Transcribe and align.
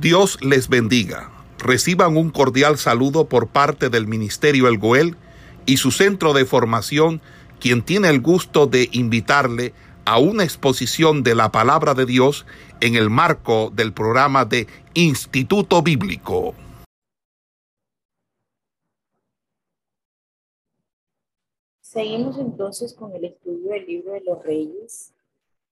Dios 0.00 0.38
les 0.42 0.68
bendiga. 0.68 1.30
Reciban 1.58 2.18
un 2.18 2.28
cordial 2.28 2.76
saludo 2.76 3.30
por 3.30 3.48
parte 3.48 3.88
del 3.88 4.06
Ministerio 4.06 4.68
El 4.68 4.76
Goel 4.76 5.16
y 5.64 5.78
su 5.78 5.90
centro 5.90 6.34
de 6.34 6.44
formación, 6.44 7.22
quien 7.60 7.82
tiene 7.82 8.10
el 8.10 8.20
gusto 8.20 8.66
de 8.66 8.90
invitarle 8.92 9.72
a 10.04 10.18
una 10.18 10.44
exposición 10.44 11.22
de 11.22 11.34
la 11.34 11.50
palabra 11.50 11.94
de 11.94 12.04
Dios 12.04 12.44
en 12.82 12.94
el 12.94 13.08
marco 13.08 13.72
del 13.74 13.94
programa 13.94 14.44
de 14.44 14.66
Instituto 14.92 15.80
Bíblico. 15.80 16.54
Seguimos 21.80 22.36
entonces 22.36 22.92
con 22.92 23.16
el 23.16 23.24
estudio 23.24 23.70
del 23.70 23.86
libro 23.86 24.12
de 24.12 24.20
los 24.20 24.44
reyes 24.44 25.14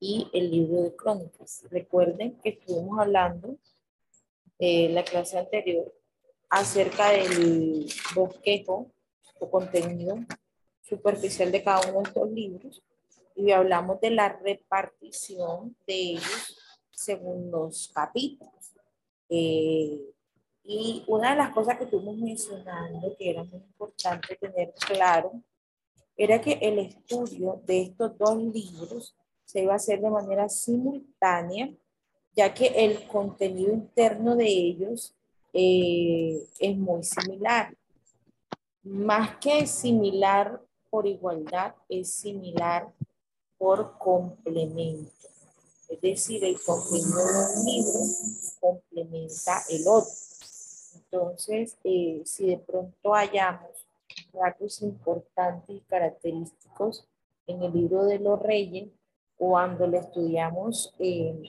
y 0.01 0.27
el 0.33 0.51
libro 0.51 0.81
de 0.81 0.97
crónicas. 0.97 1.67
Recuerden 1.71 2.39
que 2.43 2.49
estuvimos 2.49 2.99
hablando 2.99 3.59
en 4.65 4.95
la 4.95 5.05
clase 5.05 5.39
anterior 5.39 5.93
acerca 6.49 7.11
del 7.11 7.87
bosquejo 8.15 8.91
o 9.41 9.51
contenido 9.51 10.19
superficial 10.83 11.51
de 11.53 11.63
cada 11.63 11.91
uno 11.91 12.03
de 12.03 12.09
estos 12.09 12.31
libros 12.31 12.83
y 13.37 13.51
hablamos 13.51 14.01
de 14.01 14.11
la 14.11 14.29
repartición 14.29 15.77
de 15.87 15.95
ellos 15.95 16.61
según 16.91 17.51
los 17.51 17.91
capítulos. 17.93 18.75
Eh, 19.29 20.01
y 20.63 21.05
una 21.09 21.31
de 21.31 21.37
las 21.37 21.53
cosas 21.53 21.77
que 21.77 21.85
estuvimos 21.85 22.17
mencionando 22.17 23.15
que 23.19 23.31
era 23.31 23.45
muy 23.45 23.61
importante 23.61 24.37
tener 24.37 24.73
claro 24.75 25.33
era 26.17 26.41
que 26.41 26.53
el 26.63 26.79
estudio 26.79 27.61
de 27.67 27.83
estos 27.83 28.17
dos 28.17 28.37
libros 28.37 29.17
se 29.45 29.63
iba 29.63 29.73
a 29.73 29.77
hacer 29.77 30.01
de 30.01 30.11
manera 30.11 30.49
simultánea, 30.49 31.71
ya 32.37 32.53
que 32.53 32.67
el 32.67 33.07
contenido 33.07 33.73
interno 33.73 34.37
de 34.37 34.47
ellos 34.47 35.15
eh, 35.53 36.47
es 36.59 36.77
muy 36.77 37.03
similar. 37.05 37.75
Más 38.83 39.37
que 39.37 39.67
similar 39.67 40.61
por 40.91 41.07
igualdad, 41.07 41.75
es 41.89 42.13
similar 42.13 42.93
por 43.57 43.99
complemento. 43.99 45.11
Es 45.89 46.01
decir, 46.01 46.45
el 46.45 46.61
contenido 46.61 47.17
de 47.17 47.59
un 47.59 47.65
libro 47.65 48.01
complementa 48.61 49.63
el 49.69 49.87
otro. 49.87 50.11
Entonces, 50.95 51.77
eh, 51.85 52.23
si 52.25 52.47
de 52.47 52.59
pronto 52.59 53.13
hallamos 53.13 53.87
rasgos 54.33 54.83
importantes 54.83 55.77
y 55.77 55.81
característicos 55.81 57.07
en 57.47 57.63
el 57.63 57.73
libro 57.73 58.05
de 58.05 58.19
los 58.19 58.41
reyes, 58.41 58.89
cuando 59.37 59.87
lo 59.87 59.99
estudiamos 59.99 60.95
eh, 60.99 61.41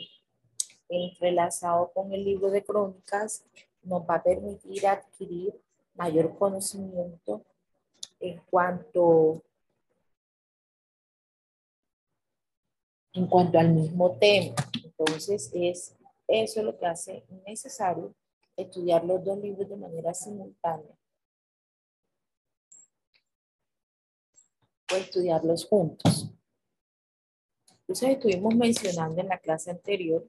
entrelazado 0.89 1.91
con 1.93 2.11
el 2.13 2.23
libro 2.23 2.49
de 2.49 2.63
crónicas, 2.63 3.43
nos 3.83 4.01
va 4.03 4.15
a 4.15 4.23
permitir 4.23 4.85
adquirir 4.87 5.53
mayor 5.95 6.37
conocimiento 6.37 7.41
en 8.19 8.41
cuanto 8.49 9.43
en 13.13 13.27
cuanto 13.27 13.57
al 13.57 13.71
mismo 13.71 14.17
tema. 14.17 14.55
Entonces, 14.83 15.49
es 15.53 15.95
eso 16.27 16.61
lo 16.63 16.77
que 16.77 16.85
hace 16.85 17.25
necesario 17.45 18.13
estudiar 18.57 19.05
los 19.05 19.23
dos 19.23 19.37
libros 19.39 19.69
de 19.69 19.77
manera 19.77 20.13
simultánea 20.13 20.97
o 24.91 24.95
estudiarlos 24.95 25.65
juntos. 25.65 26.29
Entonces, 27.81 28.09
estuvimos 28.09 28.53
mencionando 28.55 29.21
en 29.21 29.29
la 29.29 29.37
clase 29.37 29.71
anterior 29.71 30.27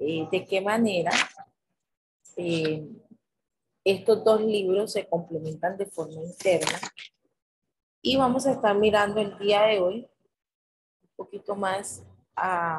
eh, 0.00 0.26
de 0.30 0.44
qué 0.44 0.60
manera 0.60 1.12
eh, 2.36 2.84
estos 3.84 4.24
dos 4.24 4.40
libros 4.40 4.92
se 4.92 5.08
complementan 5.08 5.76
de 5.76 5.86
forma 5.86 6.22
interna. 6.22 6.78
Y 8.02 8.16
vamos 8.16 8.46
a 8.46 8.52
estar 8.52 8.76
mirando 8.76 9.20
el 9.20 9.38
día 9.38 9.62
de 9.62 9.78
hoy 9.78 10.10
poquito 11.20 11.54
más 11.54 12.02
a, 12.34 12.78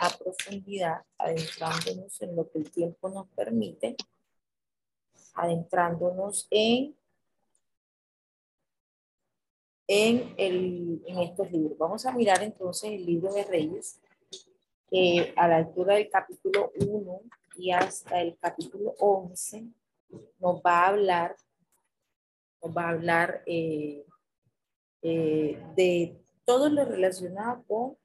a 0.00 0.10
profundidad, 0.18 1.02
adentrándonos 1.16 2.20
en 2.20 2.36
lo 2.36 2.50
que 2.50 2.58
el 2.58 2.70
tiempo 2.70 3.08
nos 3.08 3.26
permite, 3.28 3.96
adentrándonos 5.32 6.46
en, 6.50 6.94
en, 9.88 10.34
el, 10.36 11.02
en 11.06 11.18
estos 11.20 11.50
libros. 11.50 11.78
Vamos 11.78 12.04
a 12.04 12.12
mirar 12.12 12.42
entonces 12.42 12.90
el 12.90 13.06
libro 13.06 13.32
de 13.32 13.44
Reyes, 13.44 13.98
eh, 14.90 15.32
a 15.36 15.48
la 15.48 15.56
altura 15.56 15.94
del 15.94 16.08
capítulo 16.08 16.72
1 16.78 17.20
y 17.56 17.70
hasta 17.70 18.20
el 18.20 18.36
capítulo 18.38 18.94
11, 18.98 19.66
nos 20.38 20.60
va 20.60 20.84
a 20.84 20.86
hablar, 20.88 21.36
nos 22.62 22.76
va 22.76 22.84
a 22.84 22.90
hablar 22.90 23.42
eh, 23.46 24.04
eh, 25.02 25.62
de 25.76 26.16
todo 26.44 26.68
lo 26.68 26.84
relacionado 26.84 27.64
con 27.66 27.96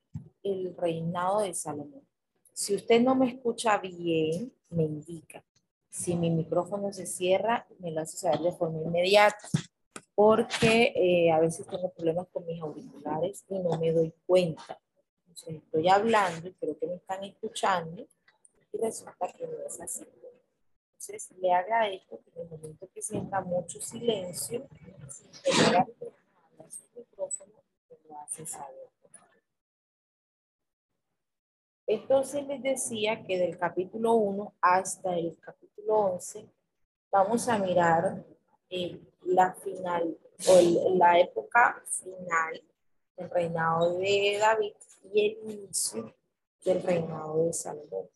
el 0.43 0.75
reinado 0.75 1.41
de 1.41 1.53
Salomón. 1.53 2.07
Si 2.53 2.75
usted 2.75 3.01
no 3.01 3.15
me 3.15 3.29
escucha 3.29 3.77
bien, 3.77 4.51
me 4.69 4.83
indica. 4.83 5.43
Si 5.89 6.15
mi 6.15 6.29
micrófono 6.29 6.91
se 6.93 7.05
cierra, 7.05 7.65
me 7.79 7.91
lo 7.91 8.01
hace 8.01 8.17
saber 8.17 8.39
de 8.41 8.51
forma 8.51 8.81
inmediata, 8.81 9.47
porque 10.13 10.93
eh, 10.95 11.31
a 11.31 11.39
veces 11.39 11.65
tengo 11.67 11.89
problemas 11.91 12.27
con 12.31 12.45
mis 12.45 12.61
auriculares 12.61 13.45
y 13.49 13.59
no 13.59 13.79
me 13.79 13.91
doy 13.91 14.13
cuenta. 14.25 14.79
Estoy 15.47 15.89
hablando 15.89 16.47
y 16.47 16.53
creo 16.53 16.77
que 16.77 16.87
me 16.87 16.95
están 16.95 17.23
escuchando 17.23 18.05
y 18.71 18.77
resulta 18.77 19.31
que 19.31 19.47
no 19.47 19.65
es 19.65 19.79
así. 19.79 20.05
Entonces, 20.87 21.31
le 21.39 21.53
agradezco 21.53 22.19
que 22.19 22.31
en 22.31 22.41
el 22.41 22.49
momento 22.49 22.89
que 22.93 23.01
sienta 23.01 23.41
mucho 23.41 23.79
silencio, 23.81 24.67
su 25.09 26.99
micrófono 26.99 27.59
entonces 31.87 32.45
les 32.47 32.61
decía 32.61 33.23
que 33.25 33.37
del 33.37 33.57
capítulo 33.57 34.13
1 34.13 34.53
hasta 34.61 35.17
el 35.17 35.37
capítulo 35.39 35.95
11 36.13 36.47
vamos 37.11 37.49
a 37.49 37.57
mirar 37.57 38.23
eh, 38.69 39.01
la 39.23 39.53
final 39.53 40.17
o 40.47 40.95
la 40.95 41.19
época 41.19 41.81
final 41.87 42.61
del 43.19 43.29
reinado 43.29 43.97
de 43.97 44.37
David 44.39 44.73
y 45.13 45.25
el 45.25 45.51
inicio 45.51 46.15
del 46.63 46.81
reinado 46.81 47.45
de 47.45 47.53
Salomón. 47.53 48.09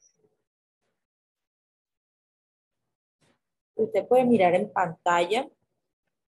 Usted 3.75 4.07
puede 4.07 4.23
mirar 4.23 4.55
en 4.55 4.71
pantalla 4.71 5.49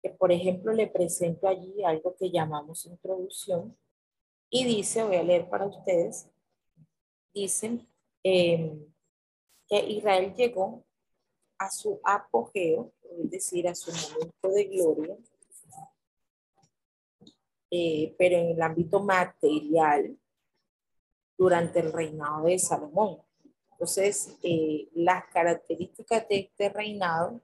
que 0.01 0.09
por 0.09 0.31
ejemplo 0.31 0.73
le 0.73 0.87
presento 0.87 1.47
allí 1.47 1.83
algo 1.83 2.15
que 2.15 2.31
llamamos 2.31 2.85
introducción 2.85 3.77
y 4.49 4.65
dice, 4.65 5.03
voy 5.03 5.17
a 5.17 5.23
leer 5.23 5.49
para 5.49 5.65
ustedes, 5.65 6.29
dicen 7.33 7.87
em, 8.23 8.85
que 9.67 9.79
Israel 9.79 10.33
llegó 10.35 10.83
a 11.57 11.69
su 11.69 11.99
apogeo, 12.03 12.91
es 13.19 13.31
decir, 13.31 13.67
a 13.67 13.75
su 13.75 13.91
momento 13.91 14.49
de 14.49 14.63
gloria, 14.65 15.17
eh, 17.75 18.13
pero 18.19 18.37
en 18.37 18.49
el 18.49 18.61
ámbito 18.61 19.01
material 19.01 20.15
durante 21.35 21.79
el 21.79 21.91
reinado 21.91 22.45
de 22.45 22.59
Salomón. 22.59 23.17
Entonces, 23.71 24.37
eh, 24.43 24.89
las 24.93 25.25
características 25.33 26.29
de 26.29 26.37
este 26.37 26.69
reinado 26.69 27.41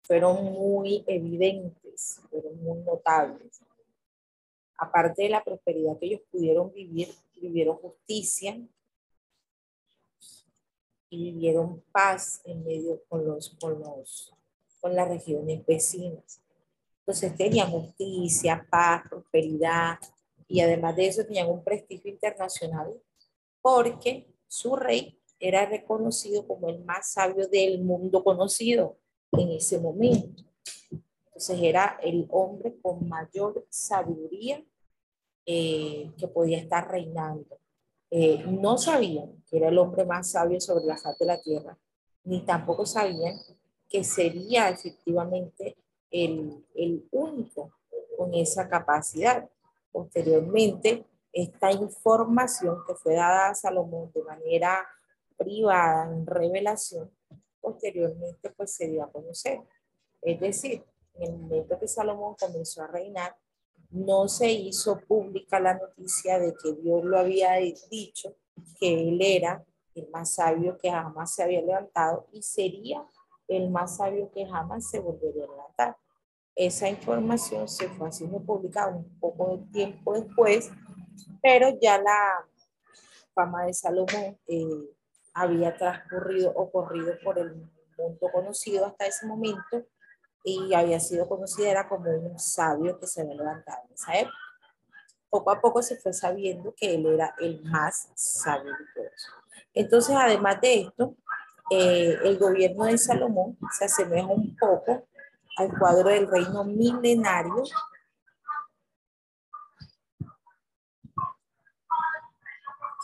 fueron 0.00 0.42
muy 0.44 1.04
evidentes, 1.06 2.22
fueron 2.30 2.58
muy 2.62 2.78
notables. 2.84 3.60
Aparte 4.78 5.24
de 5.24 5.28
la 5.28 5.44
prosperidad 5.44 5.98
que 5.98 6.06
ellos 6.06 6.22
pudieron 6.32 6.72
vivir, 6.72 7.08
vivieron 7.36 7.76
justicia 7.76 8.58
y 11.10 11.32
vivieron 11.32 11.82
paz 11.92 12.40
en 12.46 12.64
medio 12.64 13.04
con 13.10 13.26
los, 13.26 13.50
con 13.60 13.78
los, 13.78 14.32
con 14.80 14.96
las 14.96 15.06
regiones 15.06 15.66
vecinas. 15.66 16.40
Entonces 17.08 17.34
tenían 17.38 17.70
justicia, 17.70 18.66
paz, 18.70 19.04
prosperidad 19.08 19.98
y 20.46 20.60
además 20.60 20.94
de 20.94 21.06
eso 21.06 21.24
tenían 21.24 21.48
un 21.48 21.64
prestigio 21.64 22.10
internacional 22.10 22.92
porque 23.62 24.26
su 24.46 24.76
rey 24.76 25.18
era 25.40 25.64
reconocido 25.64 26.46
como 26.46 26.68
el 26.68 26.84
más 26.84 27.12
sabio 27.12 27.48
del 27.48 27.82
mundo 27.82 28.22
conocido 28.22 28.98
en 29.32 29.52
ese 29.52 29.78
momento. 29.78 30.44
Entonces 31.28 31.58
era 31.62 31.98
el 32.02 32.26
hombre 32.28 32.78
con 32.82 33.08
mayor 33.08 33.66
sabiduría 33.70 34.62
eh, 35.46 36.12
que 36.18 36.28
podía 36.28 36.58
estar 36.58 36.90
reinando. 36.90 37.58
Eh, 38.10 38.44
no 38.46 38.76
sabían 38.76 39.42
que 39.48 39.56
era 39.56 39.68
el 39.68 39.78
hombre 39.78 40.04
más 40.04 40.32
sabio 40.32 40.60
sobre 40.60 40.84
la 40.84 40.98
faz 40.98 41.16
de 41.16 41.24
la 41.24 41.40
tierra, 41.40 41.78
ni 42.24 42.42
tampoco 42.42 42.84
sabían 42.84 43.34
que 43.88 44.04
sería 44.04 44.68
efectivamente 44.68 45.78
el, 46.10 46.64
el 46.74 47.06
único 47.10 47.72
con 48.16 48.34
esa 48.34 48.68
capacidad. 48.68 49.48
Posteriormente, 49.92 51.04
esta 51.32 51.70
información 51.70 52.78
que 52.86 52.94
fue 52.94 53.14
dada 53.14 53.50
a 53.50 53.54
Salomón 53.54 54.10
de 54.14 54.22
manera 54.22 54.86
privada 55.36 56.10
en 56.12 56.26
revelación, 56.26 57.10
posteriormente 57.60 58.50
pues 58.50 58.74
se 58.74 58.88
dio 58.88 59.04
a 59.04 59.12
conocer. 59.12 59.60
Es 60.20 60.40
decir, 60.40 60.84
en 61.14 61.32
el 61.32 61.38
momento 61.38 61.78
que 61.78 61.88
Salomón 61.88 62.34
comenzó 62.38 62.82
a 62.82 62.88
reinar, 62.88 63.36
no 63.90 64.28
se 64.28 64.50
hizo 64.50 65.00
pública 65.00 65.60
la 65.60 65.74
noticia 65.74 66.38
de 66.38 66.54
que 66.62 66.72
Dios 66.74 67.04
lo 67.04 67.18
había 67.18 67.54
dicho, 67.90 68.34
que 68.78 69.08
él 69.08 69.20
era 69.22 69.64
el 69.94 70.08
más 70.10 70.34
sabio 70.34 70.76
que 70.78 70.90
jamás 70.90 71.34
se 71.34 71.42
había 71.42 71.62
levantado 71.62 72.26
y 72.32 72.42
sería 72.42 73.04
el 73.48 73.70
más 73.70 73.96
sabio 73.96 74.30
que 74.32 74.46
jamás 74.46 74.88
se 74.88 75.00
volvería 75.00 75.44
a 75.44 75.48
levantar. 75.48 75.96
Esa 76.54 76.88
información 76.88 77.68
se 77.68 77.88
fue 77.88 78.08
haciendo 78.08 78.40
pública 78.40 78.86
un 78.88 79.18
poco 79.18 79.56
de 79.56 79.72
tiempo 79.72 80.12
después, 80.12 80.70
pero 81.42 81.68
ya 81.80 81.98
la 81.98 82.46
fama 83.34 83.64
de 83.64 83.74
Salomón 83.74 84.38
eh, 84.46 84.90
había 85.32 85.76
transcurrido 85.76 86.52
o 86.54 86.70
corrido 86.70 87.14
por 87.22 87.38
el 87.38 87.54
mundo 87.96 88.28
conocido 88.32 88.86
hasta 88.86 89.06
ese 89.06 89.26
momento 89.26 89.86
y 90.44 90.72
había 90.74 91.00
sido 91.00 91.28
considerada 91.28 91.88
como 91.88 92.10
un 92.10 92.38
sabio 92.38 92.98
que 92.98 93.06
se 93.06 93.20
había 93.20 93.34
levantado 93.34 93.82
en 93.86 93.94
esa 93.94 94.18
época. 94.18 94.36
Poco 95.30 95.50
a 95.50 95.60
poco 95.60 95.82
se 95.82 95.96
fue 95.96 96.12
sabiendo 96.12 96.74
que 96.74 96.94
él 96.94 97.06
era 97.06 97.34
el 97.38 97.62
más 97.64 98.08
sabio 98.14 98.72
de 98.72 98.84
todos. 98.94 99.28
Entonces, 99.74 100.16
además 100.18 100.60
de 100.60 100.80
esto, 100.82 101.14
eh, 101.70 102.18
el 102.24 102.38
gobierno 102.38 102.84
de 102.84 102.98
Salomón 102.98 103.58
se 103.72 103.84
asemeja 103.84 104.26
un 104.26 104.56
poco 104.56 105.06
al 105.56 105.78
cuadro 105.78 106.08
del 106.08 106.30
reino 106.30 106.64
milenario 106.64 107.64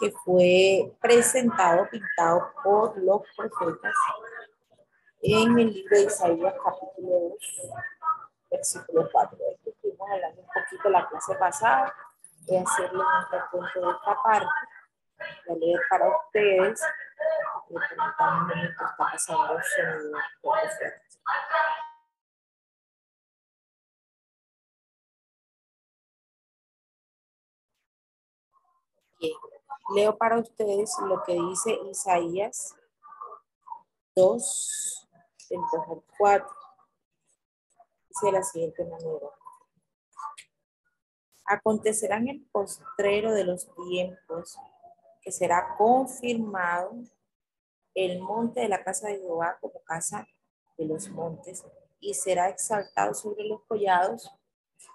que 0.00 0.10
fue 0.24 0.92
presentado, 1.00 1.88
pintado 1.90 2.52
por 2.62 2.96
los 2.98 3.22
profetas 3.36 3.94
en 5.22 5.58
el 5.58 5.72
libro 5.72 5.96
de 5.96 6.04
Isaías 6.04 6.54
capítulo 6.62 7.18
2, 7.30 7.32
versículo 8.50 9.08
4. 9.10 9.38
De 9.38 9.52
esto 9.52 9.70
estuvimos 9.70 10.10
hablando 10.10 10.42
un 10.42 10.48
poquito 10.48 10.90
la 10.90 11.08
clase 11.08 11.34
pasada. 11.36 11.94
Voy 12.46 12.56
a 12.58 12.62
hacerle 12.62 12.98
un 12.98 13.30
recuento 13.30 13.80
de 13.80 13.92
esta 13.92 14.22
parte, 14.22 14.46
voy 15.46 15.56
a 15.56 15.58
leer 15.58 15.80
para 15.88 16.08
ustedes. 16.08 16.80
Está 17.82 18.94
pasando 18.96 19.54
poco 19.54 20.12
fuerte. 20.40 21.02
Bien, 29.18 29.32
leo 29.94 30.16
para 30.16 30.38
ustedes 30.38 30.94
lo 31.00 31.22
que 31.24 31.32
dice 31.32 31.72
Isaías 31.90 32.76
2, 34.14 35.08
entonces, 35.50 36.04
4. 36.18 36.48
Dice 38.08 38.26
de 38.26 38.32
la 38.32 38.42
siguiente 38.44 38.84
manera. 38.84 39.26
Acontecerá 41.46 42.18
en 42.18 42.28
el 42.28 42.46
postrero 42.52 43.32
de 43.32 43.44
los 43.44 43.66
tiempos 43.74 44.56
que 45.20 45.32
será 45.32 45.74
confirmado 45.76 46.92
el 47.94 48.20
monte 48.20 48.60
de 48.60 48.68
la 48.68 48.82
casa 48.82 49.08
de 49.08 49.18
Jehová 49.18 49.58
como 49.60 49.80
casa 49.84 50.26
de 50.76 50.86
los 50.86 51.08
montes 51.08 51.64
y 52.00 52.14
será 52.14 52.48
exaltado 52.48 53.14
sobre 53.14 53.44
los 53.44 53.62
collados 53.64 54.30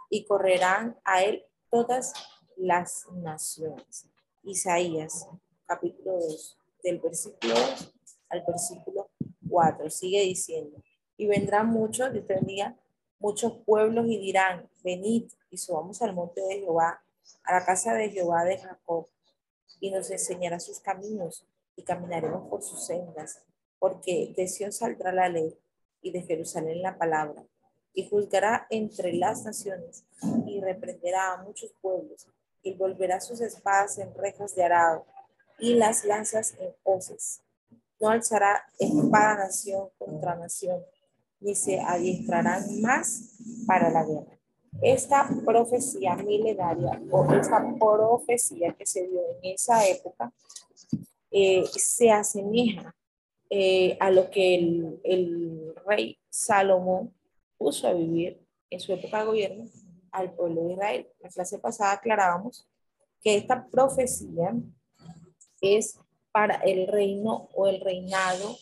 y 0.09 0.25
correrán 0.25 0.99
a 1.03 1.23
él 1.23 1.45
todas 1.69 2.13
las 2.55 3.05
naciones. 3.11 4.07
Isaías 4.43 5.27
capítulo 5.65 6.13
2 6.13 6.57
del 6.83 6.99
versículo 6.99 7.53
2 7.53 7.93
al 8.29 8.43
versículo 8.47 9.09
4, 9.49 9.89
sigue 9.89 10.21
diciendo, 10.21 10.81
y 11.17 11.27
vendrán 11.27 11.67
muchos, 11.67 12.13
Dios 12.13 12.27
bendiga, 12.27 12.75
muchos 13.19 13.53
pueblos 13.65 14.05
y 14.07 14.17
dirán, 14.19 14.69
venid 14.83 15.31
y 15.49 15.57
subamos 15.57 16.01
al 16.01 16.13
monte 16.13 16.41
de 16.41 16.59
Jehová, 16.59 17.01
a 17.43 17.53
la 17.53 17.65
casa 17.65 17.93
de 17.93 18.09
Jehová 18.09 18.43
de 18.43 18.57
Jacob, 18.57 19.07
y 19.79 19.91
nos 19.91 20.09
enseñará 20.11 20.59
sus 20.59 20.79
caminos 20.79 21.45
y 21.79 21.83
caminaremos 21.83 22.47
por 22.49 22.61
sus 22.61 22.85
sendas, 22.85 23.41
porque 23.79 24.33
de 24.35 24.47
Sion 24.47 24.71
saldrá 24.71 25.11
la 25.11 25.29
ley 25.29 25.57
y 26.01 26.11
de 26.11 26.21
Jerusalén 26.21 26.81
la 26.81 26.97
palabra, 26.97 27.45
y 27.93 28.07
juzgará 28.07 28.67
entre 28.69 29.13
las 29.13 29.43
naciones 29.43 30.05
y 30.45 30.59
reprenderá 30.61 31.33
a 31.33 31.43
muchos 31.43 31.73
pueblos, 31.81 32.27
y 32.61 32.75
volverá 32.75 33.21
sus 33.21 33.41
espadas 33.41 33.97
en 33.97 34.13
rejas 34.13 34.55
de 34.55 34.63
arado 34.63 35.05
y 35.57 35.75
las 35.75 36.05
lanzas 36.05 36.55
en 36.59 36.73
hoces 36.83 37.41
no 37.99 38.09
alzará 38.09 38.63
espada 38.79 39.35
nación 39.35 39.89
contra 39.97 40.35
nación, 40.35 40.81
ni 41.41 41.55
se 41.55 41.79
adiestrarán 41.79 42.81
más 42.81 43.37
para 43.67 43.89
la 43.89 44.05
guerra. 44.05 44.37
Esta 44.81 45.27
profecía 45.45 46.15
milenaria 46.15 47.01
o 47.11 47.33
esta 47.33 47.61
profecía 47.77 48.73
que 48.73 48.85
se 48.85 49.07
dio 49.07 49.19
en 49.41 49.53
esa 49.53 49.85
época 49.87 50.31
eh, 51.31 51.63
se 51.73 52.11
asemeja 52.11 52.95
eh, 53.49 53.97
a 53.99 54.11
lo 54.11 54.29
que 54.29 54.55
el, 55.03 55.75
rey 55.85 56.19
Salomón 56.29 57.13
puso 57.57 57.87
a 57.87 57.93
vivir 57.93 58.45
en 58.69 58.79
su 58.79 58.93
época 58.93 59.19
de 59.19 59.25
gobierno 59.25 59.65
al 60.11 60.33
pueblo 60.33 60.63
de 60.65 60.73
Israel. 60.73 61.07
La 61.19 61.29
clase 61.29 61.57
pasada 61.57 61.93
aclarábamos 61.93 62.67
que 63.21 63.35
esta 63.35 63.67
profecía 63.67 64.53
es 65.61 65.99
para 66.31 66.55
el 66.57 66.87
reino 66.87 67.49
o 67.53 67.67
el 67.67 67.81
reinado 67.81 68.55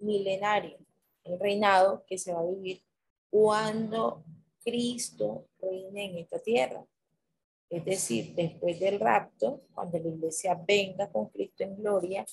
milenario, 0.00 0.76
el 1.24 1.38
reinado 1.38 2.04
que 2.06 2.18
se 2.18 2.32
va 2.32 2.40
a 2.40 2.46
vivir 2.46 2.82
cuando 3.30 4.24
Cristo 4.64 5.46
reine 5.60 6.06
en 6.06 6.18
esta 6.18 6.38
tierra. 6.40 6.84
Es 7.68 7.84
decir, 7.84 8.34
después 8.34 8.78
del 8.78 9.00
rapto, 9.00 9.62
cuando 9.74 9.98
la 9.98 10.08
iglesia 10.08 10.54
venga 10.66 11.10
con 11.10 11.28
Cristo 11.28 11.64
en 11.64 11.76
gloria, 11.76 12.24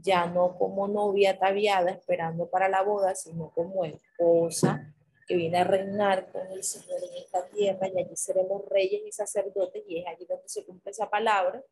ya 0.00 0.26
no 0.26 0.56
como 0.56 0.86
novia 0.86 1.32
ataviada 1.32 1.90
esperando 1.90 2.48
para 2.48 2.68
la 2.68 2.82
boda, 2.82 3.14
sino 3.14 3.50
como 3.50 3.84
esposa 3.84 4.94
que 5.26 5.36
viene 5.36 5.58
a 5.58 5.64
reinar 5.64 6.30
con 6.32 6.50
el 6.52 6.62
Señor 6.62 7.00
en 7.02 7.22
esta 7.22 7.46
tierra 7.48 7.88
y 7.88 7.98
allí 7.98 8.16
seremos 8.16 8.64
reyes 8.70 9.02
y 9.06 9.12
sacerdotes 9.12 9.82
y 9.86 9.98
es 9.98 10.06
allí 10.06 10.24
donde 10.24 10.48
se 10.48 10.64
cumple 10.64 10.90
esa 10.90 11.10
palabra 11.10 11.62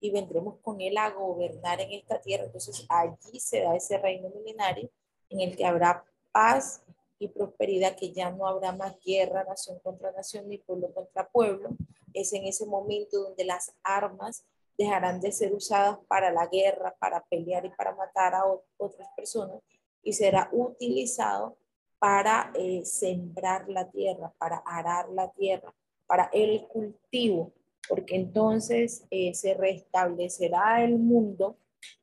y 0.00 0.10
vendremos 0.10 0.58
con 0.62 0.80
él 0.80 0.96
a 0.96 1.10
gobernar 1.10 1.80
en 1.80 1.92
esta 1.92 2.20
tierra. 2.20 2.44
Entonces 2.44 2.86
allí 2.88 3.40
se 3.40 3.60
da 3.60 3.76
ese 3.76 3.98
reino 3.98 4.30
milenario 4.30 4.88
en 5.28 5.40
el 5.40 5.56
que 5.56 5.66
habrá 5.66 6.04
paz 6.32 6.82
y 7.18 7.28
prosperidad, 7.28 7.96
que 7.96 8.12
ya 8.12 8.30
no 8.30 8.46
habrá 8.46 8.72
más 8.72 8.96
guerra, 9.04 9.44
nación 9.44 9.78
contra 9.80 10.12
nación, 10.12 10.48
ni 10.48 10.58
pueblo 10.58 10.92
contra 10.92 11.28
pueblo. 11.28 11.70
Es 12.14 12.32
en 12.32 12.44
ese 12.44 12.66
momento 12.66 13.20
donde 13.20 13.44
las 13.44 13.74
armas 13.82 14.44
dejarán 14.76 15.20
de 15.20 15.32
ser 15.32 15.52
usadas 15.52 15.98
para 16.08 16.30
la 16.30 16.46
guerra, 16.46 16.96
para 16.98 17.24
pelear 17.24 17.66
y 17.66 17.70
para 17.70 17.94
matar 17.94 18.34
a 18.34 18.44
otras 18.76 19.08
personas, 19.16 19.60
y 20.02 20.12
será 20.12 20.48
utilizado 20.52 21.56
para 21.98 22.52
eh, 22.54 22.84
sembrar 22.84 23.68
la 23.68 23.90
tierra, 23.90 24.32
para 24.38 24.58
arar 24.58 25.08
la 25.10 25.30
tierra, 25.32 25.74
para 26.06 26.30
el 26.32 26.66
cultivo 26.68 27.52
porque 27.88 28.16
entonces 28.16 29.04
eh, 29.10 29.34
se 29.34 29.54
restablecerá 29.54 30.84
el 30.84 30.98
mundo 30.98 31.56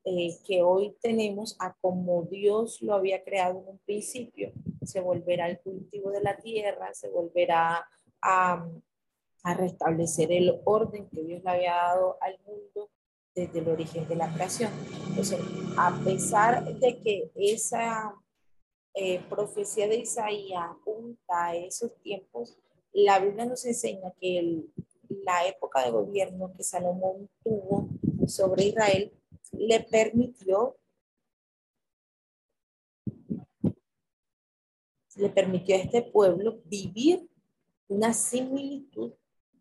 eh, 0.03 0.38
que 0.46 0.62
hoy 0.62 0.96
tenemos 1.01 1.55
a 1.60 1.75
como 1.82 2.24
Dios 2.24 2.82
lo 2.82 2.94
había 2.94 3.24
creado 3.24 3.60
en 3.60 3.67
un 3.67 3.79
principio. 3.79 4.51
Se 4.84 5.00
volverá 5.01 5.50
el 5.50 5.60
cultivo 5.60 6.12
de 6.12 6.22
la 6.22 6.38
tierra, 6.38 6.94
se 6.94 7.10
volverá 7.10 7.88
a, 8.22 8.67
a 9.44 9.53
restablecer 9.53 10.32
el 10.32 10.62
orden 10.65 11.10
que 11.10 11.24
Dios 11.24 11.44
le 11.44 11.50
había 11.50 11.75
dado 11.75 12.17
al 12.22 12.39
mundo 12.46 12.89
desde 13.36 13.60
el 13.60 13.67
origen 13.67 14.08
de 14.08 14.15
la 14.15 14.34
creación. 14.34 14.72
Entonces, 15.10 15.39
a 15.77 16.00
pesar 16.03 16.63
de 16.79 17.01
que 17.01 17.32
esa 17.36 18.15
eh, 18.94 19.22
profecía 19.29 19.88
de 19.88 19.98
Isaías 19.98 20.63
apunta 20.70 21.48
a 21.48 21.55
esos 21.55 21.94
tiempos, 22.01 22.58
la 22.94 23.20
Biblia 23.20 23.46
nos 23.46 23.65
enseña 23.65 24.13
que 24.22 24.39
el, 24.39 24.74
la 25.25 25.46
época 25.48 25.84
de 25.84 25.91
gobierno 25.91 26.53
que 26.55 26.63
Salomón 26.63 27.29
tuvo 27.44 27.89
sobre 28.25 28.65
Israel 28.65 29.12
le 29.57 29.81
permitió 29.81 30.77
le 35.15 35.29
permitió 35.29 35.75
a 35.75 35.79
este 35.79 36.01
pueblo 36.01 36.59
vivir 36.65 37.29
una 37.88 38.13
similitud 38.13 39.13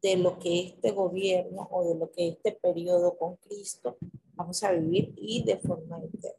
de 0.02 0.16
lo 0.16 0.38
que 0.38 0.60
este 0.60 0.90
gobierno 0.90 1.68
o 1.70 1.88
de 1.88 1.94
lo 1.94 2.10
que 2.10 2.28
este 2.28 2.52
periodo 2.52 3.16
con 3.16 3.36
Cristo 3.36 3.96
vamos 4.34 4.62
a 4.64 4.72
vivir 4.72 5.14
y 5.16 5.44
de 5.44 5.58
forma 5.58 6.00
interna. 6.00 6.38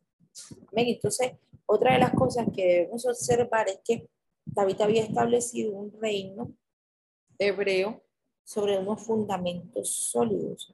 Entonces, 0.74 1.32
otra 1.66 1.94
de 1.94 2.00
las 2.00 2.14
cosas 2.14 2.48
que 2.54 2.66
debemos 2.66 3.06
observar 3.06 3.70
es 3.70 3.80
que 3.84 4.10
David 4.46 4.82
había 4.82 5.04
establecido 5.04 5.72
un 5.72 5.92
reino 6.00 6.52
hebreo 7.40 8.04
sobre 8.44 8.78
unos 8.78 9.02
fundamentos 9.02 9.90
sólidos. 9.90 10.74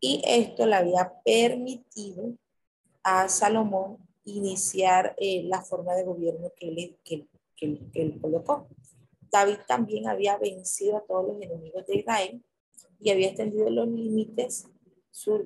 Y 0.00 0.22
esto 0.24 0.66
le 0.66 0.76
había 0.76 1.12
permitido 1.24 2.34
a 3.02 3.28
Salomón 3.28 3.98
iniciar 4.24 5.14
eh, 5.18 5.42
la 5.44 5.62
forma 5.62 5.94
de 5.94 6.04
gobierno 6.04 6.52
que 6.56 6.68
él, 6.68 6.98
que, 7.04 7.28
que, 7.56 8.20
colocó. 8.20 8.68
David 9.30 9.58
también 9.68 10.08
había 10.08 10.38
vencido 10.38 10.96
a 10.96 11.04
todos 11.04 11.28
los 11.28 11.42
enemigos 11.42 11.86
de 11.86 11.98
Israel 11.98 12.44
y 12.98 13.10
había 13.10 13.28
extendido 13.28 13.70
los 13.70 13.88
límites, 13.88 14.66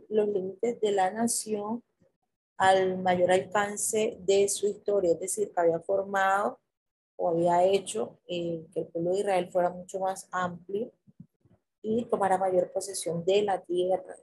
los 0.09 0.29
límites 0.29 0.81
de 0.81 0.93
la 0.93 1.11
nación 1.11 1.83
al 2.57 2.99
mayor 2.99 3.33
alcance 3.33 4.17
de 4.21 4.49
su 4.49 4.69
historia, 4.69 5.13
es 5.13 5.21
decir, 5.21 5.53
que 5.53 5.61
había 5.61 5.81
formado 5.81 6.61
o 7.17 7.29
había 7.29 7.65
hecho 7.65 8.19
eh, 8.27 8.67
que 8.73 8.81
el 8.81 8.87
pueblo 8.87 9.13
de 9.13 9.21
Israel 9.21 9.51
fuera 9.51 9.71
mucho 9.71 9.99
más 10.01 10.29
amplio 10.31 10.93
y 11.83 12.05
tomara 12.07 12.39
mayor 12.39 12.73
posesión 12.73 13.25
de 13.25 13.43
la 13.43 13.61
tierra. 13.61 14.17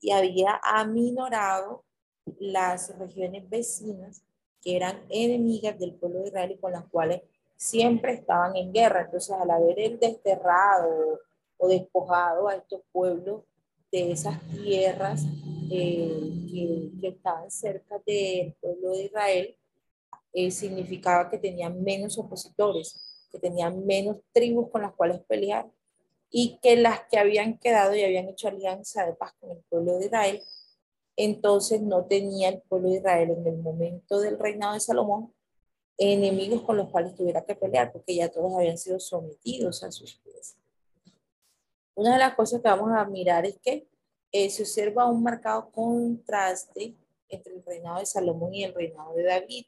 Y 0.00 0.12
había 0.12 0.60
aminorado 0.62 1.84
las 2.38 2.96
regiones 2.98 3.48
vecinas 3.48 4.22
que 4.60 4.76
eran 4.76 5.04
enemigas 5.08 5.78
del 5.78 5.94
pueblo 5.94 6.20
de 6.20 6.28
Israel 6.28 6.52
y 6.52 6.58
con 6.58 6.72
las 6.72 6.84
cuales 6.86 7.22
siempre 7.56 8.14
estaban 8.14 8.56
en 8.56 8.72
guerra. 8.72 9.02
Entonces, 9.02 9.34
al 9.38 9.50
haber 9.50 9.78
el 9.78 9.98
desterrado 9.98 11.20
o 11.56 11.68
despojado 11.68 12.48
a 12.48 12.56
estos 12.56 12.82
pueblos 12.92 13.42
de 13.90 14.12
esas 14.12 14.40
tierras 14.50 15.24
eh, 15.70 16.90
que, 17.00 17.08
estaban 17.08 17.50
cerca 17.50 18.00
del 18.06 18.54
pueblo 18.60 18.90
de 18.90 19.04
Israel, 19.04 19.56
eh, 20.32 20.50
significaba 20.50 21.30
que 21.30 21.38
tenían 21.38 21.82
menos 21.82 22.18
opositores, 22.18 23.26
que 23.32 23.38
tenían 23.38 23.84
menos 23.86 24.18
tribus 24.32 24.70
con 24.70 24.82
las 24.82 24.94
cuales 24.94 25.20
pelear 25.26 25.68
y 26.30 26.58
que 26.62 26.76
las 26.76 27.00
que 27.10 27.18
habían 27.18 27.58
quedado 27.58 27.94
y 27.94 28.02
habían 28.02 28.28
hecho 28.28 28.48
alianza 28.48 29.06
de 29.06 29.14
paz 29.14 29.32
con 29.40 29.50
el 29.52 29.62
pueblo 29.68 29.98
de 29.98 30.06
Israel, 30.06 30.42
entonces 31.16 31.80
no 31.80 32.04
tenía 32.06 32.50
el 32.50 32.62
pueblo 32.62 32.90
de 32.90 32.96
Israel 32.96 33.30
en 33.30 33.46
el 33.46 33.56
momento 33.58 34.20
del 34.20 34.38
reinado 34.38 34.74
de 34.74 34.80
Salomón 34.80 35.32
enemigos 35.98 36.62
con 36.62 36.76
los 36.76 36.88
cuales 36.88 37.14
tuviera 37.14 37.44
que 37.44 37.56
pelear, 37.56 37.92
porque 37.92 38.14
ya 38.14 38.30
todos 38.30 38.54
habían 38.54 38.78
sido 38.78 39.00
sometidos 39.00 39.82
a 39.82 39.90
sus 39.90 40.14
pies. 40.18 40.56
Una 41.94 42.12
de 42.12 42.18
las 42.20 42.34
cosas 42.36 42.62
que 42.62 42.68
vamos 42.68 42.92
a 42.96 43.04
mirar 43.04 43.44
es 43.44 43.58
que 43.58 43.88
eh, 44.30 44.48
se 44.48 44.62
observa 44.62 45.10
un 45.10 45.22
marcado 45.22 45.70
contraste 45.72 46.94
entre 47.28 47.54
el 47.54 47.64
reinado 47.64 47.98
de 47.98 48.06
Salomón 48.06 48.54
y 48.54 48.62
el 48.62 48.74
reinado 48.74 49.12
de 49.14 49.24
David. 49.24 49.66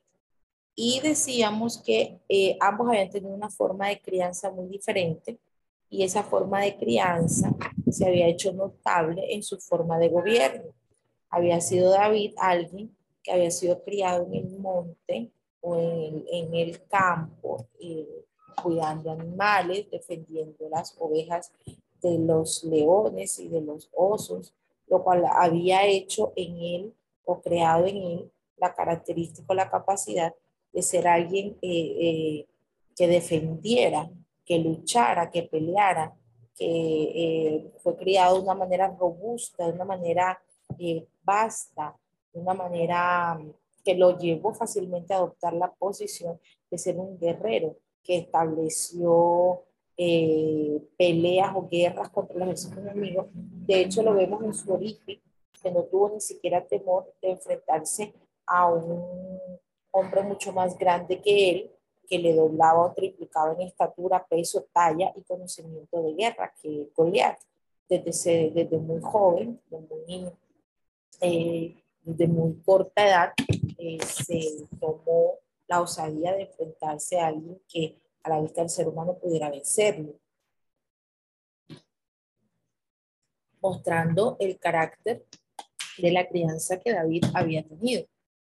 Y 0.76 1.00
decíamos 1.00 1.78
que 1.78 2.20
eh, 2.28 2.56
ambos 2.60 2.88
habían 2.88 3.10
tenido 3.10 3.34
una 3.34 3.50
forma 3.50 3.88
de 3.88 4.00
crianza 4.00 4.50
muy 4.50 4.68
diferente 4.68 5.40
y 5.90 6.04
esa 6.04 6.22
forma 6.22 6.62
de 6.62 6.76
crianza 6.76 7.54
se 7.90 8.06
había 8.06 8.28
hecho 8.28 8.52
notable 8.52 9.34
en 9.34 9.42
su 9.42 9.58
forma 9.58 9.98
de 9.98 10.08
gobierno. 10.08 10.72
Había 11.28 11.60
sido 11.60 11.90
David 11.90 12.34
alguien 12.38 12.96
que 13.22 13.32
había 13.32 13.50
sido 13.50 13.82
criado 13.82 14.24
en 14.26 14.34
el 14.34 14.58
monte 14.58 15.30
o 15.60 15.76
en, 15.76 16.54
el 16.54 16.86
campo, 16.86 17.66
eh, 17.80 18.24
cuidando 18.62 19.10
animales, 19.10 19.90
defendiendo 19.90 20.68
las 20.70 20.96
ovejas 20.98 21.52
de 22.00 22.18
los 22.18 22.64
leones 22.64 23.38
y 23.38 23.48
de 23.48 23.60
los 23.60 23.90
osos, 23.92 24.54
lo 24.88 25.02
cual 25.02 25.24
había 25.30 25.86
hecho 25.86 26.32
en 26.36 26.56
él 26.58 26.94
o 27.24 27.40
creado 27.40 27.86
en 27.86 27.96
él 27.96 28.30
la 28.56 28.74
característica 28.74 29.46
o 29.48 29.54
la 29.54 29.70
capacidad 29.70 30.34
de 30.72 30.82
ser 30.82 31.08
alguien 31.08 31.58
eh, 31.62 31.96
eh, 32.00 32.46
que 32.96 33.06
defendiera, 33.06 34.10
que 34.44 34.58
luchara, 34.58 35.30
que 35.30 35.44
peleara, 35.44 36.14
que 36.56 37.70
fue 37.82 37.96
criado 37.96 38.36
de 38.36 38.42
una 38.42 38.54
manera 38.54 38.88
robusta, 38.98 39.66
de 39.66 39.72
una 39.72 39.84
manera 39.84 40.40
vasta, 41.22 41.96
de 42.32 42.40
una 42.40 42.54
manera 42.54 43.38
que 43.84 43.94
lo 43.94 44.18
llevó 44.18 44.52
fácilmente 44.52 45.14
a 45.14 45.18
adoptar 45.18 45.54
la 45.54 45.72
posición 45.72 46.38
de 46.70 46.78
ser 46.78 46.98
un 46.98 47.18
guerrero 47.18 47.76
que 48.02 48.18
estableció 48.18 49.64
eh, 49.96 50.80
peleas 50.96 51.52
o 51.54 51.68
guerras 51.68 52.08
contra 52.10 52.46
los 52.46 52.64
enemigos. 52.72 53.26
De 53.32 53.80
hecho, 53.82 54.02
lo 54.02 54.14
vemos 54.14 54.42
en 54.44 54.54
su 54.54 54.72
origen, 54.72 55.20
que 55.62 55.70
no 55.70 55.84
tuvo 55.84 56.10
ni 56.10 56.20
siquiera 56.20 56.64
temor 56.66 57.12
de 57.20 57.32
enfrentarse 57.32 58.14
a 58.46 58.68
un 58.68 59.38
hombre 59.90 60.22
mucho 60.22 60.52
más 60.52 60.78
grande 60.78 61.20
que 61.20 61.50
él, 61.50 61.70
que 62.10 62.18
le 62.18 62.34
doblaba 62.34 62.86
o 62.86 62.92
triplicaba 62.92 63.52
en 63.52 63.60
estatura, 63.62 64.26
peso, 64.26 64.66
talla 64.72 65.12
y 65.14 65.22
conocimiento 65.22 66.02
de 66.02 66.14
guerra, 66.14 66.52
que 66.60 66.90
Goliat, 66.96 67.38
desde, 67.88 68.78
muy 68.78 69.00
joven, 69.00 69.60
desde 69.70 69.86
muy, 70.06 70.32
eh, 71.20 72.26
muy 72.26 72.54
corta 72.64 73.06
edad, 73.06 73.32
eh, 73.78 73.98
se 74.04 74.66
tomó 74.80 75.38
la 75.68 75.80
osadía 75.80 76.32
de 76.34 76.42
enfrentarse 76.42 77.20
a 77.20 77.28
alguien 77.28 77.62
que 77.68 77.96
a 78.24 78.30
la 78.30 78.40
vista 78.40 78.60
del 78.60 78.70
ser 78.70 78.88
humano 78.88 79.16
pudiera 79.16 79.48
vencerlo. 79.48 80.14
Mostrando 83.60 84.36
el 84.40 84.58
carácter 84.58 85.26
de 85.98 86.10
la 86.10 86.26
crianza 86.26 86.80
que 86.80 86.92
David 86.92 87.24
había 87.34 87.62
tenido, 87.62 88.04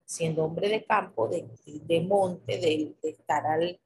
siendo 0.07 0.45
hombre 0.45 0.69
de 0.69 0.85
campo, 0.85 1.29
de, 1.29 1.47
de 1.67 2.01
monte, 2.01 2.59
de, 2.59 2.95
estar 3.03 3.47
al, 3.47 3.79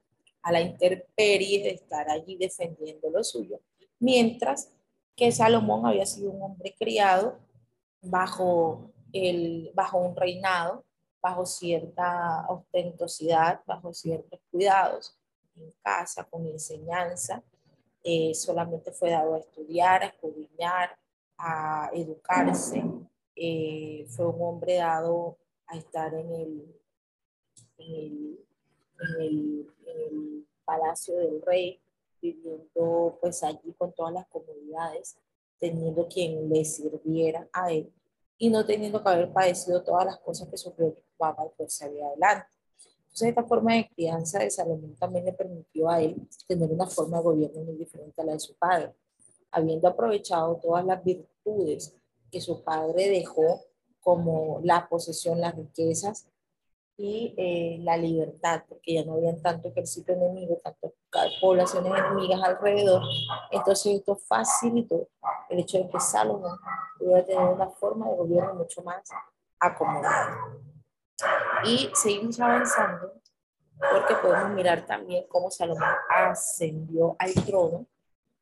a 0.43 0.51
la 0.51 0.61
intemperie, 0.61 1.63
de 1.63 1.71
estar 1.71 2.09
allí 2.09 2.37
defendiendo 2.37 3.09
lo 3.09 3.23
suyo, 3.23 3.59
mientras 3.99 4.71
que 5.15 5.31
Salomón 5.31 5.85
había 5.85 6.05
sido 6.05 6.31
un 6.31 6.41
hombre 6.41 6.73
criado 6.79 7.37
bajo, 8.01 8.91
el, 9.11 9.71
bajo 9.73 9.97
un 9.97 10.15
reinado 10.15 10.85
bajo 11.21 11.45
cierta 11.45 12.45
ostentosidad, 12.49 13.61
bajo 13.65 13.93
ciertos 13.93 14.39
cuidados, 14.49 15.15
en 15.55 15.71
casa, 15.83 16.23
con 16.23 16.47
enseñanza. 16.47 17.43
Eh, 18.03 18.33
solamente 18.33 18.91
fue 18.91 19.11
dado 19.11 19.35
a 19.35 19.39
estudiar, 19.39 20.01
a 20.01 20.07
escudriñar, 20.07 20.97
a 21.37 21.91
educarse. 21.93 22.83
Eh, 23.35 24.05
fue 24.09 24.25
un 24.27 24.41
hombre 24.41 24.75
dado 24.75 25.37
a 25.71 25.77
estar 25.77 26.13
en 26.13 26.31
el, 26.33 26.81
en 27.77 28.37
el, 29.19 29.67
palacio 30.63 31.17
del 31.17 31.41
rey, 31.41 31.81
viviendo 32.21 33.17
pues 33.19 33.43
allí 33.43 33.73
con 33.77 33.91
todas 33.93 34.13
las 34.13 34.27
comodidades, 34.27 35.17
teniendo 35.59 36.07
quien 36.07 36.47
le 36.49 36.63
sirviera 36.63 37.49
a 37.51 37.71
él 37.71 37.91
y 38.37 38.49
no 38.49 38.65
teniendo 38.65 39.03
que 39.03 39.09
haber 39.09 39.33
padecido 39.33 39.83
todas 39.83 40.05
las 40.05 40.17
cosas 40.19 40.47
que 40.47 40.57
sufrió 40.57 40.95
papá 41.17 41.45
y 41.45 41.49
pues 41.57 41.73
salía 41.73 42.07
adelante. 42.07 42.47
Entonces 43.03 43.29
esta 43.29 43.43
forma 43.43 43.75
de 43.75 43.89
crianza 43.89 44.39
de 44.39 44.49
Salomón 44.49 44.95
también 44.95 45.25
le 45.25 45.33
permitió 45.33 45.89
a 45.89 46.01
él 46.01 46.15
tener 46.47 46.71
una 46.71 46.87
forma 46.87 47.17
de 47.17 47.23
gobierno 47.23 47.61
muy 47.63 47.75
diferente 47.75 48.21
a 48.21 48.25
la 48.25 48.33
de 48.33 48.39
su 48.39 48.55
padre, 48.55 48.93
habiendo 49.51 49.87
aprovechado 49.87 50.55
todas 50.61 50.85
las 50.85 51.03
virtudes 51.03 51.93
que 52.31 52.39
su 52.39 52.63
padre 52.63 53.09
dejó 53.09 53.61
como 54.01 54.59
la 54.63 54.87
posesión, 54.89 55.39
las 55.39 55.55
riquezas 55.55 56.27
y 56.97 57.33
eh, 57.37 57.77
la 57.81 57.97
libertad, 57.97 58.63
porque 58.67 58.95
ya 58.95 59.05
no 59.05 59.13
había 59.13 59.35
tanto 59.41 59.69
ejército 59.69 60.11
enemigo, 60.13 60.59
tantas 60.63 60.91
poblaciones 61.39 61.91
enemigas 61.93 62.41
alrededor. 62.43 63.01
Entonces 63.49 63.95
esto 63.95 64.15
facilitó 64.15 65.07
el 65.49 65.59
hecho 65.59 65.77
de 65.77 65.89
que 65.89 65.99
Salomón 65.99 66.57
pudiera 66.99 67.25
tener 67.25 67.47
una 67.47 67.69
forma 67.69 68.09
de 68.09 68.15
gobierno 68.17 68.55
mucho 68.55 68.83
más 68.83 69.09
acomodada. 69.59 70.37
Y 71.65 71.89
seguimos 71.93 72.39
avanzando 72.39 73.13
porque 73.91 74.15
podemos 74.15 74.51
mirar 74.51 74.85
también 74.85 75.25
cómo 75.27 75.49
Salomón 75.49 75.89
ascendió 76.09 77.15
al 77.17 77.33
trono 77.33 77.87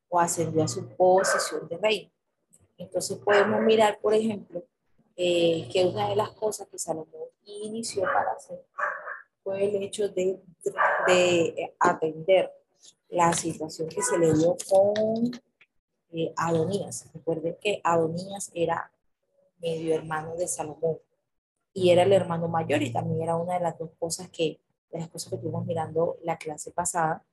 o 0.08 0.20
ascendió 0.20 0.64
a 0.64 0.68
su 0.68 0.86
posición 0.96 1.66
de 1.68 1.78
rey. 1.78 2.12
Entonces 2.76 3.18
podemos 3.18 3.60
mirar, 3.60 3.98
por 4.00 4.14
ejemplo, 4.14 4.62
eh, 5.22 5.68
que 5.70 5.84
una 5.84 6.08
de 6.08 6.16
las 6.16 6.30
cosas 6.30 6.66
que 6.68 6.78
Salomón 6.78 7.28
inició 7.44 8.04
para 8.04 8.32
hacer 8.32 8.64
fue 9.44 9.66
el 9.66 9.82
hecho 9.82 10.08
de, 10.08 10.40
de 11.06 11.74
atender 11.78 12.50
la 13.10 13.30
situación 13.34 13.90
que 13.90 14.00
se 14.00 14.16
le 14.16 14.32
dio 14.32 14.56
con 14.70 15.30
eh, 16.12 16.32
Adonías. 16.38 17.06
Recuerden 17.12 17.58
que 17.60 17.82
Adonías 17.84 18.50
era 18.54 18.90
medio 19.58 19.94
hermano 19.94 20.36
de 20.36 20.48
Salomón 20.48 20.96
y 21.74 21.90
era 21.90 22.04
el 22.04 22.14
hermano 22.14 22.48
mayor 22.48 22.82
y 22.82 22.90
también 22.90 23.20
era 23.20 23.36
una 23.36 23.58
de 23.58 23.60
las 23.60 23.78
dos 23.78 23.90
cosas 23.98 24.30
que, 24.30 24.58
de 24.90 25.00
las 25.00 25.10
cosas 25.10 25.28
que 25.28 25.34
estuvimos 25.34 25.66
mirando 25.66 26.16
la 26.22 26.38
clase 26.38 26.70
pasada, 26.70 27.26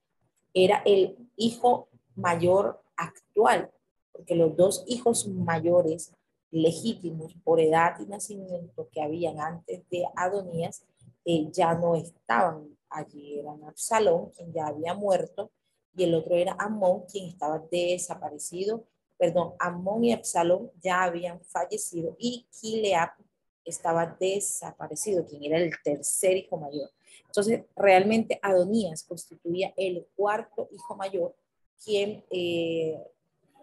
era 0.53 0.81
el 0.85 1.15
hijo 1.37 1.87
mayor 2.15 2.83
actual, 2.97 3.71
porque 4.11 4.35
los 4.35 4.57
dos 4.57 4.83
hijos 4.87 5.25
mayores 5.29 6.16
legítimos 6.51 7.35
por 7.43 7.59
edad 7.59 7.99
y 7.99 8.05
nacimiento 8.05 8.89
que 8.91 9.01
habían 9.01 9.39
antes 9.39 9.87
de 9.89 10.05
Adonías 10.15 10.83
eh, 11.25 11.49
ya 11.51 11.73
no 11.73 11.95
estaban 11.95 12.77
allí, 12.89 13.39
eran 13.39 13.63
Absalón, 13.65 14.29
quien 14.29 14.53
ya 14.53 14.67
había 14.67 14.93
muerto, 14.93 15.51
y 15.95 16.03
el 16.03 16.15
otro 16.15 16.35
era 16.35 16.55
Amón, 16.57 17.03
quien 17.11 17.27
estaba 17.27 17.59
desaparecido. 17.71 18.85
Perdón, 19.17 19.53
Amón 19.59 20.05
y 20.05 20.13
Absalón 20.13 20.71
ya 20.81 21.03
habían 21.03 21.41
fallecido 21.41 22.15
y 22.19 22.45
Gilead 22.53 23.09
estaba 23.65 24.15
desaparecido, 24.19 25.25
quien 25.25 25.43
era 25.43 25.57
el 25.57 25.73
tercer 25.83 26.37
hijo 26.37 26.55
mayor. 26.57 26.91
Entonces, 27.25 27.63
realmente 27.75 28.39
Adonías 28.41 29.03
constituía 29.03 29.73
el 29.75 30.07
cuarto 30.15 30.69
hijo 30.71 30.95
mayor, 30.95 31.35
quien 31.83 32.23
eh, 32.29 33.03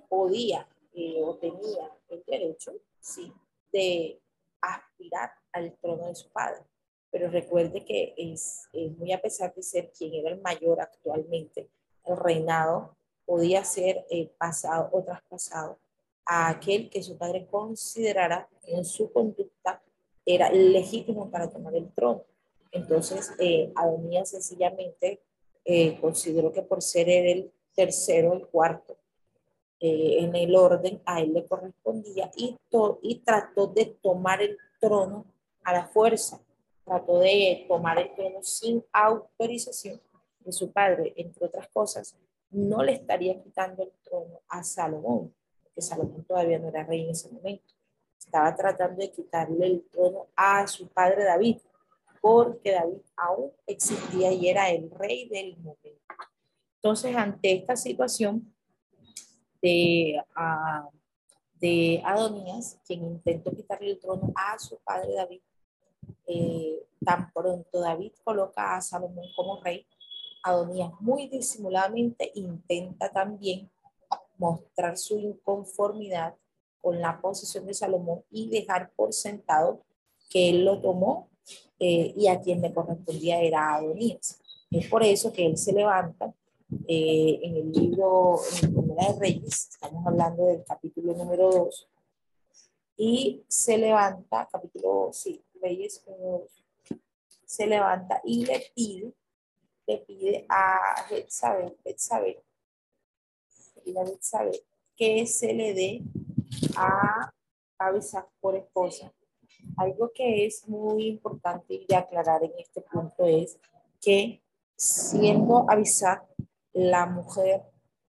podía 0.08 0.68
eh, 0.94 1.20
o 1.22 1.36
tenía 1.36 1.90
el 2.08 2.22
derecho, 2.26 2.72
sí, 3.00 3.32
de 3.72 4.20
aspirar 4.60 5.32
al 5.52 5.76
trono 5.78 6.08
de 6.08 6.14
su 6.14 6.30
padre. 6.30 6.62
Pero 7.10 7.30
recuerde 7.30 7.84
que 7.84 8.14
es, 8.16 8.68
muy 8.98 9.12
a 9.12 9.20
pesar 9.20 9.54
de 9.54 9.62
ser 9.62 9.92
quien 9.92 10.14
era 10.14 10.30
el 10.30 10.40
mayor 10.40 10.80
actualmente, 10.80 11.68
el 12.04 12.16
reinado 12.16 12.96
podía 13.24 13.64
ser 13.64 14.04
eh, 14.10 14.30
pasado 14.36 14.88
o 14.92 15.02
traspasado 15.02 15.78
a 16.26 16.48
aquel 16.48 16.90
que 16.90 17.02
su 17.02 17.16
padre 17.16 17.46
considerara 17.46 18.48
en 18.64 18.84
su 18.84 19.12
conducta 19.12 19.82
era 20.24 20.50
legítimo 20.50 21.30
para 21.30 21.50
tomar 21.50 21.74
el 21.74 21.92
trono. 21.92 22.24
Entonces, 22.72 23.32
eh, 23.38 23.72
sencillamente 24.24 25.22
eh, 25.64 25.98
consideró 26.00 26.50
que 26.52 26.62
por 26.62 26.82
ser 26.82 27.08
el 27.08 27.52
tercero, 27.74 28.32
el 28.32 28.46
cuarto, 28.48 28.96
eh, 29.80 30.18
en 30.20 30.34
el 30.36 30.54
orden, 30.54 31.00
a 31.04 31.20
él 31.20 31.32
le 31.34 31.46
correspondía 31.46 32.30
y, 32.36 32.56
y 33.02 33.14
trató 33.20 33.66
de 33.66 33.86
tomar 33.86 34.40
el 34.42 34.56
trono 34.80 35.26
a 35.62 35.72
la 35.72 35.86
fuerza, 35.86 36.40
trató 36.84 37.18
de 37.18 37.64
tomar 37.68 37.98
el 37.98 38.14
trono 38.14 38.42
sin 38.42 38.84
autorización 38.92 40.00
de 40.40 40.52
su 40.52 40.70
padre, 40.70 41.12
entre 41.16 41.46
otras 41.46 41.68
cosas, 41.68 42.16
no 42.50 42.82
le 42.82 42.92
estaría 42.92 43.40
quitando 43.42 43.82
el 43.82 43.92
trono 44.02 44.40
a 44.48 44.62
Salomón, 44.62 45.34
porque 45.62 45.82
Salomón 45.82 46.24
todavía 46.24 46.58
no 46.58 46.68
era 46.68 46.84
rey 46.84 47.02
en 47.02 47.10
ese 47.10 47.28
momento. 47.30 47.74
Estaba 48.18 48.54
tratando 48.54 49.00
de 49.00 49.10
quitarle 49.10 49.66
el 49.66 49.84
trono 49.90 50.28
a 50.36 50.66
su 50.66 50.88
padre 50.88 51.24
David, 51.24 51.58
porque 52.20 52.72
David 52.72 53.02
aún 53.16 53.52
existía 53.66 54.32
y 54.32 54.48
era 54.48 54.70
el 54.70 54.90
rey 54.90 55.28
del 55.28 55.56
momento. 55.58 56.00
Entonces, 56.76 57.16
ante 57.16 57.52
esta 57.52 57.76
situación 57.76 58.53
de, 59.64 60.22
uh, 60.36 60.90
de 61.54 62.02
Adonías, 62.04 62.78
quien 62.86 63.02
intentó 63.02 63.50
quitarle 63.50 63.92
el 63.92 63.98
trono 63.98 64.30
a 64.36 64.58
su 64.58 64.78
padre 64.80 65.14
David, 65.14 65.40
eh, 66.26 66.86
tan 67.02 67.32
pronto 67.32 67.80
David 67.80 68.12
coloca 68.22 68.76
a 68.76 68.82
Salomón 68.82 69.24
como 69.34 69.62
rey, 69.62 69.86
Adonías 70.42 70.92
muy 71.00 71.28
disimuladamente 71.28 72.30
intenta 72.34 73.10
también 73.10 73.70
mostrar 74.36 74.98
su 74.98 75.18
inconformidad 75.18 76.34
con 76.82 77.00
la 77.00 77.18
posición 77.18 77.64
de 77.64 77.72
Salomón 77.72 78.22
y 78.30 78.50
dejar 78.50 78.92
por 78.94 79.14
sentado 79.14 79.80
que 80.28 80.50
él 80.50 80.66
lo 80.66 80.82
tomó 80.82 81.30
eh, 81.78 82.12
y 82.14 82.26
a 82.26 82.38
quien 82.38 82.60
le 82.60 82.74
correspondía 82.74 83.40
era 83.40 83.76
Adonías. 83.76 84.38
Es 84.70 84.86
por 84.88 85.02
eso 85.02 85.32
que 85.32 85.46
él 85.46 85.56
se 85.56 85.72
levanta 85.72 86.34
eh, 86.86 87.40
en 87.42 87.56
el 87.56 87.72
libro, 87.72 88.40
en 88.62 88.74
Primera 88.74 89.12
de 89.12 89.18
Reyes, 89.18 89.68
estamos 89.70 90.06
hablando 90.06 90.46
del 90.46 90.64
capítulo 90.64 91.14
número 91.14 91.50
2, 91.50 91.88
y 92.96 93.44
se 93.48 93.76
levanta, 93.78 94.48
capítulo, 94.50 95.10
sí, 95.12 95.44
Reyes 95.60 96.04
se 97.44 97.66
levanta 97.66 98.20
y 98.24 98.44
le 98.44 98.62
pide, 98.74 99.14
le 99.86 99.98
pide 99.98 100.46
a 100.48 101.06
Betsabé, 101.10 101.76
Betsabé, 101.84 102.42
que 104.96 105.26
se 105.26 105.52
le 105.52 105.74
dé 105.74 106.02
a 106.76 107.32
Abisag 107.78 108.28
por 108.40 108.56
esposa. 108.56 109.12
Algo 109.76 110.10
que 110.12 110.46
es 110.46 110.68
muy 110.68 111.06
importante 111.06 111.84
de 111.88 111.96
aclarar 111.96 112.44
en 112.44 112.52
este 112.58 112.80
punto 112.80 113.24
es 113.24 113.58
que 114.00 114.42
siendo 114.76 115.66
avisar 115.68 116.26
la 116.74 117.06
mujer, 117.06 117.62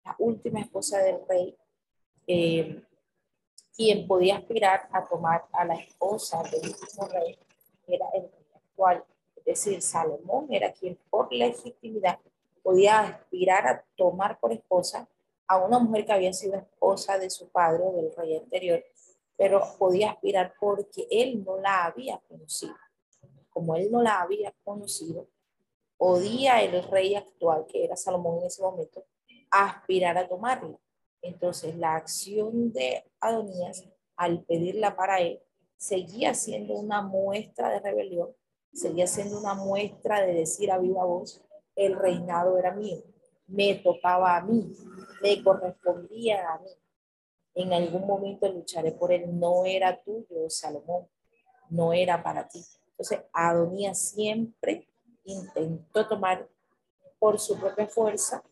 la 0.05 0.17
última 0.19 0.61
esposa 0.61 0.99
del 0.99 1.21
rey, 1.29 1.57
eh, 2.27 2.83
quien 3.77 4.07
podía 4.07 4.39
aspirar 4.39 4.89
a 4.93 5.07
tomar 5.07 5.45
a 5.53 5.65
la 5.65 5.75
esposa 5.75 6.43
del 6.43 6.71
último 6.71 7.07
rey, 7.09 7.39
era 7.87 8.07
el 8.15 8.23
rey 8.23 8.47
actual. 8.55 9.05
Es 9.37 9.45
decir, 9.45 9.81
Salomón 9.83 10.47
era 10.51 10.73
quien 10.73 10.99
por 11.09 11.33
legitimidad 11.33 12.19
podía 12.63 13.01
aspirar 13.01 13.67
a 13.67 13.85
tomar 13.97 14.41
por 14.41 14.53
esposa 14.53 15.07
a 15.47 15.59
una 15.59 15.79
mujer 15.79 16.07
que 16.07 16.13
había 16.13 16.33
sido 16.33 16.57
esposa 16.57 17.19
de 17.19 17.29
su 17.31 17.49
padre 17.49 17.85
del 17.93 18.15
rey 18.17 18.37
anterior 18.37 18.83
pero 19.37 19.63
podía 19.79 20.13
aspirar 20.13 20.55
porque 20.61 21.07
él 21.11 21.45
no 21.45 21.59
la 21.59 21.87
había 21.87 22.19
conocido. 22.29 22.75
Como 23.51 23.77
él 23.77 23.91
no 23.91 24.03
la 24.03 24.21
había 24.21 24.53
conocido, 24.65 25.27
podía 26.05 26.63
el 26.63 26.83
rey 26.83 27.15
actual, 27.15 27.65
que 27.67 27.83
era 27.83 27.97
Salomón 27.97 28.41
en 28.41 28.49
ese 28.49 28.61
momento, 28.61 29.07
aspirar 29.51 30.19
a 30.19 30.29
tomarla. 30.29 30.79
Entonces, 31.23 31.75
la 31.79 31.95
acción 31.95 32.75
de 32.75 33.11
Adonías 33.21 33.89
al 34.15 34.45
pedirla 34.45 34.97
para 34.97 35.21
él 35.21 35.41
seguía 35.79 36.35
siendo 36.35 36.75
una 36.75 37.01
muestra 37.01 37.71
de 37.71 37.81
rebelión, 37.81 38.29
seguía 38.71 39.07
siendo 39.07 39.39
una 39.41 39.55
muestra 39.55 40.21
de 40.21 40.35
decir 40.35 40.71
a 40.71 40.77
viva 40.77 41.07
voz, 41.07 41.43
el 41.75 41.97
reinado 41.97 42.59
era 42.59 42.75
mío, 42.75 43.03
me 43.47 43.75
tocaba 43.77 44.37
a 44.37 44.43
mí, 44.43 44.77
me 45.23 45.43
correspondía 45.43 46.53
a 46.53 46.59
mí 46.59 46.71
en 47.55 47.73
algún 47.73 48.07
momento 48.07 48.47
lucharé 48.53 48.93
por 48.93 49.11
él, 49.11 49.39
no 49.41 49.65
era 49.65 50.03
tuyo, 50.03 50.51
Salomón, 50.51 51.09
no 51.71 51.95
era 51.95 52.23
para 52.23 52.47
ti. 52.47 52.63
Entonces, 52.91 53.21
Adonías 53.33 54.11
siempre 54.11 54.87
intentó 55.25 56.07
tomar 56.09 56.49
por 57.19 57.39
su 57.39 57.59
propia 57.59 57.87
fuerza 57.87 58.43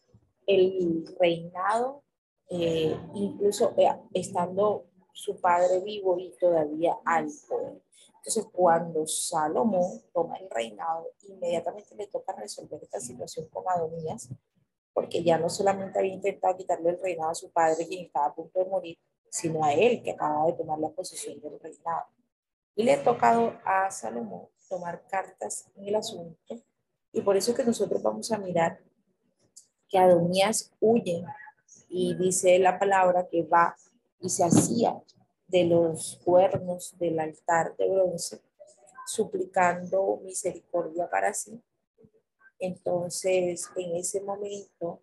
el 0.46 1.04
reinado, 1.18 2.02
eh, 2.48 2.96
incluso 3.14 3.74
eh, 3.76 3.88
estando 4.14 4.87
su 5.12 5.40
padre 5.40 5.80
vivo 5.80 6.18
y 6.18 6.32
todavía 6.38 6.96
al 7.04 7.28
poder. 7.48 7.82
Entonces, 8.16 8.46
cuando 8.52 9.06
Salomón 9.06 10.00
toma 10.12 10.37
el 10.37 10.48
reinado, 10.48 11.11
inmediatamente 11.28 11.94
le 11.96 12.06
toca 12.06 12.32
resolver 12.35 12.80
esta 12.82 13.00
situación 13.00 13.48
con 13.48 13.64
Adonías, 13.68 14.28
porque 14.94 15.24
ya 15.24 15.38
no 15.38 15.48
solamente 15.48 15.98
había 15.98 16.14
intentado 16.14 16.56
quitarle 16.56 16.90
el 16.90 17.00
reinado 17.00 17.30
a 17.30 17.35
su 17.35 17.50
padre, 17.50 17.87
quien 17.87 18.06
estaba 18.06 18.26
a 18.26 18.35
punto 18.35 18.58
de 18.61 18.66
morir, 18.66 18.98
sino 19.28 19.64
a 19.64 19.72
él, 19.72 20.02
que 20.02 20.12
acaba 20.12 20.46
de 20.46 20.52
tomar 20.52 20.78
la 20.78 20.90
posición 20.90 21.40
del 21.40 21.58
reinado. 21.58 22.06
Y 22.76 22.85
le 22.85 22.92
ha 22.94 23.02
tocado 23.02 23.54
a 23.64 23.90
Salomón 23.90 24.46
tomar 24.72 25.06
cartas 25.06 25.66
en 25.76 25.88
el 25.88 25.96
asunto, 25.96 26.62
y 27.12 27.20
por 27.20 27.37
eso 27.37 27.50
es 27.50 27.56
que 27.58 27.64
nosotros 27.64 28.02
vamos 28.02 28.32
a 28.32 28.38
mirar 28.38 28.80
que 29.87 29.98
Adonías 29.98 30.72
huye 30.80 31.22
y 31.90 32.14
dice 32.14 32.58
la 32.58 32.78
palabra 32.78 33.28
que 33.28 33.42
va 33.42 33.76
y 34.18 34.30
se 34.30 34.44
hacía 34.44 34.98
de 35.46 35.64
los 35.64 36.18
cuernos 36.24 36.96
del 36.98 37.20
altar 37.20 37.76
de 37.76 37.90
bronce, 37.90 38.40
suplicando 39.06 40.22
misericordia 40.24 41.11
para 41.11 41.35
sí. 41.35 41.62
Entonces, 42.58 43.68
en 43.76 43.96
ese 43.96 44.22
momento, 44.22 45.02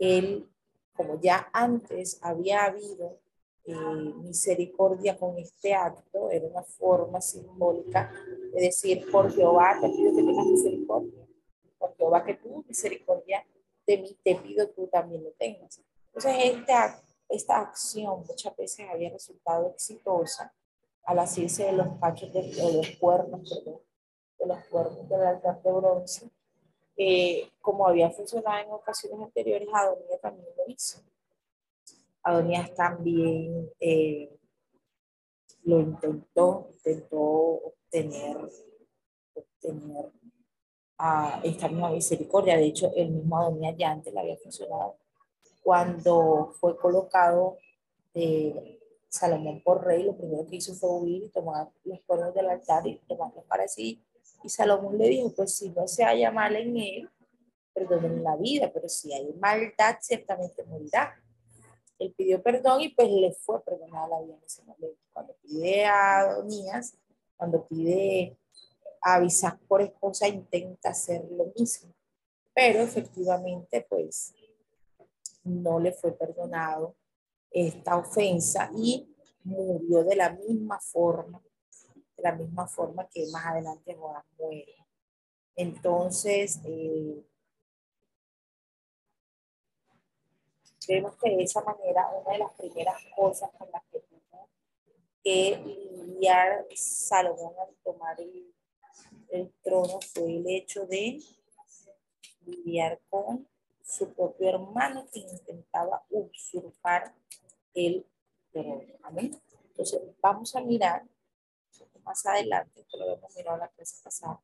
él, 0.00 0.50
como 0.96 1.20
ya 1.20 1.48
antes 1.52 2.18
había 2.20 2.64
habido 2.64 3.20
eh, 3.68 4.14
misericordia 4.22 5.18
con 5.18 5.36
este 5.36 5.74
acto, 5.74 6.30
era 6.30 6.46
una 6.46 6.62
forma 6.62 7.20
simbólica 7.20 8.10
de 8.54 8.62
decir, 8.62 9.10
por 9.10 9.30
Jehová 9.30 9.76
te 9.78 9.90
pido 9.90 10.16
que 10.16 10.22
tengas 10.22 10.46
misericordia, 10.46 11.28
por 11.78 11.94
Jehová 11.96 12.24
que 12.24 12.34
tú 12.34 12.64
misericordia 12.66 13.44
de 13.86 13.98
mí 13.98 14.16
te 14.24 14.36
pido 14.36 14.68
tú 14.68 14.86
también 14.86 15.22
lo 15.22 15.32
tengas. 15.32 15.82
Entonces, 16.06 16.32
esta, 16.44 17.02
esta 17.28 17.60
acción 17.60 18.24
muchas 18.26 18.56
veces 18.56 18.86
había 18.90 19.10
resultado 19.10 19.68
exitosa 19.68 20.54
al 21.04 21.18
asirse 21.18 21.64
de 21.64 21.72
los 21.72 21.88
pachos 21.98 22.32
de, 22.32 22.42
los 22.72 22.90
cuernos, 22.98 23.50
perdón, 23.50 23.80
de 24.38 24.46
los 24.46 24.64
cuernos 24.64 25.08
del 25.10 25.26
altar 25.26 25.62
de 25.62 25.72
bronce, 25.72 26.30
eh, 26.96 27.50
como 27.60 27.86
había 27.86 28.10
funcionado 28.10 28.64
en 28.64 28.72
ocasiones 28.72 29.20
anteriores, 29.20 29.68
Adonías 29.72 30.20
también 30.22 30.48
lo 30.56 30.72
hizo. 30.72 31.00
Adonías 32.22 32.74
también 32.74 33.70
eh, 33.80 34.36
lo 35.64 35.80
intentó, 35.80 36.70
intentó 36.74 37.18
obtener, 37.18 38.36
obtener 39.34 40.12
a 40.98 41.40
esta 41.44 41.68
misma 41.68 41.90
misericordia. 41.90 42.56
De 42.56 42.66
hecho, 42.66 42.92
el 42.94 43.10
mismo 43.10 43.38
Adonías 43.38 43.76
ya 43.76 43.90
antes 43.90 44.12
le 44.12 44.20
había 44.20 44.36
funcionado. 44.38 44.96
Cuando 45.62 46.54
fue 46.58 46.76
colocado 46.76 47.58
eh, 48.14 48.78
Salomón 49.08 49.62
por 49.62 49.84
rey, 49.84 50.02
lo 50.02 50.16
primero 50.16 50.46
que 50.46 50.56
hizo 50.56 50.74
fue 50.74 50.90
huir 50.90 51.24
y 51.24 51.28
tomar 51.30 51.68
los 51.84 52.00
cuernos 52.02 52.34
del 52.34 52.48
altar 52.48 52.86
y 52.86 53.00
tomarlos 53.06 53.44
para 53.44 53.68
sí 53.68 54.02
y 54.42 54.48
Salomón 54.48 54.98
le 54.98 55.08
dijo, 55.08 55.32
pues 55.34 55.56
si 55.56 55.70
no 55.70 55.86
se 55.88 56.04
haya 56.04 56.30
mal 56.30 56.54
en 56.56 56.76
él, 56.76 57.10
perdonen 57.72 58.22
la 58.22 58.36
vida, 58.36 58.70
pero 58.72 58.88
si 58.88 59.12
hay 59.12 59.32
maldad, 59.34 59.96
ciertamente 60.00 60.64
morirá. 60.64 61.20
Él 61.98 62.14
pidió 62.16 62.42
perdón 62.42 62.80
y 62.80 62.90
pues 62.90 63.10
le 63.10 63.32
fue 63.32 63.62
perdonada 63.64 64.08
la 64.08 64.20
vida 64.20 64.38
ese 64.46 64.62
momento. 64.62 65.00
Cuando 65.12 65.34
pide 65.42 65.84
a 65.84 66.20
Adonías, 66.20 66.96
Cuando 67.36 67.66
pide 67.66 68.36
avisar 69.00 69.58
por 69.68 69.80
esposa, 69.80 70.26
intenta 70.28 70.90
hacer 70.90 71.24
lo 71.30 71.52
mismo. 71.56 71.94
Pero 72.52 72.80
efectivamente, 72.80 73.86
pues, 73.88 74.34
no 75.44 75.78
le 75.78 75.92
fue 75.92 76.12
perdonado 76.12 76.96
esta 77.50 77.96
ofensa 77.96 78.70
y 78.76 79.08
murió 79.44 80.04
de 80.04 80.16
la 80.16 80.30
misma 80.30 80.80
forma, 80.80 81.40
de 82.16 82.22
la 82.22 82.34
misma 82.34 82.66
forma 82.66 83.08
que 83.08 83.26
más 83.28 83.46
adelante 83.46 83.94
Joab 83.94 84.24
muere. 84.38 84.74
Entonces, 85.54 86.60
eh, 86.64 87.24
vemos 90.88 91.16
que 91.16 91.36
de 91.36 91.42
esa 91.42 91.62
manera 91.62 92.10
una 92.10 92.32
de 92.32 92.38
las 92.38 92.52
primeras 92.54 92.96
cosas 93.14 93.50
con 93.58 93.70
las 93.70 93.82
que 93.92 94.00
tuvo 94.00 94.48
que 95.22 95.56
lidiar 95.96 96.66
Salomón 96.74 97.54
al 97.60 97.74
tomar 97.84 98.18
el, 98.20 99.52
trono 99.62 100.00
fue 100.00 100.36
el 100.36 100.48
hecho 100.48 100.86
de 100.86 101.20
lidiar 102.46 102.98
con 103.10 103.46
su 103.84 104.12
propio 104.14 104.48
hermano 104.48 105.06
que 105.12 105.20
intentaba 105.20 106.02
usurpar 106.10 107.14
el 107.74 108.06
trono. 108.50 108.82
Amén. 109.02 109.38
Entonces, 109.70 110.00
vamos 110.20 110.56
a 110.56 110.60
mirar 110.62 111.04
más 112.08 112.24
adelante, 112.24 112.86
que 112.90 112.96
lo 112.96 113.12
hemos 113.12 113.36
mirado 113.36 113.58
la 113.58 113.68
clase 113.68 114.02
pasada. 114.02 114.40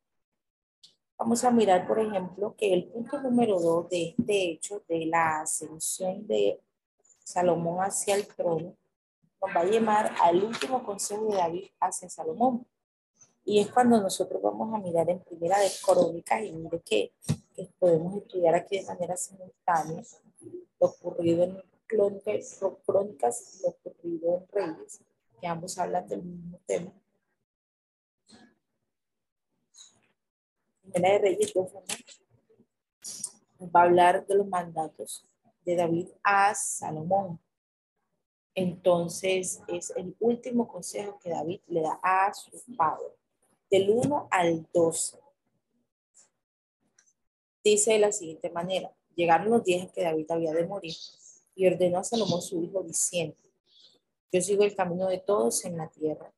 Vamos 1.17 1.45
a 1.45 1.51
mirar, 1.51 1.87
por 1.87 2.01
ejemplo, 2.01 2.55
que 2.57 2.75
el 2.75 2.85
punto 2.87 3.21
número 3.21 3.61
dos 3.61 3.89
de 3.89 4.15
este 4.19 4.51
hecho 4.51 4.83
de 4.89 5.07
la 5.07 5.43
ascensión 5.43 6.27
de 6.27 6.61
Salomón 7.23 7.79
hacia 7.85 8.17
el 8.17 8.27
trono 8.27 8.77
nos 9.41 9.57
va 9.57 9.61
a 9.61 9.65
llevar 9.65 10.15
al 10.23 10.43
último 10.43 10.85
consejo 10.85 11.27
de 11.27 11.37
David 11.37 11.67
hacia 11.81 12.09
Salomón. 12.11 12.67
Y 13.45 13.61
es 13.61 13.71
cuando 13.71 14.01
nosotros 14.01 14.43
vamos 14.43 14.75
a 14.75 14.79
mirar 14.79 15.09
en 15.09 15.21
primera 15.21 15.59
de 15.61 15.71
Crónicas 15.85 16.43
y 16.43 16.53
mire 16.53 16.81
que, 16.81 17.13
que 17.55 17.69
podemos 17.79 18.17
estudiar 18.17 18.55
aquí 18.55 18.79
de 18.79 18.87
manera 18.87 19.17
simultánea 19.17 20.03
lo 20.81 20.87
ocurrido 20.89 21.45
en 21.45 21.63
Crónicas, 21.87 22.61
Crónicas 22.85 23.59
y 23.59 23.63
lo 23.63 23.69
ocurrido 23.69 24.37
en 24.37 24.49
Reyes, 24.49 25.01
que 25.41 25.47
ambos 25.47 25.79
hablan 25.79 26.09
del 26.09 26.23
mismo 26.23 26.59
tema. 26.67 26.93
Primera 30.95 31.19
de 31.19 31.31
Reyes 31.31 31.53
2, 31.53 31.73
va 33.75 33.81
a 33.81 33.83
hablar 33.83 34.25
de 34.29 34.37
los 34.37 34.47
mandatos 34.47 35.29
de 35.65 35.75
David 35.75 36.07
a 36.23 36.55
Salomón. 36.55 37.41
Entonces, 38.55 39.61
es 39.67 39.91
el 39.97 40.15
último 40.21 40.69
consejo 40.69 41.19
que 41.19 41.31
David 41.31 41.63
le 41.67 41.81
da 41.81 41.99
a 42.01 42.33
su 42.33 42.53
padre, 42.77 43.09
del 43.69 43.91
1 43.91 44.29
al 44.31 44.69
12. 44.73 45.19
Dice 47.65 47.95
de 47.95 47.99
la 47.99 48.13
siguiente 48.13 48.49
manera, 48.51 48.95
llegaron 49.17 49.51
los 49.51 49.65
días 49.65 49.83
en 49.83 49.91
que 49.91 50.05
David 50.05 50.31
había 50.31 50.53
de 50.53 50.65
morir 50.65 50.95
y 51.57 51.67
ordenó 51.67 51.99
a 51.99 52.05
Salomón 52.05 52.41
su 52.41 52.63
hijo 52.63 52.85
diciendo, 52.85 53.37
yo 54.31 54.41
sigo 54.41 54.63
el 54.63 54.77
camino 54.77 55.09
de 55.09 55.19
todos 55.19 55.65
en 55.65 55.77
la 55.77 55.89
tierra. 55.89 56.33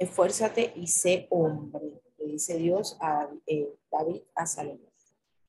Esfuérzate 0.00 0.72
y 0.74 0.88
sé 0.88 1.28
hombre, 1.30 2.00
dice 2.32 2.56
Dios 2.56 2.96
a 3.00 3.28
eh, 3.46 3.72
David 3.90 4.22
a 4.34 4.46
Salomón. 4.46 4.90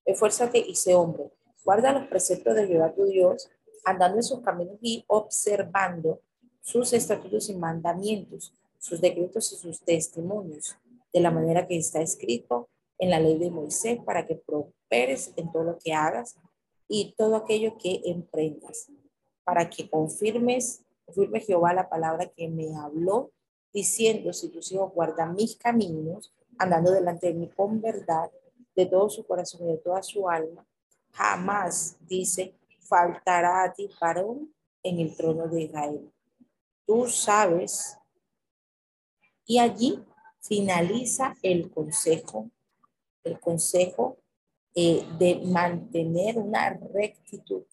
Esfuérzate 0.05 0.59
y 0.59 0.75
sé 0.75 0.95
hombre. 0.95 1.31
Guarda 1.63 1.93
los 1.93 2.07
preceptos 2.07 2.55
de 2.55 2.67
Jehová 2.67 2.93
tu 2.93 3.05
Dios, 3.05 3.49
andando 3.85 4.17
en 4.17 4.23
sus 4.23 4.41
caminos 4.41 4.77
y 4.81 5.03
observando 5.07 6.21
sus 6.61 6.93
estatutos 6.93 7.49
y 7.49 7.55
mandamientos, 7.55 8.53
sus 8.79 9.01
decretos 9.01 9.51
y 9.51 9.55
sus 9.55 9.81
testimonios, 9.81 10.75
de 11.13 11.19
la 11.19 11.31
manera 11.31 11.67
que 11.67 11.77
está 11.77 12.01
escrito 12.01 12.69
en 12.97 13.09
la 13.09 13.19
ley 13.19 13.37
de 13.37 13.51
Moisés, 13.51 13.99
para 14.05 14.25
que 14.25 14.35
prosperes 14.35 15.33
en 15.35 15.51
todo 15.51 15.63
lo 15.63 15.77
que 15.77 15.93
hagas 15.93 16.37
y 16.87 17.13
todo 17.17 17.35
aquello 17.35 17.77
que 17.77 18.01
emprendas, 18.05 18.91
para 19.43 19.69
que 19.69 19.89
confirmes, 19.89 20.83
confirme 21.05 21.39
Jehová 21.39 21.73
la 21.73 21.89
palabra 21.89 22.27
que 22.27 22.47
me 22.49 22.75
habló, 22.75 23.31
diciendo, 23.73 24.33
si 24.33 24.49
tus 24.49 24.71
hijos 24.71 24.91
guardan 24.93 25.35
mis 25.35 25.55
caminos, 25.55 26.33
andando 26.59 26.91
delante 26.91 27.27
de 27.27 27.33
mí 27.33 27.49
con 27.49 27.81
verdad, 27.81 28.29
de 28.75 28.85
todo 28.85 29.09
su 29.09 29.25
corazón 29.25 29.67
y 29.67 29.71
de 29.71 29.77
toda 29.77 30.03
su 30.03 30.29
alma, 30.29 30.65
jamás, 31.11 31.97
dice, 32.01 32.53
faltará 32.81 33.63
a 33.63 33.73
ti 33.73 33.89
varón 33.99 34.53
en 34.83 34.99
el 34.99 35.15
trono 35.15 35.47
de 35.47 35.63
Israel. 35.63 36.11
Tú 36.85 37.07
sabes. 37.07 37.97
Y 39.45 39.57
allí 39.57 40.03
finaliza 40.41 41.35
el 41.41 41.71
consejo, 41.71 42.49
el 43.23 43.39
consejo 43.39 44.17
eh, 44.75 45.03
de 45.17 45.41
mantener 45.45 46.37
una 46.37 46.69
rectitud 46.93 47.63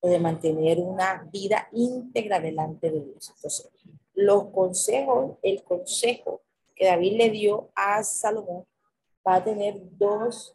o 0.00 0.08
de 0.08 0.18
mantener 0.18 0.78
una 0.78 1.28
vida 1.32 1.68
íntegra 1.72 2.40
delante 2.40 2.90
de 2.90 3.00
Dios. 3.00 3.32
Entonces, 3.36 3.68
los 4.14 4.46
consejos, 4.50 5.38
el 5.42 5.62
consejo 5.62 6.42
que 6.74 6.86
David 6.86 7.16
le 7.16 7.30
dio 7.30 7.70
a 7.74 8.02
Salomón 8.02 8.66
va 9.26 9.36
a 9.36 9.44
tener 9.44 9.76
dos 9.98 10.54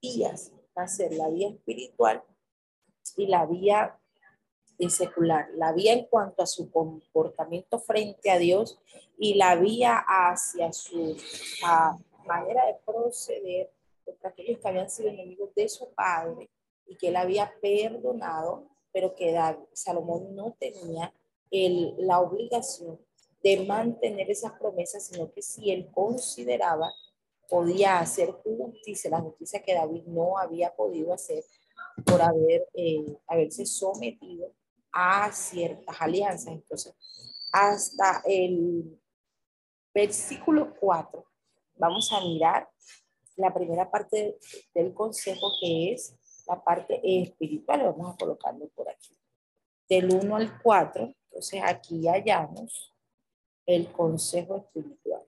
vías. 0.00 0.52
Va 0.76 0.82
a 0.82 0.88
ser 0.88 1.12
la 1.12 1.28
vía 1.28 1.48
espiritual 1.48 2.22
y 3.16 3.26
la 3.26 3.46
vía 3.46 3.98
secular. 4.88 5.48
La 5.54 5.72
vía 5.72 5.92
en 5.92 6.04
cuanto 6.06 6.42
a 6.42 6.46
su 6.46 6.70
comportamiento 6.70 7.80
frente 7.80 8.30
a 8.30 8.38
Dios 8.38 8.78
y 9.18 9.34
la 9.34 9.56
vía 9.56 10.04
hacia 10.06 10.72
su 10.72 11.16
manera 12.24 12.66
de 12.66 12.74
proceder 12.86 13.72
contra 14.04 14.30
aquellos 14.30 14.60
que 14.60 14.68
habían 14.68 14.88
sido 14.88 15.08
enemigos 15.08 15.52
de 15.54 15.68
su 15.68 15.90
padre 15.94 16.48
y 16.86 16.96
que 16.96 17.08
él 17.08 17.16
había 17.16 17.52
perdonado, 17.60 18.68
pero 18.92 19.14
que 19.14 19.36
Salomón 19.72 20.34
no 20.34 20.54
tenía 20.58 21.12
el, 21.50 21.94
la 21.98 22.20
obligación 22.20 23.00
de 23.42 23.64
mantener 23.64 24.30
esas 24.30 24.52
promesas, 24.52 25.06
sino 25.06 25.30
que 25.32 25.42
si 25.42 25.70
él 25.70 25.88
consideraba 25.92 26.92
podía 27.48 27.98
hacer 28.00 28.30
justicia, 28.32 29.10
la 29.10 29.20
justicia 29.20 29.62
que 29.62 29.74
David 29.74 30.04
no 30.06 30.38
había 30.38 30.74
podido 30.74 31.14
hacer 31.14 31.44
por 32.04 32.20
haber, 32.20 32.68
eh, 32.74 33.16
haberse 33.26 33.64
sometido 33.64 34.52
a 34.92 35.32
ciertas 35.32 35.96
alianzas. 36.00 36.54
Entonces, 36.54 36.94
hasta 37.52 38.22
el 38.26 39.00
versículo 39.94 40.74
4, 40.78 41.24
vamos 41.76 42.12
a 42.12 42.20
mirar 42.20 42.68
la 43.36 43.54
primera 43.54 43.90
parte 43.90 44.38
del 44.74 44.92
consejo 44.92 45.52
que 45.60 45.92
es 45.92 46.14
la 46.46 46.62
parte 46.62 47.00
espiritual. 47.02 47.82
Vamos 47.84 48.14
a 48.14 48.16
colocarlo 48.18 48.68
por 48.68 48.88
aquí. 48.90 49.16
Del 49.88 50.12
1 50.12 50.36
al 50.36 50.62
4, 50.62 51.14
entonces 51.30 51.62
aquí 51.64 52.06
hallamos 52.06 52.92
el 53.68 53.92
consejo 53.92 54.56
espiritual. 54.56 55.22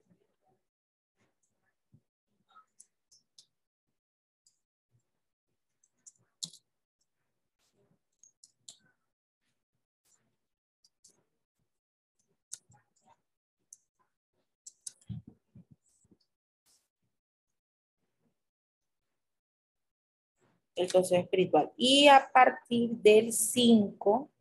el 20.75 20.91
consejo 20.91 21.21
espiritual. 21.21 21.71
Y 21.77 22.07
a 22.07 22.27
partir 22.33 22.89
del 22.89 23.31
5, 23.31 24.31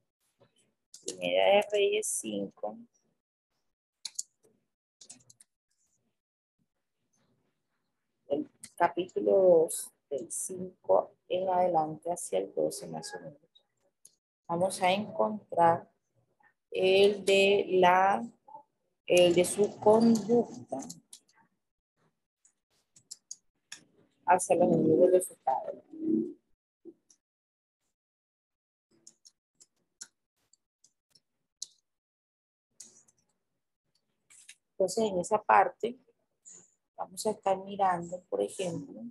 Primera 1.05 1.57
de 1.57 1.67
Reyes 1.71 2.07
5, 2.07 2.79
capítulo 8.81 9.69
del 10.09 10.33
5 10.33 11.15
en 11.29 11.51
adelante 11.51 12.11
hacia 12.11 12.39
el 12.39 12.55
12 12.55 12.87
más 12.87 13.15
o 13.15 13.21
menos, 13.21 13.63
vamos 14.49 14.81
a 14.81 14.91
encontrar 14.91 15.87
el 16.71 17.23
de 17.27 17.67
la, 17.73 18.27
el 19.07 19.35
de 19.35 19.45
su 19.45 19.79
conducta 19.79 20.79
hacia 24.25 24.57
los 24.57 24.69
enemigos 24.69 25.13
de 25.13 25.21
su 25.21 25.37
padre. 25.37 25.83
Entonces, 34.71 35.05
en 35.05 35.19
esa 35.21 35.43
parte, 35.43 35.99
Vamos 37.01 37.25
a 37.25 37.31
estar 37.31 37.57
mirando, 37.57 38.21
por 38.29 38.43
ejemplo, 38.43 39.03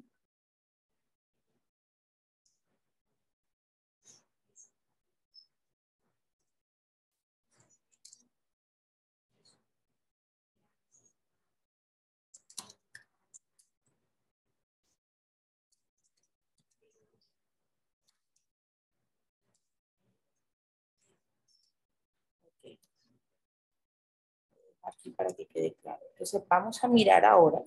aquí 24.89 25.11
para 25.11 25.31
que 25.31 25.45
quede 25.45 25.73
claro. 25.75 26.01
Entonces 26.11 26.41
vamos 26.47 26.83
a 26.83 26.87
mirar 26.87 27.25
ahora 27.25 27.63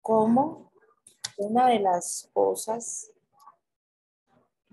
cómo 0.00 0.72
una 1.36 1.68
de 1.68 1.80
las 1.80 2.28
cosas 2.32 3.12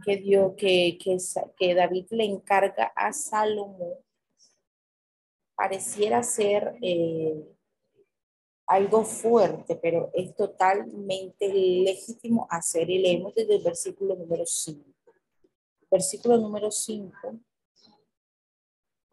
que, 0.04 0.17
dio, 0.17 0.56
que, 0.56 0.98
que, 1.02 1.17
que 1.58 1.76
David 1.76 2.08
le 2.12 2.26
encarga 2.26 2.91
a 2.95 3.13
Salomón 3.13 3.93
pareciera 5.56 6.21
ser 6.21 6.78
eh, 6.82 7.56
algo 8.67 9.04
fuerte, 9.04 9.76
pero 9.76 10.10
es 10.13 10.36
totalmente 10.36 11.48
legítimo 11.48 12.48
hacer 12.50 12.89
y 12.89 13.00
leemos 13.00 13.34
desde 13.36 13.56
el 13.56 13.63
versículo 13.63 14.15
número 14.15 14.45
5. 14.45 14.84
Versículo 15.89 16.38
número 16.38 16.71
5 16.71 17.12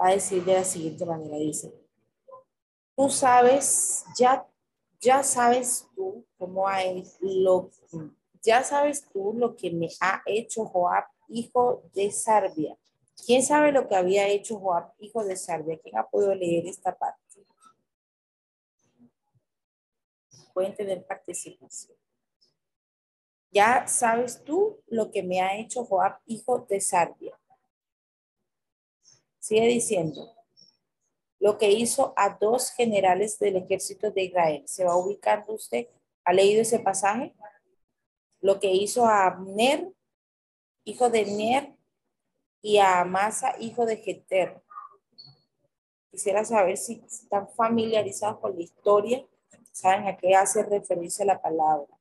va 0.01 0.09
a 0.09 0.13
decir 0.13 0.45
de 0.45 0.55
la 0.55 0.65
siguiente 0.65 1.05
manera, 1.05 1.37
dice, 1.37 1.73
tú 2.97 3.09
sabes, 3.09 4.05
ya, 4.17 4.47
ya 5.01 5.23
sabes 5.23 5.89
tú 5.95 6.25
cómo 6.39 6.69
hay 6.69 7.05
lo, 7.21 7.71
ya 8.43 8.63
sabes 8.65 9.09
tú 9.13 9.33
lo 9.35 9.57
que 9.57 9.71
me 9.71 9.89
ha 10.01 10.23
hecho 10.27 10.65
Joab, 10.67 11.05
hijo 11.29 11.83
de 11.95 12.11
Sarbia. 12.11 12.77
¿Quién 13.25 13.43
sabe 13.43 13.73
lo 13.73 13.89
que 13.89 13.95
había 13.95 14.29
hecho 14.29 14.59
Joab, 14.59 14.93
hijo 14.99 15.25
de 15.25 15.37
Sarbia? 15.37 15.79
¿Quién 15.79 15.97
ha 15.97 16.09
podido 16.09 16.35
leer 16.35 16.67
esta 16.67 16.97
parte? 16.97 17.21
Pueden 20.53 20.75
tener 20.75 21.07
participación. 21.07 21.97
Ya 23.51 23.87
sabes 23.87 24.43
tú 24.45 24.83
lo 24.87 25.11
que 25.11 25.23
me 25.23 25.41
ha 25.41 25.57
hecho 25.57 25.85
Joab, 25.85 26.19
hijo 26.27 26.67
de 26.69 26.81
Sarbia. 26.81 27.39
Sigue 29.39 29.67
diciendo, 29.67 30.35
lo 31.43 31.59
que 31.59 31.73
hizo 31.73 32.15
a 32.17 32.39
dos 32.41 32.71
generales 32.71 33.37
del 33.41 33.57
ejército 33.57 34.13
de 34.13 34.23
Israel. 34.23 34.63
¿Se 34.65 34.85
va 34.85 34.97
ubicando 34.97 35.55
usted? 35.55 35.89
¿Ha 36.25 36.33
leído 36.33 36.63
ese 36.63 36.79
pasaje? 36.79 37.35
Lo 38.41 38.61
que 38.61 38.71
hizo 38.71 39.07
a 39.07 39.27
Abner, 39.27 39.93
hijo 40.85 41.11
de 41.11 41.25
Ner, 41.25 41.75
y 42.63 42.79
a 42.79 43.01
Amasa, 43.01 43.57
hijo 43.59 43.85
de 43.85 43.97
Jeter. 43.97 44.63
Quisiera 46.13 46.45
saber 46.45 46.77
si 46.77 47.03
están 47.05 47.49
familiarizados 47.49 48.39
con 48.39 48.55
la 48.55 48.63
historia, 48.63 49.27
saben 49.73 50.07
a 50.07 50.17
qué 50.17 50.37
hace 50.37 50.63
referencia 50.63 51.25
la 51.25 51.43
palabra. 51.43 51.93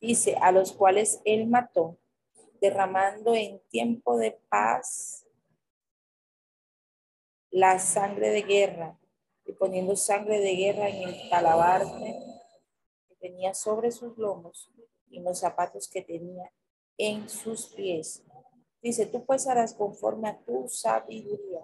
Dice, 0.00 0.36
a 0.40 0.52
los 0.52 0.72
cuales 0.72 1.20
él 1.24 1.48
mató, 1.48 1.98
derramando 2.60 3.34
en 3.34 3.58
tiempo 3.68 4.16
de 4.16 4.38
paz 4.48 5.21
la 7.52 7.78
sangre 7.78 8.30
de 8.30 8.42
guerra 8.42 8.98
y 9.44 9.52
poniendo 9.52 9.94
sangre 9.94 10.40
de 10.40 10.56
guerra 10.56 10.88
en 10.88 11.08
el 11.08 11.28
talabarte 11.28 12.18
que 13.08 13.14
tenía 13.16 13.52
sobre 13.52 13.92
sus 13.92 14.16
lomos 14.16 14.70
y 15.10 15.20
los 15.20 15.38
zapatos 15.38 15.86
que 15.86 16.00
tenía 16.00 16.50
en 16.96 17.28
sus 17.28 17.66
pies. 17.66 18.22
Dice, 18.80 19.04
tú 19.06 19.24
pues 19.24 19.46
harás 19.46 19.74
conforme 19.74 20.30
a 20.30 20.38
tu 20.38 20.66
sabiduría. 20.66 21.60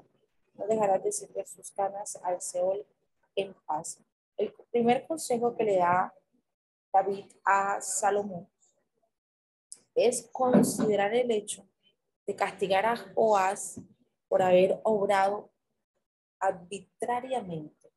No 0.55 0.66
dejarás 0.66 1.03
descender 1.03 1.46
sus 1.46 1.70
canas 1.70 2.18
al 2.22 2.40
Seol 2.42 2.87
en 3.35 3.55
paz. 3.66 3.98
El 4.37 4.53
primer 4.70 5.07
consejo 5.07 5.57
que 5.57 5.64
le 5.64 5.77
da 5.79 6.14
David 6.92 7.24
a 7.44 7.81
Salomón 7.81 8.46
es 9.94 10.29
considerar 10.33 11.14
el 11.14 11.31
hecho 11.31 11.66
de 12.27 12.37
castigar 12.37 12.85
a 12.85 12.96
Joás 13.14 13.81
por 14.29 14.42
haber 14.42 14.81
obrado 14.85 15.51
arbitrariamente. 16.40 17.90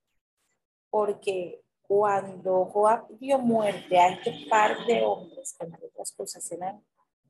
Porque 0.90 1.64
cuando 1.82 2.66
Joab 2.66 3.08
dio 3.18 3.40
muerte 3.40 3.98
a 3.98 4.10
este 4.10 4.48
par 4.50 4.86
de 4.86 5.04
hombres, 5.04 5.56
que 5.58 5.66
entre 5.66 5.86
otras 5.88 6.12
cosas 6.12 6.52
eran 6.52 6.84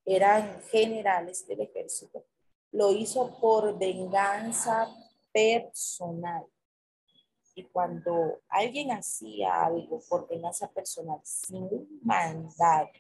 eran 0.05 0.61
generales 0.63 1.47
del 1.47 1.61
ejército, 1.61 2.25
lo 2.71 2.91
hizo 2.91 3.37
por 3.39 3.77
venganza 3.77 4.87
personal. 5.31 6.45
Y 7.53 7.63
cuando 7.65 8.41
alguien 8.47 8.91
hacía 8.91 9.65
algo 9.65 10.01
por 10.09 10.27
venganza 10.27 10.71
personal 10.71 11.19
sin 11.23 11.63
un 11.63 11.99
mandato 12.01 12.99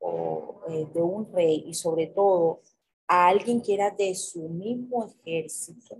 o, 0.00 0.60
eh, 0.68 0.86
de 0.92 1.00
un 1.00 1.32
rey 1.32 1.64
y 1.66 1.74
sobre 1.74 2.08
todo 2.08 2.60
a 3.06 3.28
alguien 3.28 3.62
que 3.62 3.74
era 3.74 3.90
de 3.90 4.14
su 4.14 4.48
mismo 4.48 5.06
ejército, 5.06 5.98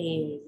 eh, 0.00 0.40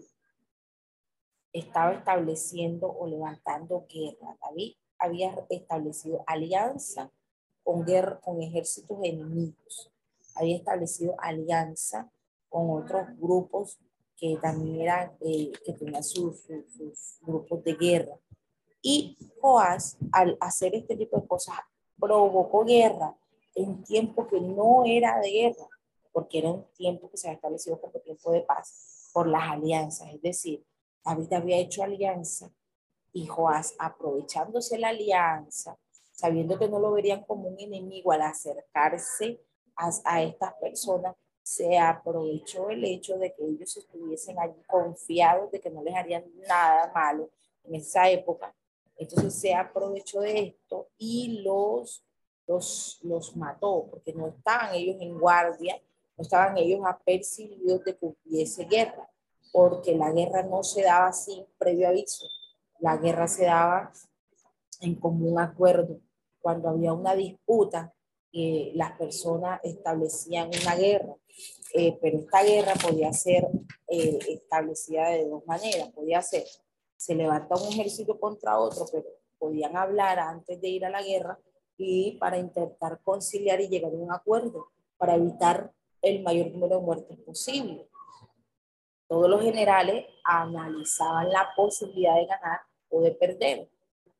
estaba 1.52 1.92
estableciendo 1.94 2.86
o 2.86 3.08
levantando 3.08 3.84
guerra. 3.88 4.38
David 4.40 4.74
había 4.96 5.44
establecido 5.48 6.22
alianza 6.24 7.10
con, 7.64 7.84
guerra, 7.84 8.20
con 8.20 8.40
ejércitos 8.40 8.96
enemigos. 9.02 9.90
Había 10.36 10.56
establecido 10.56 11.16
alianza 11.18 12.08
con 12.48 12.70
otros 12.70 13.08
grupos 13.18 13.80
que 14.16 14.38
también 14.40 14.82
eran, 14.82 15.16
eh, 15.20 15.50
que 15.64 15.72
tenían 15.72 16.04
sus, 16.04 16.46
grupos 17.20 17.64
de 17.64 17.74
guerra. 17.74 18.16
Y 18.80 19.18
Joás, 19.40 19.98
al 20.12 20.36
hacer 20.40 20.76
este 20.76 20.94
tipo 20.94 21.20
de 21.20 21.26
cosas, 21.26 21.56
provocó 21.98 22.64
guerra 22.64 23.16
en 23.56 23.82
tiempo 23.82 24.28
que 24.28 24.40
no 24.40 24.84
era 24.84 25.18
de 25.18 25.30
guerra, 25.30 25.68
porque 26.12 26.38
era 26.38 26.50
un 26.50 26.64
tiempo 26.76 27.10
que 27.10 27.16
se 27.16 27.26
había 27.26 27.36
establecido 27.36 27.80
como 27.80 27.98
tiempo 27.98 28.30
de 28.30 28.42
paz 28.42 28.99
por 29.12 29.26
las 29.26 29.50
alianzas. 29.50 30.08
Es 30.12 30.22
decir, 30.22 30.64
David 31.04 31.32
había 31.32 31.58
hecho 31.58 31.82
alianza 31.82 32.50
y 33.12 33.26
Joás, 33.26 33.74
aprovechándose 33.78 34.78
la 34.78 34.88
alianza, 34.88 35.76
sabiendo 36.12 36.58
que 36.58 36.68
no 36.68 36.78
lo 36.78 36.92
verían 36.92 37.24
como 37.24 37.48
un 37.48 37.58
enemigo 37.58 38.12
al 38.12 38.22
acercarse 38.22 39.40
a, 39.76 40.22
estas 40.22 40.52
personas, 40.54 41.16
se 41.42 41.78
aprovechó 41.78 42.68
el 42.68 42.84
hecho 42.84 43.16
de 43.16 43.32
que 43.34 43.44
ellos 43.44 43.76
estuviesen 43.76 44.38
allí 44.38 44.62
confiados 44.66 45.50
de 45.50 45.60
que 45.60 45.70
no 45.70 45.82
les 45.82 45.94
harían 45.94 46.24
nada 46.46 46.92
malo 46.92 47.30
en 47.64 47.76
esa 47.76 48.08
época. 48.10 48.54
Entonces 48.96 49.34
se 49.34 49.54
aprovechó 49.54 50.20
de 50.20 50.40
esto 50.40 50.88
y 50.98 51.40
los, 51.42 52.04
los, 52.46 53.00
los 53.02 53.34
mató, 53.36 53.86
porque 53.90 54.12
no 54.12 54.28
estaban 54.28 54.74
ellos 54.74 54.96
en 55.00 55.18
guardia, 55.18 55.80
no 56.20 56.22
estaban 56.22 56.58
ellos 56.58 56.80
apercibidos 56.86 57.82
de 57.82 57.96
que 57.96 58.06
hubiese 58.26 58.66
guerra, 58.66 59.08
porque 59.52 59.96
la 59.96 60.12
guerra 60.12 60.42
no 60.42 60.62
se 60.62 60.82
daba 60.82 61.10
sin 61.14 61.46
previo 61.56 61.88
aviso, 61.88 62.26
la 62.78 62.98
guerra 62.98 63.26
se 63.26 63.46
daba 63.46 63.90
en 64.82 64.96
común 64.96 65.38
acuerdo 65.38 65.98
cuando 66.42 66.68
había 66.68 66.92
una 66.92 67.14
disputa, 67.14 67.94
eh, 68.32 68.72
las 68.74 68.92
personas 68.92 69.60
establecían 69.62 70.50
una 70.62 70.76
guerra, 70.76 71.16
eh, 71.74 71.98
pero 72.02 72.18
esta 72.18 72.42
guerra 72.42 72.74
podía 72.74 73.12
ser 73.14 73.46
eh, 73.88 74.18
establecida 74.28 75.08
de 75.08 75.26
dos 75.26 75.46
maneras. 75.46 75.88
Podía 75.90 76.20
ser, 76.22 76.44
se 76.96 77.14
levanta 77.14 77.56
un 77.56 77.72
ejército 77.72 78.20
contra 78.20 78.58
otro, 78.58 78.84
pero 78.92 79.06
podían 79.38 79.74
hablar 79.74 80.18
antes 80.18 80.60
de 80.60 80.68
ir 80.68 80.84
a 80.84 80.90
la 80.90 81.02
guerra 81.02 81.38
y 81.76 82.18
para 82.18 82.38
intentar 82.38 83.00
conciliar 83.02 83.60
y 83.60 83.68
llegar 83.68 83.92
a 83.92 83.96
un 83.96 84.12
acuerdo, 84.12 84.68
para 84.98 85.14
evitar 85.14 85.72
el 86.02 86.22
mayor 86.22 86.50
número 86.50 86.76
de 86.76 86.82
muertes 86.82 87.18
posible. 87.18 87.88
Todos 89.08 89.28
los 89.28 89.42
generales 89.42 90.06
analizaban 90.24 91.30
la 91.30 91.48
posibilidad 91.56 92.16
de 92.16 92.26
ganar 92.26 92.60
o 92.88 93.00
de 93.00 93.12
perder 93.12 93.68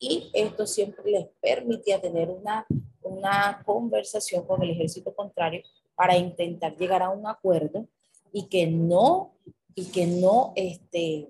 y 0.01 0.31
esto 0.33 0.67
siempre 0.67 1.11
les 1.11 1.27
permitía 1.41 2.01
tener 2.01 2.31
una, 2.31 2.67
una 3.03 3.63
conversación 3.65 4.47
con 4.47 4.63
el 4.63 4.71
ejército 4.71 5.15
contrario 5.15 5.63
para 5.95 6.17
intentar 6.17 6.75
llegar 6.77 7.03
a 7.03 7.11
un 7.11 7.27
acuerdo 7.27 7.87
y 8.33 8.49
que 8.49 8.67
no, 8.67 9.37
y 9.75 9.91
que 9.93 10.07
no, 10.07 10.55
este, 10.57 11.29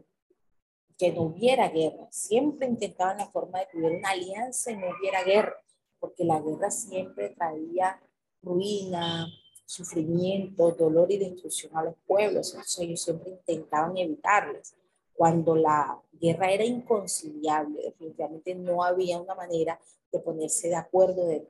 que 0.96 1.12
no 1.12 1.22
hubiera 1.22 1.68
guerra. 1.68 2.06
Siempre 2.12 2.68
intentaban 2.68 3.18
la 3.18 3.26
forma 3.26 3.58
de 3.58 3.66
que 3.66 3.78
hubiera 3.78 3.96
una 3.96 4.10
alianza 4.10 4.70
y 4.70 4.76
no 4.76 4.86
hubiera 4.96 5.24
guerra, 5.24 5.56
porque 5.98 6.24
la 6.24 6.40
guerra 6.40 6.70
siempre 6.70 7.30
traía 7.30 8.00
ruina, 8.40 9.26
sufrimiento, 9.70 10.72
dolor 10.72 11.12
y 11.12 11.18
destrucción 11.18 11.76
a 11.76 11.84
los 11.84 11.94
pueblos. 12.04 12.50
Entonces 12.50 12.78
ellos 12.80 13.02
siempre 13.02 13.30
intentaban 13.30 13.96
evitarles 13.96 14.74
cuando 15.14 15.54
la 15.54 15.96
guerra 16.12 16.50
era 16.50 16.64
inconciliable, 16.64 17.82
definitivamente 17.82 18.54
no 18.54 18.82
había 18.82 19.20
una 19.20 19.34
manera 19.34 19.78
de 20.10 20.18
ponerse 20.18 20.68
de 20.68 20.74
acuerdo, 20.74 21.24
de, 21.26 21.46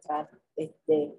de, 0.86 1.18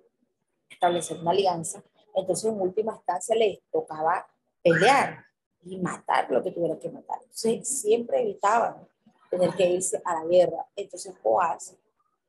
establecer 0.69 1.17
una 1.19 1.31
alianza, 1.31 1.83
entonces 2.13 2.51
en 2.51 2.61
última 2.61 2.93
instancia 2.93 3.35
les 3.35 3.59
tocaba 3.71 4.27
pelear 4.61 5.25
y 5.63 5.77
matar 5.77 6.29
lo 6.29 6.43
que 6.43 6.51
tuvieran 6.51 6.77
que 6.77 6.89
matar. 6.89 7.19
Entonces 7.21 7.67
siempre 7.67 8.21
evitaban 8.21 8.87
tener 9.29 9.51
que 9.55 9.69
irse 9.69 10.01
a 10.05 10.15
la 10.15 10.25
guerra. 10.25 10.67
Entonces 10.75 11.13
Joás, 11.23 11.75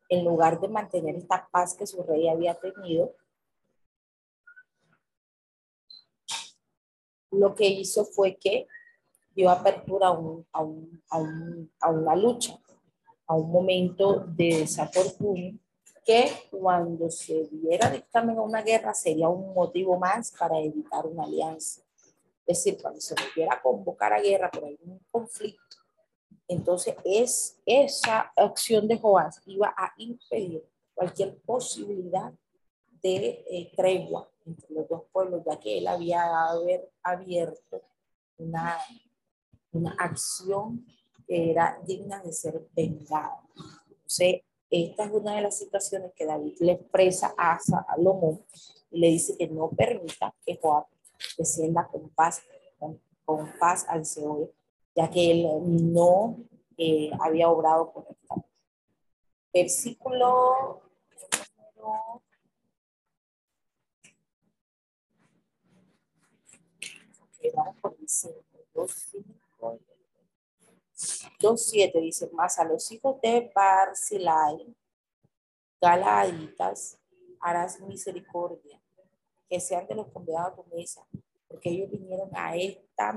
en 0.08 0.24
lugar 0.24 0.60
de 0.60 0.68
mantener 0.68 1.16
esta 1.16 1.48
paz 1.50 1.74
que 1.74 1.86
su 1.86 2.02
rey 2.04 2.28
había 2.28 2.54
tenido, 2.54 3.12
lo 7.32 7.54
que 7.54 7.66
hizo 7.66 8.04
fue 8.04 8.36
que 8.36 8.68
dio 9.34 9.50
apertura 9.50 10.08
a, 10.08 10.12
un, 10.12 10.46
a, 10.52 10.62
un, 10.62 11.72
a, 11.80 11.90
una 11.90 12.14
lucha, 12.14 12.58
a 13.26 13.34
un 13.34 13.50
momento 13.50 14.24
de 14.28 14.58
desafortunio 14.58 15.58
que 16.04 16.30
cuando 16.50 17.08
se 17.10 17.48
diera 17.48 17.88
dictamen 17.88 18.36
a 18.36 18.42
una 18.42 18.62
guerra 18.62 18.92
sería 18.92 19.28
un 19.28 19.54
motivo 19.54 19.98
más 19.98 20.32
para 20.32 20.58
evitar 20.58 21.06
una 21.06 21.24
alianza. 21.24 21.80
Es 22.44 22.58
decir, 22.58 22.82
cuando 22.82 23.00
se 23.00 23.14
volviera 23.14 23.54
a 23.54 23.62
convocar 23.62 24.12
a 24.12 24.20
guerra 24.20 24.50
por 24.50 24.64
algún 24.64 25.00
conflicto, 25.10 25.76
entonces 26.48 26.96
es 27.04 27.56
esa 27.64 28.32
acción 28.36 28.88
de 28.88 28.98
Joás 28.98 29.40
iba 29.46 29.72
a 29.76 29.92
impedir 29.96 30.62
cualquier 30.92 31.38
posibilidad 31.38 32.32
de 33.00 33.44
eh, 33.48 33.72
tregua 33.76 34.28
entre 34.46 34.74
los 34.74 34.88
dos 34.88 35.02
pueblos, 35.12 35.42
ya 35.46 35.58
que 35.58 35.78
él 35.78 35.86
había 35.86 36.48
haber 36.48 36.90
abierto 37.02 37.82
una, 38.38 38.78
una 39.72 39.94
acción 39.98 40.84
que 41.26 41.50
era 41.50 41.80
digna 41.86 42.22
de 42.22 42.32
ser 42.32 42.66
vengada. 42.74 43.40
Entonces, 43.88 44.42
esta 44.70 45.04
es 45.04 45.10
una 45.12 45.36
de 45.36 45.42
las 45.42 45.58
situaciones 45.58 46.12
que 46.14 46.24
David 46.24 46.56
le 46.60 46.72
expresa 46.72 47.34
a 47.36 47.58
Salomón 47.58 48.42
y 48.90 49.00
le 49.00 49.08
dice 49.08 49.36
que 49.36 49.46
no 49.48 49.70
permita 49.70 50.34
que 50.46 50.58
Joab 50.60 50.86
descienda 51.36 51.86
con 51.88 52.08
paz, 52.10 52.42
con, 52.78 53.52
paz 53.58 53.84
al 53.88 54.06
Seol, 54.06 54.50
ya 54.94 55.10
que 55.10 55.30
él 55.30 55.92
no 55.92 56.38
eh, 56.76 57.10
había 57.20 57.48
obrado 57.48 57.92
correctamente. 57.92 58.48
Versículo 59.52 60.82
número 61.58 62.22
2.7 71.40 72.00
dice, 72.00 72.30
más 72.32 72.58
a 72.58 72.64
los 72.64 72.90
hijos 72.92 73.20
de 73.20 73.50
Barzilai, 73.54 74.74
Galaditas, 75.80 76.98
harás 77.40 77.80
misericordia, 77.80 78.80
que 79.48 79.58
sean 79.60 79.86
de 79.86 79.96
los 79.96 80.08
convidados 80.08 80.52
a 80.52 80.54
tu 80.56 80.64
mesa, 80.74 81.04
porque 81.48 81.70
ellos 81.70 81.90
vinieron 81.90 82.30
a 82.34 82.56
esta, 82.56 83.12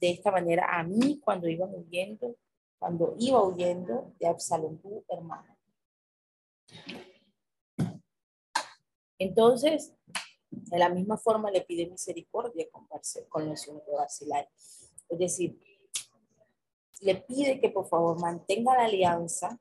de 0.00 0.10
esta 0.10 0.30
manera 0.30 0.66
a 0.78 0.82
mí 0.82 1.20
cuando 1.22 1.46
iban 1.48 1.74
huyendo, 1.74 2.34
cuando 2.78 3.14
iba 3.18 3.42
huyendo 3.42 4.14
de 4.18 4.26
Absalom, 4.26 4.78
tu 4.78 5.04
hermano. 5.08 5.56
Entonces, 9.18 9.94
de 10.64 10.78
la 10.78 10.88
misma 10.88 11.16
forma 11.16 11.50
le 11.50 11.62
pide 11.62 11.86
misericordia 11.86 12.66
con, 12.70 12.86
con 13.28 13.48
los 13.48 13.66
hijos 13.66 13.86
de 13.86 13.92
Barzilai. 13.92 14.48
Es 15.08 15.18
decir, 15.18 15.58
le 17.00 17.16
pide 17.16 17.60
que 17.60 17.70
por 17.70 17.86
favor 17.86 18.20
mantenga 18.20 18.74
la 18.74 18.84
alianza 18.84 19.58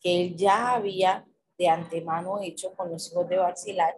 que 0.00 0.20
él 0.20 0.36
ya 0.36 0.74
había 0.74 1.26
de 1.56 1.68
antemano 1.68 2.40
hecho 2.40 2.74
con 2.74 2.90
los 2.90 3.10
hijos 3.10 3.28
de 3.28 3.36
Barzilai 3.36 3.94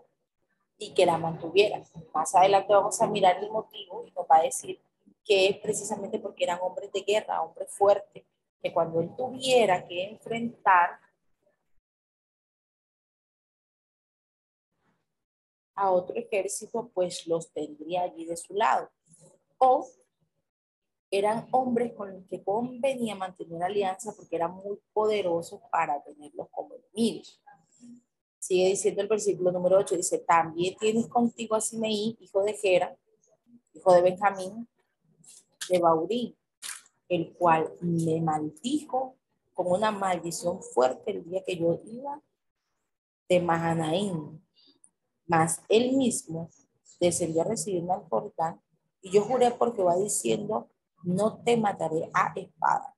y 0.79 0.95
que 0.95 1.07
la 1.07 1.19
mantuviera. 1.19 1.83
Más 2.15 2.35
adelante 2.35 2.73
vamos 2.73 3.01
a 3.01 3.07
mirar 3.07 3.37
el 3.43 3.51
motivo 3.51 4.05
y 4.07 4.13
nos 4.13 4.25
va 4.25 4.39
a 4.39 4.43
decir 4.43 4.81
que 5.25 5.49
es 5.49 5.59
precisamente 5.59 6.19
porque 6.19 6.45
eran 6.45 6.59
hombres 6.63 6.91
de 6.93 7.03
guerra, 7.03 7.43
hombres 7.43 7.71
fuertes, 7.71 8.25
que 8.63 8.73
cuando 8.73 9.01
él 9.01 9.11
tuviera 9.17 9.87
que 9.87 10.05
enfrentar 10.05 10.99
a 15.81 15.91
otro 15.91 16.15
ejército, 16.15 16.91
pues 16.93 17.27
los 17.27 17.51
tendría 17.53 18.03
allí 18.03 18.27
de 18.27 18.37
su 18.37 18.55
lado. 18.55 18.91
O 19.59 19.89
eran 21.11 21.49
hombres 21.51 21.93
con 21.95 22.13
los 22.13 22.25
que 22.27 22.43
convenía 22.43 23.15
mantener 23.15 23.63
alianza 23.63 24.13
porque 24.15 24.37
eran 24.37 24.55
muy 24.55 24.79
poderosos 24.93 25.61
para 25.73 26.03
tenerlos 26.03 26.49
como 26.51 26.75
enemigos. 26.75 27.41
Sigue 28.39 28.69
diciendo 28.69 29.03
el 29.03 29.09
versículo 29.09 29.53
número 29.53 29.79
8, 29.79 29.97
dice, 29.97 30.19
también 30.19 30.77
tienes 30.79 31.09
contigo 31.09 31.57
a 31.57 31.61
Simeí, 31.61 32.17
hijo 32.21 32.43
de 32.43 32.55
Gera, 32.55 32.97
hijo 33.73 33.93
de 33.93 34.03
Benjamín, 34.03 34.69
de 35.69 35.79
Baurí, 35.79 36.37
el 37.09 37.33
cual 37.33 37.73
me 37.81 38.21
maldijo 38.21 39.17
con 39.55 39.67
una 39.67 39.91
maldición 39.91 40.63
fuerte 40.63 41.11
el 41.11 41.25
día 41.25 41.43
que 41.45 41.57
yo 41.57 41.81
iba 41.87 42.23
de 43.29 43.41
Mahanaim. 43.41 44.41
Mas 45.31 45.63
él 45.69 45.93
mismo 45.93 46.51
descendió 46.99 47.43
a 47.43 47.45
recibirme 47.45 47.93
al 47.93 48.03
Jordán 48.09 48.61
y 49.01 49.13
yo 49.13 49.23
juré 49.23 49.53
porque 49.53 49.81
va 49.81 49.95
diciendo, 49.95 50.69
no 51.05 51.39
te 51.45 51.57
mataré 51.57 52.11
a 52.13 52.33
espada. 52.35 52.97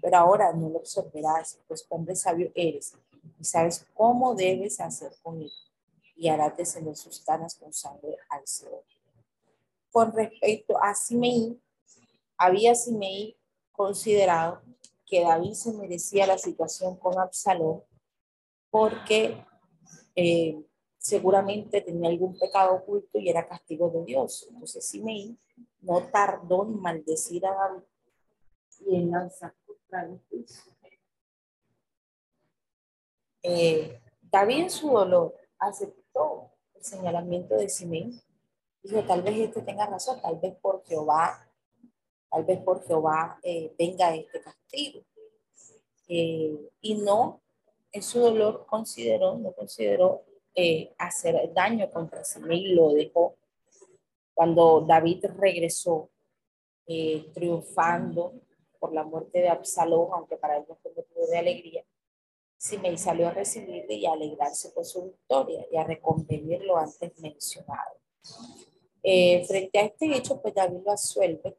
Pero 0.00 0.16
ahora 0.16 0.52
no 0.52 0.68
lo 0.68 0.78
observarás, 0.78 1.58
pues 1.66 1.84
hombre 1.88 2.14
sabio 2.14 2.52
eres 2.54 2.94
y 3.36 3.44
sabes 3.44 3.84
cómo 3.94 4.36
debes 4.36 4.78
hacer 4.78 5.10
con 5.24 5.42
él 5.42 5.50
y 6.14 6.28
harás 6.28 6.56
descender 6.56 6.94
sus 6.94 7.18
canas 7.18 7.56
con 7.56 7.72
sangre 7.72 8.16
al 8.28 8.46
Señor. 8.46 8.84
Con 9.90 10.12
respecto 10.12 10.80
a 10.80 10.94
Simeí, 10.94 11.60
había 12.36 12.76
Simeí 12.76 13.36
considerado 13.72 14.62
que 15.04 15.22
David 15.22 15.54
se 15.54 15.72
merecía 15.72 16.28
la 16.28 16.38
situación 16.38 16.94
con 16.94 17.18
Absalón 17.18 17.82
porque 18.70 19.44
eh, 20.14 20.64
seguramente 21.02 21.80
tenía 21.80 22.08
algún 22.08 22.38
pecado 22.38 22.76
oculto 22.76 23.18
y 23.18 23.28
era 23.28 23.48
castigo 23.48 23.90
de 23.90 24.04
Dios. 24.04 24.46
Entonces 24.48 24.86
Simeí 24.86 25.36
no 25.80 26.00
tardó 26.04 26.62
en 26.64 26.80
maldecir 26.80 27.44
a 27.44 27.52
David 27.52 27.82
y 28.86 28.96
en 28.96 29.10
lanzar 29.10 29.52
contra 29.66 30.04
el 30.04 30.20
juicio. 30.30 30.72
Eh, 33.42 34.00
David 34.30 34.58
en 34.58 34.70
su 34.70 34.90
dolor 34.90 35.34
aceptó 35.58 36.52
el 36.76 36.84
señalamiento 36.84 37.56
de 37.56 37.68
Simeí. 37.68 38.22
Dijo, 38.84 39.02
tal 39.02 39.22
vez 39.22 39.36
este 39.38 39.62
tenga 39.62 39.86
razón, 39.86 40.22
tal 40.22 40.38
vez 40.38 40.54
por 40.60 40.84
Jehová, 40.84 41.48
tal 42.30 42.44
vez 42.44 42.60
por 42.60 42.84
Jehová 42.86 43.40
eh, 43.42 43.74
venga 43.76 44.14
este 44.14 44.40
castigo. 44.40 45.00
Eh, 46.06 46.70
y 46.80 46.94
no, 46.94 47.40
en 47.90 48.02
su 48.04 48.20
dolor 48.20 48.66
consideró, 48.66 49.36
no 49.36 49.50
consideró 49.52 50.22
eh, 50.54 50.92
hacer 50.98 51.52
daño 51.54 51.90
contra 51.90 52.24
Simeí, 52.24 52.74
lo 52.74 52.92
dejó 52.92 53.36
cuando 54.34 54.80
David 54.80 55.26
regresó 55.38 56.10
eh, 56.86 57.30
triunfando 57.32 58.34
por 58.78 58.92
la 58.92 59.04
muerte 59.04 59.40
de 59.40 59.48
Absalón, 59.48 60.08
aunque 60.12 60.36
para 60.36 60.56
él 60.56 60.64
no 60.68 60.74
fue 60.76 60.92
motivo 60.94 61.26
de 61.26 61.38
alegría, 61.38 61.84
Simei 62.56 62.96
salió 62.98 63.28
a 63.28 63.32
recibirle 63.32 63.94
y 63.94 64.06
a 64.06 64.12
alegrarse 64.12 64.70
por 64.70 64.84
su 64.84 65.04
victoria 65.04 65.66
y 65.70 65.76
a 65.76 65.84
reconvenir 65.84 66.62
lo 66.62 66.76
antes 66.76 67.18
mencionado. 67.18 67.98
Eh, 69.02 69.44
frente 69.46 69.78
a 69.78 69.82
este 69.82 70.16
hecho, 70.16 70.40
pues 70.40 70.54
David 70.54 70.80
lo 70.84 70.92
asuelve, 70.92 71.56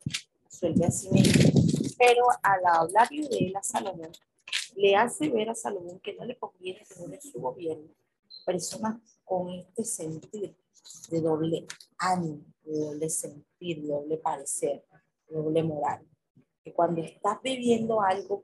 asuelve 0.47 0.85
a 0.85 0.91
Simei, 0.91 1.23
pero 1.97 2.25
al 2.41 2.65
hablar 2.65 3.09
de 3.09 3.37
él 3.37 3.55
a 3.55 3.63
Salomón, 3.63 4.11
le 4.75 4.95
hace 4.95 5.29
ver 5.29 5.49
a 5.49 5.55
Salomón 5.55 5.99
que 5.99 6.13
no 6.13 6.25
le 6.25 6.37
conviene 6.37 6.85
tener 6.85 7.13
en 7.13 7.21
su 7.21 7.39
gobierno 7.39 7.89
personas 8.45 9.01
con 9.23 9.49
este 9.49 9.83
sentir 9.83 10.55
de 11.09 11.21
doble 11.21 11.65
ánimo, 11.97 12.43
de 12.63 12.79
doble 12.79 13.09
sentir, 13.09 13.81
de 13.81 13.87
doble 13.87 14.17
parecer, 14.17 14.85
de 15.27 15.35
doble 15.35 15.63
moral. 15.63 16.05
Que 16.63 16.73
cuando 16.73 17.01
estás 17.01 17.41
viviendo 17.41 18.01
algo 18.01 18.43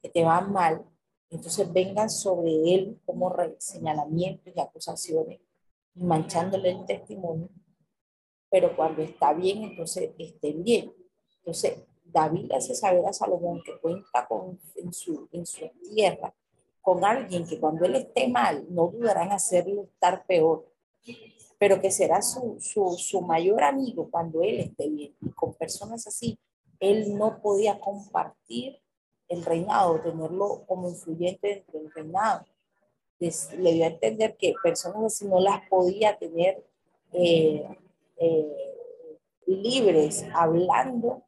que 0.00 0.08
te 0.08 0.24
va 0.24 0.40
mal, 0.40 0.84
entonces 1.30 1.72
vengan 1.72 2.10
sobre 2.10 2.74
él 2.74 3.00
como 3.06 3.34
señalamientos 3.58 4.52
y 4.54 4.60
acusaciones, 4.60 5.40
manchándole 5.94 6.70
el 6.70 6.84
testimonio, 6.84 7.48
pero 8.50 8.76
cuando 8.76 9.02
está 9.02 9.32
bien, 9.32 9.62
entonces 9.62 10.10
esté 10.18 10.52
bien. 10.52 10.92
Entonces, 11.38 11.78
David 12.04 12.52
hace 12.52 12.74
saber 12.74 13.06
a 13.06 13.12
Salomón 13.12 13.62
que 13.64 13.78
cuenta 13.78 14.26
con, 14.28 14.60
en, 14.76 14.92
su, 14.92 15.28
en 15.32 15.46
su 15.46 15.70
tierra 15.82 16.34
con 16.82 17.04
alguien 17.04 17.46
que 17.46 17.58
cuando 17.58 17.86
él 17.86 17.94
esté 17.94 18.28
mal, 18.28 18.66
no 18.68 18.88
dudará 18.88 19.24
en 19.24 19.32
hacerlo 19.32 19.84
estar 19.84 20.26
peor 20.26 20.66
pero 21.62 21.80
que 21.80 21.92
será 21.92 22.20
su, 22.22 22.56
su, 22.58 22.96
su 22.98 23.20
mayor 23.20 23.62
amigo 23.62 24.08
cuando 24.10 24.42
él 24.42 24.58
esté 24.58 24.88
bien. 24.88 25.14
Y 25.20 25.30
con 25.30 25.54
personas 25.54 26.04
así, 26.08 26.36
él 26.80 27.16
no 27.16 27.40
podía 27.40 27.78
compartir 27.78 28.80
el 29.28 29.44
reinado, 29.44 30.00
tenerlo 30.00 30.64
como 30.66 30.88
influyente 30.88 31.46
dentro 31.46 31.78
del 31.78 31.92
reinado. 31.92 32.44
le 33.20 33.72
dio 33.74 33.84
a 33.84 33.90
entender 33.90 34.36
que 34.36 34.54
personas 34.60 35.04
así 35.04 35.24
no 35.24 35.38
las 35.38 35.60
podía 35.68 36.18
tener 36.18 36.66
eh, 37.12 37.64
eh, 38.16 38.74
libres, 39.46 40.24
hablando 40.34 41.22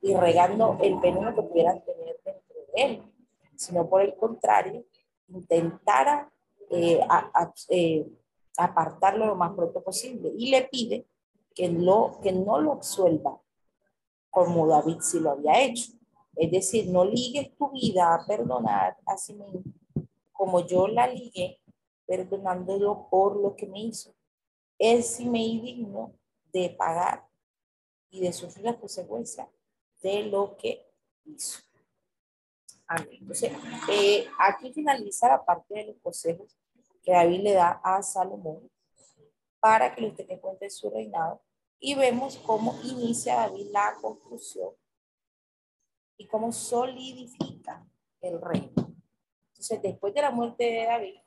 y 0.00 0.14
regando 0.14 0.78
el 0.80 0.98
veneno 1.00 1.34
que 1.34 1.42
pudieran 1.42 1.84
tener 1.84 2.18
dentro 2.24 2.56
de 2.74 2.82
él, 2.82 3.02
sino 3.60 3.86
por 3.90 4.00
el 4.00 4.16
contrario, 4.16 4.86
intentara 5.28 6.32
eh, 6.70 6.98
a, 7.06 7.52
apartarlo 8.56 9.26
lo 9.26 9.36
más 9.36 9.52
pronto 9.52 9.82
posible 9.82 10.32
y 10.34 10.50
le 10.50 10.62
pide 10.62 11.06
que, 11.54 11.68
lo, 11.68 12.18
que 12.22 12.32
no 12.32 12.58
lo 12.58 12.72
absuelva 12.72 13.38
como 14.30 14.66
David 14.66 15.00
sí 15.00 15.20
lo 15.20 15.32
había 15.32 15.60
hecho. 15.60 15.92
Es 16.36 16.50
decir, 16.50 16.88
no 16.88 17.04
ligues 17.04 17.54
tu 17.56 17.70
vida 17.70 18.14
a 18.14 18.26
perdonar 18.26 18.96
a 19.04 19.18
sí 19.18 19.34
mismo 19.34 19.62
como 20.32 20.66
yo 20.66 20.88
la 20.88 21.06
ligué, 21.06 21.60
perdonándolo 22.06 23.08
por 23.10 23.36
lo 23.36 23.54
que 23.54 23.66
me 23.66 23.80
hizo. 23.80 24.14
Él 24.78 25.02
sí 25.02 25.28
me 25.28 25.40
digno 25.40 26.14
de 26.50 26.70
pagar 26.70 27.28
y 28.08 28.20
de 28.20 28.32
sufrir 28.32 28.64
las 28.64 28.76
consecuencias 28.76 29.48
de 30.00 30.22
lo 30.22 30.56
que 30.56 30.90
hizo. 31.26 31.69
Amén. 32.92 33.18
Entonces, 33.20 33.52
eh, 33.88 34.26
aquí 34.36 34.72
finaliza 34.72 35.28
la 35.28 35.44
parte 35.44 35.74
de 35.74 35.86
los 35.86 35.96
consejos 36.02 36.58
que 37.04 37.12
David 37.12 37.40
le 37.42 37.52
da 37.52 37.80
a 37.84 38.02
Salomón 38.02 38.68
para 39.60 39.94
que 39.94 40.00
lo 40.00 40.12
tenga 40.12 40.34
en 40.34 40.40
cuenta 40.40 40.64
en 40.64 40.72
su 40.72 40.90
reinado. 40.90 41.40
Y 41.78 41.94
vemos 41.94 42.36
cómo 42.38 42.74
inicia 42.82 43.36
David 43.36 43.68
la 43.70 43.94
construcción 44.02 44.72
y 46.16 46.26
cómo 46.26 46.50
solidifica 46.50 47.86
el 48.22 48.40
reino. 48.40 48.92
Entonces, 49.50 49.80
después 49.82 50.12
de 50.12 50.22
la 50.22 50.32
muerte 50.32 50.64
de 50.64 50.84
David, 50.86 51.20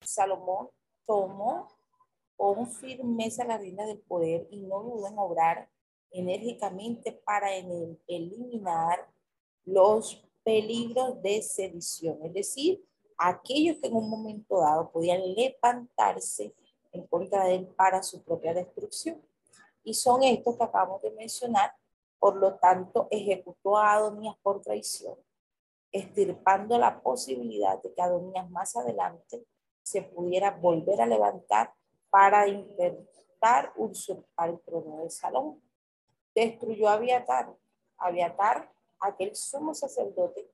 Salomón 0.00 0.70
tomó 1.04 1.68
con 2.34 2.66
firmeza 2.66 3.44
la 3.44 3.58
reina 3.58 3.84
del 3.84 4.00
poder 4.00 4.48
y 4.50 4.62
no 4.62 4.82
dudó 4.82 5.06
en 5.06 5.18
obrar 5.18 5.68
enérgicamente 6.10 7.12
para 7.12 7.50
eliminar 7.54 9.06
los 9.66 10.25
peligros 10.46 11.20
de 11.22 11.42
sedición, 11.42 12.20
es 12.22 12.32
decir, 12.32 12.80
aquellos 13.18 13.78
que 13.78 13.88
en 13.88 13.96
un 13.96 14.08
momento 14.08 14.60
dado 14.60 14.92
podían 14.92 15.20
levantarse 15.34 16.54
en 16.92 17.04
contra 17.08 17.46
de 17.46 17.56
él 17.56 17.66
para 17.66 18.00
su 18.00 18.22
propia 18.22 18.54
destrucción. 18.54 19.20
Y 19.82 19.92
son 19.92 20.22
estos 20.22 20.56
que 20.56 20.62
acabamos 20.62 21.02
de 21.02 21.10
mencionar, 21.10 21.74
por 22.20 22.36
lo 22.36 22.54
tanto, 22.58 23.08
ejecutó 23.10 23.76
a 23.76 23.94
Adonías 23.94 24.36
por 24.40 24.62
traición, 24.62 25.16
estirpando 25.90 26.78
la 26.78 27.02
posibilidad 27.02 27.82
de 27.82 27.92
que 27.92 28.02
Adonías 28.02 28.48
más 28.48 28.76
adelante 28.76 29.44
se 29.82 30.02
pudiera 30.02 30.52
volver 30.52 31.00
a 31.00 31.06
levantar 31.06 31.74
para 32.08 32.46
intentar 32.46 33.72
usurpar 33.74 34.50
el 34.50 34.60
trono 34.60 35.02
de 35.02 35.10
Salomón. 35.10 35.60
Destruyó 36.36 36.88
a 36.88 36.92
Abiatar. 36.92 37.52
Abiatar, 37.98 38.75
aquel 39.00 39.34
sumo 39.34 39.74
sacerdote 39.74 40.50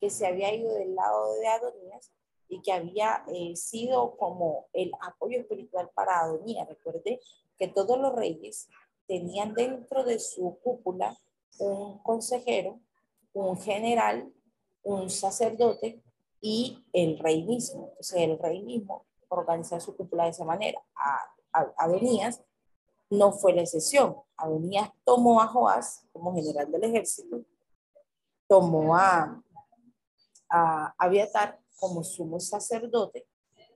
que 0.00 0.10
se 0.10 0.26
había 0.26 0.54
ido 0.54 0.72
del 0.74 0.94
lado 0.94 1.34
de 1.34 1.46
Adonías 1.48 2.12
y 2.48 2.60
que 2.62 2.72
había 2.72 3.24
eh, 3.28 3.56
sido 3.56 4.16
como 4.16 4.68
el 4.72 4.92
apoyo 5.00 5.40
espiritual 5.40 5.90
para 5.94 6.20
Adonías. 6.20 6.68
Recuerde 6.68 7.20
que 7.58 7.68
todos 7.68 7.98
los 7.98 8.14
reyes 8.14 8.68
tenían 9.06 9.54
dentro 9.54 10.04
de 10.04 10.18
su 10.18 10.58
cúpula 10.62 11.16
un 11.58 11.98
consejero, 12.02 12.80
un 13.32 13.58
general, 13.58 14.32
un 14.82 15.10
sacerdote 15.10 16.02
y 16.40 16.84
el 16.92 17.18
rey 17.18 17.44
mismo. 17.44 17.88
Entonces 17.90 18.20
el 18.20 18.38
rey 18.38 18.62
mismo 18.62 19.06
organizar 19.28 19.80
su 19.80 19.96
cúpula 19.96 20.24
de 20.24 20.30
esa 20.30 20.44
manera. 20.44 20.80
A, 20.94 21.18
Adonías 21.78 22.42
no 23.10 23.32
fue 23.32 23.54
la 23.54 23.62
excepción. 23.62 24.16
Adonías 24.36 24.90
tomó 25.04 25.40
a 25.40 25.46
Joás 25.46 26.06
como 26.12 26.34
general 26.34 26.70
del 26.70 26.84
ejército, 26.84 27.40
tomó 28.48 28.96
a, 28.96 29.42
a 30.48 30.94
Abiatar 30.98 31.58
como 31.78 32.02
sumo 32.04 32.40
sacerdote 32.40 33.26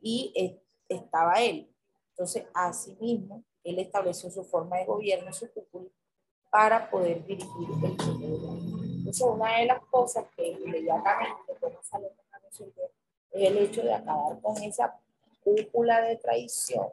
y 0.01 0.59
estaba 0.89 1.35
él. 1.35 1.71
Entonces, 2.11 2.45
asimismo, 2.55 3.45
él 3.65 3.79
estableció 3.79 4.31
su 4.31 4.45
forma 4.45 4.79
de 4.79 4.85
gobierno, 4.85 5.33
su 5.33 5.51
cúpula, 5.53 5.89
para 6.51 6.91
poder 6.91 7.25
dirigir 7.25 7.69
el 7.83 7.97
pueblo. 7.97 8.59
Entonces, 8.99 9.23
una 9.23 9.59
de 9.59 9.67
las 9.67 9.81
cosas 9.87 10.27
que 10.37 10.49
inmediatamente 10.49 11.55
resolver 11.61 12.93
es 13.33 13.51
el 13.51 13.59
hecho 13.59 13.83
de 13.83 13.95
acabar 13.95 14.41
con 14.41 14.57
esa 14.63 14.99
cúpula 15.43 16.01
de 16.03 16.17
traición, 16.17 16.89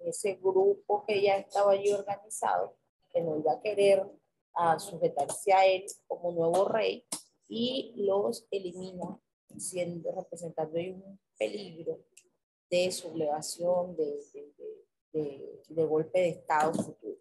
ese 0.00 0.34
grupo 0.34 1.04
que 1.06 1.20
ya 1.22 1.36
estaba 1.36 1.72
allí 1.72 1.92
organizado, 1.92 2.74
que 3.10 3.20
no 3.20 3.36
iba 3.36 3.52
a 3.52 3.60
querer 3.60 4.06
a 4.58 4.78
sujetarse 4.80 5.52
a 5.52 5.64
él 5.64 5.84
como 6.08 6.32
nuevo 6.32 6.64
rey 6.68 7.04
y 7.48 7.92
los 7.96 8.44
elimina 8.50 9.20
siendo 9.56 10.10
representando 10.12 10.78
un 10.78 11.20
peligro 11.38 12.00
de 12.68 12.90
sublevación, 12.90 13.96
de, 13.96 14.20
de, 15.12 15.62
de, 15.68 15.84
golpe 15.84 16.20
de 16.20 16.28
Estado 16.30 16.74
futuro. 16.74 17.18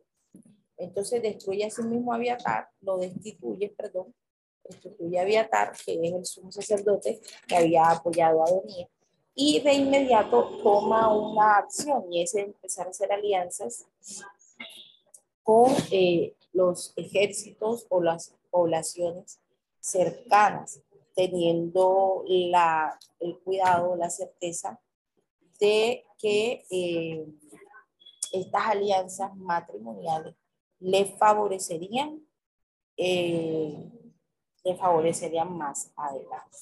Entonces 0.77 1.21
destruye 1.21 1.65
a 1.65 1.69
sí 1.69 1.83
mismo 1.83 2.11
a 2.11 2.15
Abiatar, 2.15 2.69
lo 2.81 2.97
destituye, 2.97 3.69
perdón, 3.69 4.13
destituye 4.67 5.19
a 5.19 5.21
Abiatar, 5.21 5.73
que 5.85 5.93
es 5.93 6.13
el 6.13 6.25
sumo 6.25 6.51
sacerdote 6.51 7.21
que 7.47 7.55
había 7.55 7.89
apoyado 7.91 8.41
a 8.41 8.47
Adonías, 8.47 8.89
y 9.35 9.59
de 9.59 9.73
inmediato 9.73 10.57
toma 10.63 11.15
una 11.15 11.57
acción 11.57 12.11
y 12.11 12.23
es 12.23 12.33
empezar 12.33 12.87
a 12.87 12.89
hacer 12.89 13.11
alianzas 13.11 13.85
con 15.43 15.71
eh, 15.91 16.35
los 16.57 16.93
ejércitos 16.95 17.85
o 17.89 18.01
las 18.01 18.35
poblaciones 18.49 19.39
cercanas, 19.79 20.81
teniendo 21.15 22.23
la, 22.27 22.99
el 23.19 23.37
cuidado, 23.39 23.95
la 23.95 24.09
certeza 24.09 24.79
de 25.59 26.03
que 26.17 26.65
eh, 26.71 27.27
estas 28.31 28.67
alianzas 28.67 29.35
matrimoniales 29.35 30.35
le 30.79 31.05
favorecerían, 31.05 32.21
eh, 32.97 33.91
le 34.63 34.75
favorecerían 34.75 35.55
más 35.55 35.91
adelante. 35.95 36.57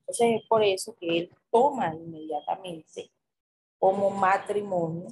Entonces 0.00 0.40
es 0.40 0.48
por 0.48 0.62
eso 0.64 0.96
que 0.98 1.18
él 1.18 1.36
toma 1.50 1.94
inmediatamente 1.94 3.10
como 3.78 4.10
matrimonio 4.10 5.08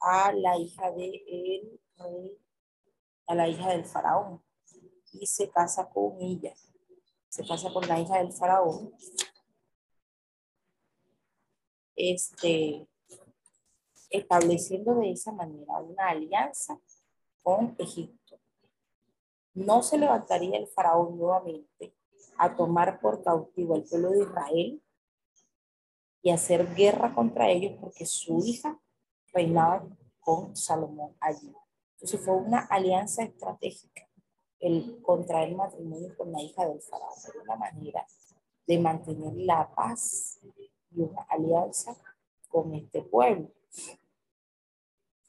a 0.00 0.32
la 0.32 0.58
hija 0.58 0.90
de 0.90 1.22
él, 1.28 1.80
a 3.32 3.34
la 3.34 3.48
hija 3.48 3.70
del 3.70 3.84
faraón, 3.84 4.42
y 5.12 5.26
se 5.26 5.50
casa 5.50 5.88
con 5.88 6.20
ella, 6.20 6.54
se 7.28 7.46
casa 7.46 7.72
con 7.72 7.86
la 7.88 7.98
hija 7.98 8.18
del 8.18 8.32
faraón. 8.32 8.94
Este, 11.96 12.86
estableciendo 14.10 14.94
de 14.96 15.12
esa 15.12 15.32
manera 15.32 15.78
una 15.78 16.08
alianza 16.08 16.78
con 17.42 17.74
Egipto. 17.78 18.38
No 19.54 19.82
se 19.82 19.98
levantaría 19.98 20.58
el 20.58 20.66
faraón 20.66 21.18
nuevamente 21.18 21.94
a 22.38 22.54
tomar 22.54 23.00
por 23.00 23.22
cautivo 23.22 23.74
al 23.74 23.84
pueblo 23.84 24.10
de 24.10 24.22
Israel 24.22 24.82
y 26.22 26.30
hacer 26.30 26.74
guerra 26.74 27.14
contra 27.14 27.50
ellos 27.50 27.78
porque 27.80 28.06
su 28.06 28.38
hija 28.44 28.78
reinaba 29.32 29.86
con 30.20 30.54
Salomón 30.56 31.16
allí. 31.20 31.54
Entonces 32.02 32.24
fue 32.24 32.34
una 32.34 32.58
alianza 32.58 33.22
estratégica 33.22 34.08
el 34.58 35.00
contraer 35.02 35.54
matrimonio 35.54 36.16
con 36.16 36.32
la 36.32 36.42
hija 36.42 36.66
del 36.66 36.80
faraón, 36.82 37.14
una 37.44 37.56
manera 37.56 38.04
de 38.66 38.78
mantener 38.78 39.34
la 39.36 39.72
paz 39.72 40.40
y 40.90 41.00
una 41.00 41.22
alianza 41.22 41.96
con 42.48 42.74
este 42.74 43.02
pueblo, 43.02 43.52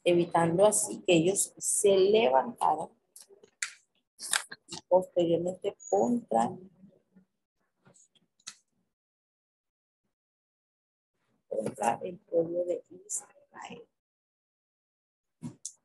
evitando 0.02 0.66
así 0.66 1.00
que 1.02 1.14
ellos 1.14 1.54
se 1.58 1.96
levantaran 1.96 2.88
posteriormente 4.88 5.76
contra 5.88 6.56
contra 11.48 12.00
el 12.02 12.18
pueblo 12.18 12.64
de 12.64 12.84
Israel. 13.06 13.33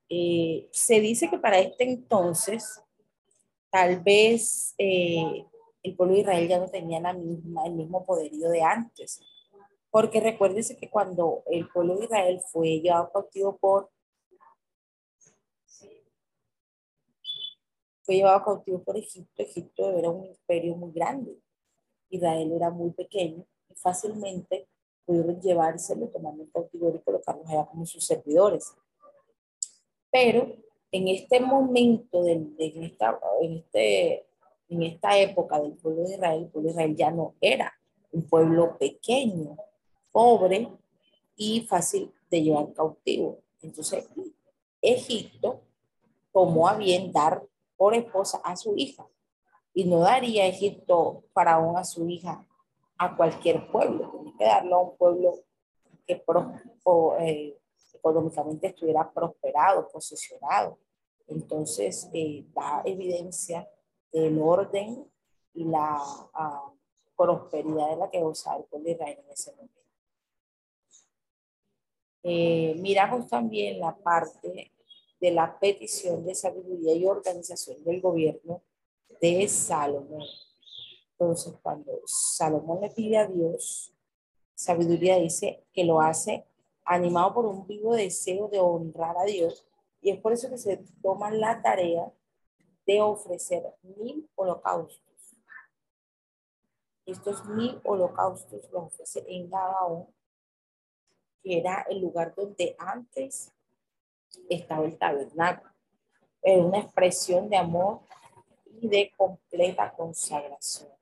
Eh, 0.10 0.68
se 0.72 1.00
dice 1.00 1.30
que 1.30 1.38
para 1.38 1.60
este 1.60 1.84
entonces, 1.84 2.82
tal 3.70 4.02
vez 4.02 4.74
eh, 4.78 5.46
el 5.84 5.96
pueblo 5.96 6.16
de 6.16 6.22
Israel 6.22 6.48
ya 6.48 6.60
no 6.60 6.68
tenía 6.68 7.00
la 7.00 7.14
misma, 7.14 7.66
el 7.66 7.74
mismo 7.74 8.04
poderío 8.06 8.50
de 8.50 8.64
antes. 8.64 9.22
Porque 9.92 10.20
recuérdense 10.20 10.78
que 10.78 10.90
cuando 10.90 11.44
el 11.48 11.68
pueblo 11.70 11.96
de 11.96 12.06
Israel 12.06 12.42
fue 12.52 12.80
llevado 12.80 13.12
cautivo 13.12 13.58
por 13.58 13.90
fue 18.04 18.16
llevado 18.16 18.44
cautivo 18.44 18.84
por 18.84 18.98
Egipto, 18.98 19.44
Egipto 19.44 19.92
era 19.92 20.10
un 20.10 20.26
imperio 20.26 20.76
muy 20.76 20.92
grande. 20.92 21.38
Israel 22.10 22.52
era 22.54 22.72
muy 22.72 22.90
pequeño 22.90 23.46
y 23.70 23.76
fácilmente 23.76 24.68
pudieron 25.06 25.40
llevárselo, 25.40 26.08
tomando 26.08 26.42
el 26.42 26.52
cautiverio 26.52 27.00
y 27.00 27.04
colocarlos 27.04 27.48
allá 27.48 27.68
como 27.68 27.86
sus 27.86 28.04
servidores. 28.04 28.74
Pero 30.12 30.56
en 30.92 31.08
este 31.08 31.40
momento, 31.40 32.24
de, 32.24 32.34
en, 32.34 32.84
esta, 32.84 33.20
en, 33.42 33.58
este, 33.58 34.26
en 34.70 34.84
esta 34.84 35.18
época 35.20 35.60
del 35.60 35.74
pueblo 35.74 36.04
de 36.04 36.16
Israel, 36.16 36.44
el 36.44 36.50
pueblo 36.50 36.68
de 36.68 36.74
Israel 36.74 36.96
ya 36.96 37.12
no 37.12 37.36
era 37.42 37.74
un 38.12 38.24
pueblo 38.28 38.78
pequeño, 38.78 39.56
pobre 40.12 40.70
y 41.36 41.62
fácil 41.62 42.12
de 42.30 42.42
llevar 42.42 42.74
cautivo. 42.74 43.40
Entonces, 43.62 44.08
Egipto 44.82 45.62
tomó 46.32 46.68
a 46.68 46.76
bien 46.76 47.12
dar 47.12 47.44
por 47.78 47.94
esposa 47.94 48.42
a 48.44 48.56
su 48.56 48.76
hija 48.76 49.08
y 49.74 49.86
no 49.86 50.00
daría 50.00 50.48
Egipto 50.48 51.24
faraón 51.34 51.78
a 51.78 51.84
su 51.84 52.08
hija 52.10 52.46
a 52.98 53.16
cualquier 53.16 53.72
pueblo, 53.72 54.12
tenía 54.12 54.34
que 54.38 54.44
darlo 54.46 54.76
a 54.76 54.82
un 54.82 54.98
pueblo 54.98 55.36
que 56.06 56.22
eh, 57.20 57.59
económicamente 58.00 58.68
estuviera 58.68 59.10
prosperado, 59.12 59.88
posesionado. 59.90 60.80
Entonces, 61.28 62.10
eh, 62.14 62.46
da 62.54 62.82
evidencia 62.86 63.70
del 64.12 64.42
orden 64.42 65.06
y 65.54 65.66
la 65.66 65.98
ah, 66.34 66.74
prosperidad 67.16 67.90
de 67.92 67.96
la 67.98 68.10
que 68.10 68.22
gozaba 68.22 68.58
el 68.58 68.66
pueblo 68.66 68.86
de 68.86 68.92
Israel 68.94 69.20
en 69.24 69.32
ese 69.32 69.52
momento. 69.52 69.80
Eh, 72.24 72.76
miramos 72.78 73.28
también 73.28 73.80
la 73.80 73.96
parte 73.96 74.72
de 75.20 75.32
la 75.32 75.58
petición 75.60 76.26
de 76.26 76.36
sabiduría 76.36 76.94
y 76.96 77.06
organización 77.06 77.84
del 77.84 78.02
gobierno 78.02 78.62
de 79.22 79.48
Salomón. 79.48 80.26
Entonces, 81.12 81.54
cuando 81.62 82.02
Salomón 82.06 82.82
le 82.82 82.90
pide 82.90 83.18
a 83.18 83.28
Dios 83.28 83.94
sabiduría, 84.56 85.18
dice 85.18 85.66
que 85.72 85.84
lo 85.84 86.02
hace 86.02 86.46
animado 86.90 87.36
por 87.36 87.46
un 87.46 87.68
vivo 87.68 87.96
deseo 87.96 88.48
de 88.48 88.60
honrar 88.60 89.16
a 89.18 89.24
Dios. 89.24 89.66
Y 90.02 90.10
es 90.10 90.20
por 90.20 90.34
eso 90.34 90.50
que 90.50 90.58
se 90.58 90.84
toma 91.02 91.30
la 91.30 91.62
tarea 91.62 92.12
de 92.86 93.02
ofrecer 93.02 93.64
mil 93.84 94.28
holocaustos. 94.36 95.36
Estos 97.06 97.46
mil 97.46 97.80
holocaustos 97.84 98.70
los 98.72 98.86
ofrece 98.86 99.24
en 99.28 99.50
Gabaón, 99.50 100.08
que 101.44 101.60
era 101.60 101.86
el 101.90 102.02
lugar 102.02 102.34
donde 102.36 102.76
antes 102.80 103.54
estaba 104.50 104.86
el 104.86 104.98
tabernáculo. 104.98 105.72
Era 106.42 106.64
una 106.64 106.80
expresión 106.80 107.50
de 107.50 107.58
amor 107.58 108.00
y 108.66 108.88
de 108.88 109.12
completa 109.16 109.94
consagración. 109.96 110.99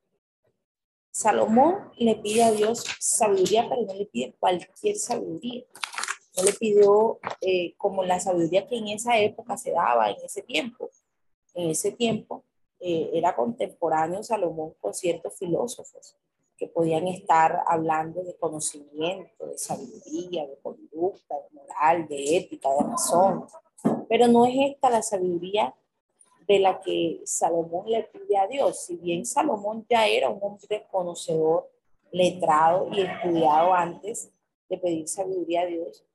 Salomón 1.18 1.90
le 1.98 2.14
pide 2.18 2.44
a 2.44 2.52
Dios 2.52 2.86
sabiduría, 3.00 3.68
pero 3.68 3.82
no 3.82 3.96
le 3.96 4.06
pide 4.06 4.36
cualquier 4.40 4.98
sabiduría. 4.98 5.64
No 6.38 6.44
le 6.44 6.54
pidió 6.54 7.18
eh, 7.42 7.74
como 7.76 8.04
la 8.04 8.20
sabiduría 8.20 8.68
que 8.68 8.78
en 8.78 8.90
esa 8.90 9.18
época 9.18 9.58
se 9.58 9.72
daba, 9.72 10.12
en 10.12 10.18
ese 10.24 10.44
tiempo. 10.44 10.92
En 11.56 11.72
ese 11.72 11.92
tiempo 11.92 12.44
eh, 12.80 13.10
era 13.14 13.36
contemporáneo 13.36 14.22
Salomón 14.22 14.76
con 14.80 14.94
ciertos 14.94 15.34
filósofos 15.40 16.16
que 16.56 16.68
podían 16.68 17.08
estar 17.08 17.64
hablando 17.66 18.22
de 18.22 18.38
conocimiento, 18.38 19.48
de 19.48 19.58
sabiduría, 19.58 20.46
de 20.46 20.60
conducta, 20.62 21.34
de 21.34 21.60
moral, 21.60 22.08
de 22.08 22.38
ética, 22.38 22.70
de 22.70 22.92
razón. 22.92 23.48
Pero 24.08 24.28
no 24.28 24.46
es 24.46 24.54
esta 24.72 24.92
la 24.92 25.02
sabiduría 25.02 25.74
de 26.48 26.60
la 26.60 26.80
que 26.80 27.22
Salomón 27.26 27.90
le 27.90 28.04
pide 28.04 28.38
a 28.38 28.48
Dios. 28.48 28.86
Si 28.86 28.96
bien 28.96 29.26
Salomón 29.26 29.86
ya 29.90 30.08
era 30.08 30.30
un 30.30 30.40
hombre 30.42 30.86
conocedor, 30.90 31.70
letrado 32.12 32.88
y 32.92 33.02
estudiado 33.02 33.74
antes 33.74 34.32
de 34.70 34.78
pedir 34.78 35.08
sabiduría 35.08 35.62
a 35.62 35.66
Dios, 35.66 36.06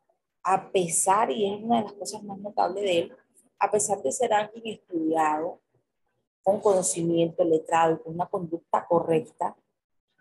a 0.43 0.71
pesar, 0.71 1.31
y 1.31 1.53
es 1.53 1.63
una 1.63 1.79
de 1.79 1.85
las 1.85 1.93
cosas 1.93 2.23
más 2.23 2.39
notables 2.39 2.83
de 2.83 2.99
él, 2.99 3.13
a 3.59 3.71
pesar 3.71 4.03
de 4.03 4.11
ser 4.11 4.33
alguien 4.33 4.67
estudiado, 4.67 5.61
con 6.43 6.61
conocimiento, 6.61 7.45
letrado 7.45 7.95
y 7.95 7.99
con 7.99 8.15
una 8.15 8.27
conducta 8.27 8.85
correcta, 8.87 9.57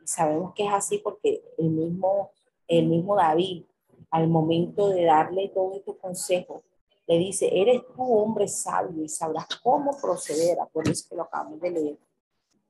sabemos 0.03 0.53
que 0.53 0.65
es 0.65 0.73
así 0.73 0.99
porque 0.99 1.43
el 1.57 1.69
mismo, 1.69 2.31
el 2.67 2.87
mismo 2.87 3.15
David, 3.15 3.63
al 4.11 4.27
momento 4.27 4.89
de 4.89 5.05
darle 5.05 5.49
todo 5.49 5.73
este 5.73 5.95
consejo, 5.97 6.63
le 7.11 7.17
dice, 7.17 7.49
eres 7.51 7.81
tú 7.93 8.03
hombre 8.03 8.47
sabio 8.47 9.03
y 9.03 9.09
sabrás 9.09 9.45
cómo 9.61 9.91
proceder, 9.99 10.57
por 10.71 10.87
eso 10.87 11.09
que 11.09 11.15
lo 11.17 11.23
acabamos 11.23 11.59
de 11.59 11.71
leer, 11.71 11.99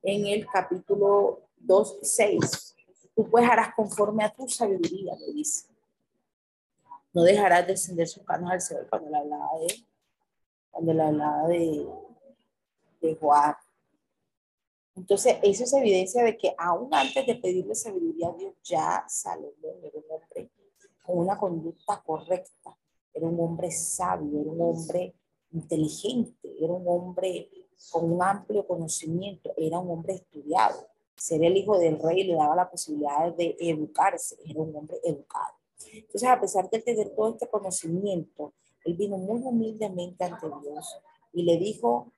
en 0.02 0.26
el 0.26 0.44
capítulo 0.48 1.42
2, 1.58 1.98
6. 2.02 2.74
Tú 3.14 3.30
pues 3.30 3.48
harás 3.48 3.72
conforme 3.72 4.24
a 4.24 4.34
tu 4.34 4.48
sabiduría, 4.48 5.14
le 5.14 5.32
dice. 5.32 5.68
No 7.12 7.22
dejarás 7.22 7.68
descender 7.68 8.08
sus 8.08 8.24
canos 8.24 8.50
al 8.50 8.60
cielo 8.60 8.84
cuando 8.90 9.10
le 9.10 9.16
hablaba 9.16 9.58
de, 9.60 9.86
cuando 10.72 10.92
le 10.92 11.02
hablaba 11.02 11.46
de, 11.46 11.86
de 13.00 13.14
Joab. 13.14 13.54
Entonces, 14.96 15.36
eso 15.44 15.62
es 15.62 15.72
evidencia 15.72 16.24
de 16.24 16.36
que 16.36 16.52
aún 16.58 16.92
antes 16.92 17.24
de 17.24 17.36
pedirle 17.36 17.76
sabiduría 17.76 18.30
a 18.30 18.32
Dios, 18.32 18.54
ya 18.64 19.06
un 19.38 19.70
hombre 19.70 20.50
con 21.04 21.18
una 21.18 21.38
conducta 21.38 22.02
correcta, 22.04 22.76
era 23.14 23.26
un 23.26 23.38
hombre 23.40 23.70
sabio, 23.70 24.40
era 24.40 24.50
un 24.50 24.60
hombre 24.60 25.14
inteligente, 25.52 26.54
era 26.58 26.72
un 26.72 26.86
hombre 26.86 27.50
con 27.90 28.10
un 28.10 28.22
amplio 28.22 28.66
conocimiento, 28.66 29.52
era 29.56 29.78
un 29.78 29.90
hombre 29.90 30.14
estudiado. 30.14 30.86
Ser 31.16 31.44
el 31.44 31.56
hijo 31.56 31.78
del 31.78 31.98
rey 31.98 32.24
le 32.24 32.34
daba 32.34 32.56
la 32.56 32.70
posibilidad 32.70 33.32
de 33.34 33.56
educarse, 33.60 34.36
era 34.46 34.60
un 34.60 34.74
hombre 34.74 34.98
educado. 35.04 35.54
Entonces, 35.92 36.28
a 36.28 36.40
pesar 36.40 36.70
de 36.70 36.80
tener 36.80 37.10
todo 37.10 37.30
este 37.30 37.48
conocimiento, 37.48 38.54
él 38.84 38.94
vino 38.94 39.18
muy 39.18 39.40
humildemente 39.42 40.24
ante 40.24 40.46
Dios 40.62 40.98
y 41.32 41.42
le 41.42 41.56
dijo, 41.56 42.12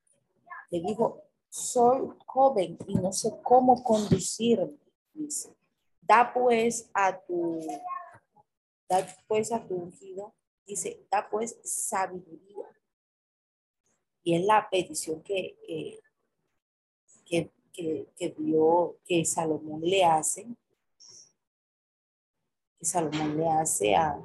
le 0.71 0.81
dijo, 0.81 1.23
soy 1.49 2.09
joven 2.27 2.79
y 2.87 2.95
no 2.95 3.13
sé 3.13 3.33
cómo 3.43 3.83
conducirme, 3.83 4.77
dice. 5.13 5.55
Da 6.01 6.33
pues 6.35 6.91
a 6.93 7.19
tu, 7.19 7.61
da 8.89 9.07
pues 9.27 9.53
a 9.53 9.65
tu 9.67 9.75
ungido, 9.75 10.35
dice, 10.67 11.07
da 11.11 11.29
pues 11.31 11.59
sabiduría. 11.63 12.67
Y 14.23 14.37
es 14.37 14.45
la 14.45 14.69
petición 14.71 15.23
que, 15.23 15.57
que, 17.27 17.51
que, 17.73 18.09
que, 18.17 18.31
dio, 18.39 18.99
que 19.05 19.25
Salomón 19.25 19.83
le 19.83 20.05
hace, 20.05 20.47
que 22.79 22.87
Salomón 22.87 23.37
le 23.37 23.49
hace 23.49 23.95
a, 23.95 24.19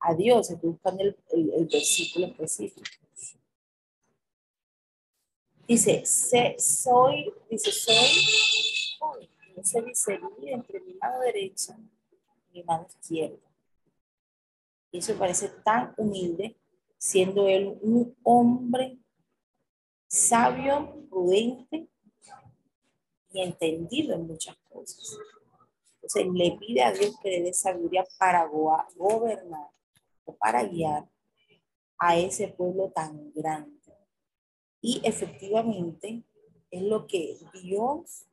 a 0.00 0.14
Dios. 0.14 0.50
Estoy 0.50 0.70
buscando 0.70 1.02
el, 1.02 1.16
el 1.32 1.66
versículo 1.66 2.26
específico. 2.26 2.90
Dice, 5.66 6.04
soy, 6.04 7.32
dice, 7.48 7.72
soy, 7.72 9.30
no 9.56 9.64
se 9.64 9.80
discernir 9.80 10.50
entre 10.50 10.78
mi 10.80 10.92
mano 10.94 11.20
derecha 11.20 11.74
y 12.50 12.58
mi 12.58 12.64
mano 12.64 12.86
izquierda. 12.86 13.53
Y 14.94 14.98
eso 14.98 15.18
parece 15.18 15.48
tan 15.48 15.92
humilde, 15.96 16.56
siendo 16.98 17.48
él 17.48 17.76
un 17.82 18.16
hombre 18.22 18.96
sabio, 20.06 21.04
prudente 21.10 21.88
y 23.32 23.42
entendido 23.42 24.14
en 24.14 24.28
muchas 24.28 24.56
cosas. 24.70 25.18
Entonces 25.96 26.28
le 26.32 26.52
pide 26.60 26.84
a 26.84 26.92
Dios 26.92 27.18
que 27.20 27.28
le 27.28 27.42
dé 27.42 27.52
sabiduría 27.52 28.04
para 28.20 28.46
gobernar 28.46 29.68
o 30.26 30.36
para 30.36 30.62
guiar 30.62 31.08
a 31.98 32.16
ese 32.16 32.46
pueblo 32.46 32.92
tan 32.94 33.32
grande. 33.32 33.80
Y 34.80 35.00
efectivamente 35.02 36.22
es 36.70 36.82
lo 36.82 37.08
que 37.08 37.36
Dios 37.52 38.26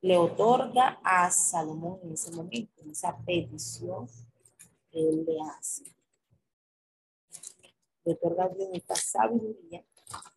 le 0.00 0.16
otorga 0.16 0.98
a 1.04 1.30
Salomón 1.30 2.00
en 2.04 2.12
ese 2.14 2.30
momento, 2.30 2.80
en 2.80 2.92
esa 2.92 3.14
petición 3.18 4.08
él 4.92 5.24
le 5.24 5.38
hace. 5.40 5.84
Le 8.04 8.12
otorga 8.12 8.44
a 8.44 8.48
Dios 8.48 8.68
esta 8.72 8.94
sabiduría 8.94 9.84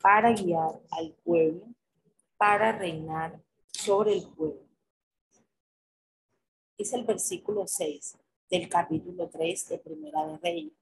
para 0.01 0.33
guiar 0.33 0.81
al 0.91 1.13
pueblo, 1.23 1.65
para 2.37 2.71
reinar 2.71 3.41
sobre 3.71 4.13
el 4.13 4.27
pueblo. 4.29 4.67
Es 6.77 6.93
el 6.93 7.05
versículo 7.05 7.67
6 7.67 8.17
del 8.49 8.67
capítulo 8.67 9.29
3 9.29 9.69
de 9.69 9.77
Primera 9.77 10.25
de 10.25 10.37
Reyes. 10.37 10.73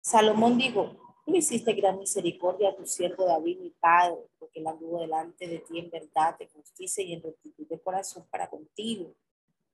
Salomón 0.00 0.58
dijo, 0.58 1.10
Tú 1.24 1.36
hiciste 1.36 1.74
gran 1.74 1.98
misericordia 1.98 2.70
a 2.70 2.76
tu 2.76 2.86
siervo 2.86 3.24
David, 3.24 3.60
mi 3.60 3.70
padre, 3.70 4.16
porque 4.38 4.60
él 4.60 4.66
anduvo 4.66 5.00
delante 5.00 5.46
de 5.46 5.58
ti 5.58 5.78
en 5.78 5.90
verdad, 5.90 6.36
de 6.38 6.48
justicia 6.48 7.04
y 7.04 7.12
en 7.12 7.22
rectitud 7.22 7.68
de 7.68 7.80
corazón 7.80 8.26
para 8.30 8.48
contigo. 8.48 9.14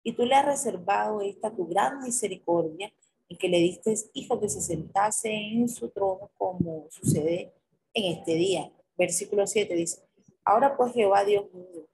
Y 0.03 0.13
tú 0.13 0.25
le 0.25 0.35
has 0.35 0.45
reservado 0.45 1.21
esta 1.21 1.55
tu 1.55 1.67
gran 1.67 2.03
misericordia 2.03 2.93
en 3.29 3.39
que 3.39 3.49
le 3.49 3.59
diste 3.59 3.95
hijo 4.15 4.41
que 4.41 4.49
se 4.49 4.61
sentase 4.61 5.31
en 5.31 5.69
su 5.69 5.89
trono 5.91 6.31
como 6.37 6.87
sucede 6.91 7.53
en 7.93 8.19
este 8.19 8.35
día. 8.35 8.73
Versículo 8.97 9.47
7 9.47 9.75
dice, 9.75 10.03
ahora 10.45 10.77
pues 10.77 10.93
Jehová 10.93 11.25
Dios 11.25 11.53
mío, 11.53 11.89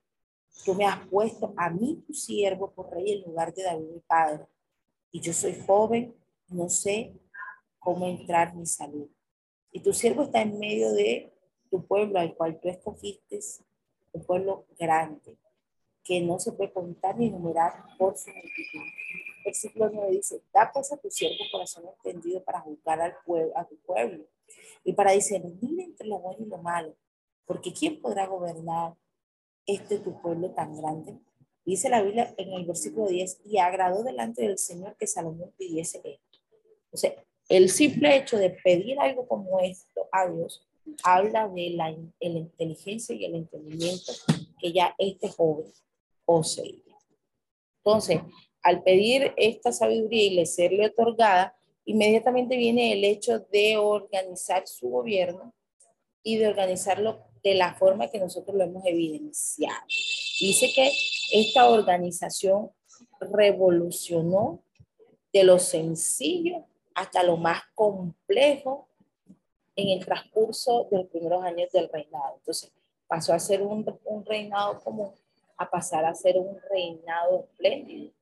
tú 0.64 0.74
me 0.74 0.84
has 0.84 1.06
puesto 1.08 1.52
a 1.56 1.70
mí 1.70 2.02
tu 2.06 2.14
siervo 2.14 2.70
por 2.72 2.90
rey 2.90 3.12
en 3.12 3.22
lugar 3.22 3.52
de 3.54 3.62
David 3.62 3.86
mi 3.86 4.00
padre. 4.00 4.46
Y 5.10 5.20
yo 5.20 5.32
soy 5.32 5.54
joven, 5.66 6.14
no 6.48 6.68
sé 6.68 7.14
cómo 7.78 8.06
entrar 8.06 8.54
mi 8.54 8.66
salud. 8.66 9.08
Y 9.72 9.80
tu 9.80 9.92
siervo 9.92 10.22
está 10.22 10.42
en 10.42 10.58
medio 10.58 10.92
de 10.92 11.32
tu 11.70 11.86
pueblo 11.86 12.18
al 12.18 12.34
cual 12.36 12.60
tú 12.60 12.68
escogiste, 12.68 13.40
un 14.12 14.24
pueblo 14.24 14.66
grande, 14.78 15.38
que 16.04 16.20
no 16.20 16.38
se 16.38 16.52
puede 16.52 16.72
contar 16.72 17.16
ni 17.16 17.26
enumerar 17.26 17.84
por 17.98 18.16
su 18.16 18.30
multitud. 18.30 18.80
versículo 19.44 19.90
9 19.92 20.10
dice, 20.12 20.42
da 20.52 20.70
pues 20.72 20.92
a 20.92 20.96
tu 20.96 21.10
siervo 21.10 21.44
corazón 21.50 21.84
entendido 21.96 22.42
para 22.42 22.60
juzgar 22.60 23.00
al 23.00 23.16
pueblo, 23.24 23.52
a 23.56 23.64
tu 23.64 23.76
pueblo 23.78 24.24
y 24.84 24.92
para 24.92 25.12
discernir 25.12 25.80
entre 25.80 26.06
lo 26.06 26.18
bueno 26.18 26.44
y 26.44 26.48
lo 26.48 26.58
malo, 26.58 26.94
porque 27.46 27.72
¿quién 27.72 28.00
podrá 28.00 28.26
gobernar 28.26 28.94
este 29.66 29.98
tu 29.98 30.20
pueblo 30.20 30.50
tan 30.50 30.76
grande? 30.76 31.18
Dice 31.64 31.88
la 31.88 32.02
Biblia 32.02 32.34
en 32.36 32.52
el 32.52 32.66
versículo 32.66 33.06
10, 33.06 33.42
y 33.44 33.58
agradó 33.58 34.02
delante 34.02 34.42
del 34.42 34.58
Señor 34.58 34.96
que 34.96 35.06
Salomón 35.06 35.52
pidiese 35.56 36.00
esto. 36.04 36.38
O 36.90 36.96
sea, 36.96 37.14
el 37.48 37.70
simple 37.70 38.16
hecho 38.16 38.36
de 38.36 38.50
pedir 38.50 38.98
algo 38.98 39.28
como 39.28 39.60
esto 39.60 40.08
a 40.10 40.28
Dios 40.28 40.66
habla 41.04 41.48
de 41.48 41.70
la, 41.70 41.90
la 41.90 42.38
inteligencia 42.38 43.14
y 43.14 43.24
el 43.24 43.36
entendimiento 43.36 44.12
que 44.58 44.72
ya 44.72 44.94
este 44.98 45.28
joven 45.28 45.72
poseía. 46.24 46.96
Entonces, 47.84 48.20
al 48.62 48.82
pedir 48.82 49.32
esta 49.36 49.72
sabiduría 49.72 50.24
y 50.24 50.30
le 50.30 50.46
serle 50.46 50.86
otorgada, 50.86 51.56
inmediatamente 51.84 52.56
viene 52.56 52.92
el 52.92 53.04
hecho 53.04 53.40
de 53.40 53.76
organizar 53.76 54.66
su 54.68 54.88
gobierno 54.88 55.52
y 56.22 56.36
de 56.36 56.48
organizarlo 56.48 57.24
de 57.42 57.54
la 57.54 57.74
forma 57.74 58.08
que 58.08 58.20
nosotros 58.20 58.56
lo 58.56 58.62
hemos 58.62 58.86
evidenciado. 58.86 59.84
Dice 60.38 60.72
que 60.72 60.92
esta 61.32 61.68
organización 61.68 62.70
revolucionó 63.20 64.62
de 65.32 65.42
lo 65.42 65.58
sencillo 65.58 66.66
hasta 66.94 67.24
lo 67.24 67.36
más 67.36 67.62
complejo 67.74 68.88
en 69.74 69.88
el 69.88 70.04
transcurso 70.04 70.86
de 70.90 70.98
los 70.98 71.06
primeros 71.08 71.42
años 71.42 71.70
del 71.72 71.88
reinado. 71.88 72.36
Entonces, 72.36 72.70
pasó 73.08 73.32
a 73.32 73.40
ser 73.40 73.62
un, 73.62 73.84
un 74.04 74.24
reinado 74.24 74.78
común 74.80 75.12
a 75.62 75.70
pasar 75.70 76.04
a 76.04 76.14
ser 76.14 76.38
un 76.38 76.58
reinado 76.70 77.40
espléndido. 77.40 78.12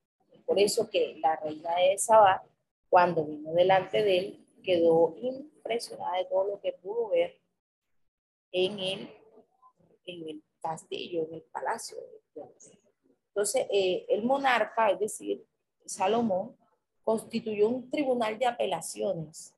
Por 0.47 0.59
eso 0.59 0.89
que 0.91 1.17
la 1.21 1.37
reina 1.37 1.75
de 1.77 1.99
Sabá, 1.99 2.43
cuando 2.89 3.25
vino 3.25 3.53
delante 3.53 4.03
de 4.03 4.19
él, 4.19 4.47
quedó 4.63 5.15
impresionada 5.21 6.19
de 6.19 6.25
todo 6.27 6.45
lo 6.45 6.61
que 6.61 6.73
pudo 6.73 7.11
ver 7.11 7.39
en 8.53 8.79
el, 8.79 9.11
en 10.07 10.29
el 10.29 10.43
castillo, 10.61 11.27
en 11.29 11.35
el 11.35 11.43
palacio. 11.43 11.97
Entonces, 13.29 13.67
eh, 13.71 14.07
el 14.09 14.25
monarca, 14.25 14.91
es 14.91 14.99
decir, 14.99 15.47
Salomón, 15.85 16.57
constituyó 17.03 17.69
un 17.69 17.91
tribunal 17.91 18.39
de 18.39 18.47
apelaciones 18.47 19.55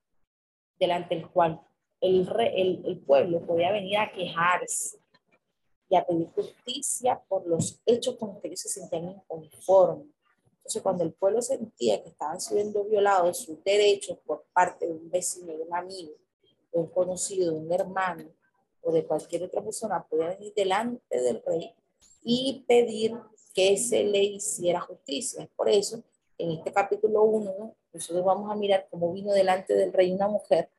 delante 0.79 1.15
del 1.15 1.29
cual 1.29 1.61
el, 2.01 3.03
pueblo 3.07 3.45
podía 3.47 3.71
venir 3.73 3.99
a 3.99 4.13
quejarse 4.13 5.02
y 5.93 5.97
a 5.97 6.07
pedir 6.07 6.31
justicia 6.35 7.23
por 7.29 7.47
los 7.47 7.79
hechos 7.85 8.17
con 8.17 8.31
los 8.31 8.41
que 8.41 8.49
ellos 8.49 8.61
se 8.61 8.71
sentían 8.71 9.11
inconformes. 9.11 10.07
Entonces, 10.57 10.81
cuando 10.81 11.05
el 11.05 11.13
pueblo 11.13 11.43
sentía 11.43 12.03
que 12.03 12.09
estaban 12.09 12.41
siendo 12.41 12.83
violados 12.85 13.37
sus 13.37 13.63
derechos 13.63 14.17
por 14.25 14.45
parte 14.55 14.87
de 14.87 14.93
un 14.95 15.11
vecino, 15.11 15.53
de 15.53 15.63
un 15.63 15.75
amigo, 15.75 16.13
de 16.73 16.81
un 16.81 16.87
conocido, 16.87 17.53
de 17.53 17.59
un 17.59 17.71
hermano 17.71 18.25
o 18.81 18.91
de 18.91 19.05
cualquier 19.05 19.43
otra 19.43 19.61
persona, 19.63 20.03
podía 20.09 20.31
venir 20.31 20.55
delante 20.57 21.21
del 21.21 21.43
rey 21.45 21.75
y 22.25 22.65
pedir 22.67 23.15
que 23.53 23.77
se 23.77 24.03
le 24.03 24.25
hiciera 24.25 24.81
justicia. 24.81 25.47
Por 25.55 25.69
eso, 25.69 26.03
en 26.39 26.53
este 26.53 26.73
capítulo 26.73 27.23
1, 27.25 27.77
nosotros 27.93 28.25
vamos 28.25 28.51
a 28.51 28.55
mirar 28.55 28.89
cómo 28.91 29.13
vino 29.13 29.31
delante 29.35 29.75
del 29.75 29.93
rey 29.93 30.11
una 30.11 30.29
mujer 30.29 30.71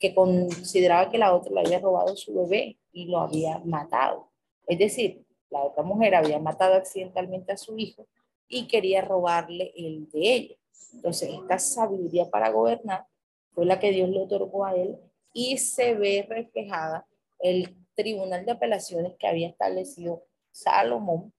que 0.00 0.12
consideraba 0.12 1.08
que 1.08 1.18
la 1.18 1.32
otra 1.36 1.52
le 1.52 1.60
había 1.60 1.78
robado 1.78 2.16
su 2.16 2.34
bebé 2.34 2.76
y 2.90 3.04
lo 3.04 3.20
había 3.20 3.60
matado. 3.60 4.28
Es 4.66 4.78
decir, 4.78 5.24
la 5.50 5.62
otra 5.62 5.82
mujer 5.82 6.14
había 6.14 6.38
matado 6.38 6.74
accidentalmente 6.74 7.52
a 7.52 7.56
su 7.56 7.78
hijo 7.78 8.06
y 8.48 8.68
quería 8.68 9.00
robarle 9.02 9.72
el 9.76 10.08
de 10.10 10.34
ella. 10.34 10.56
Entonces, 10.92 11.30
esta 11.32 11.58
sabiduría 11.58 12.30
para 12.30 12.50
gobernar 12.50 13.06
fue 13.52 13.64
la 13.64 13.78
que 13.78 13.90
Dios 13.90 14.08
le 14.08 14.22
otorgó 14.22 14.64
a 14.64 14.74
él 14.74 14.96
y 15.32 15.58
se 15.58 15.94
ve 15.94 16.26
reflejada 16.28 17.06
el 17.38 17.76
tribunal 17.94 18.44
de 18.44 18.52
apelaciones 18.52 19.14
que 19.18 19.26
había 19.26 19.48
establecido 19.48 20.24
Salomón, 20.50 21.32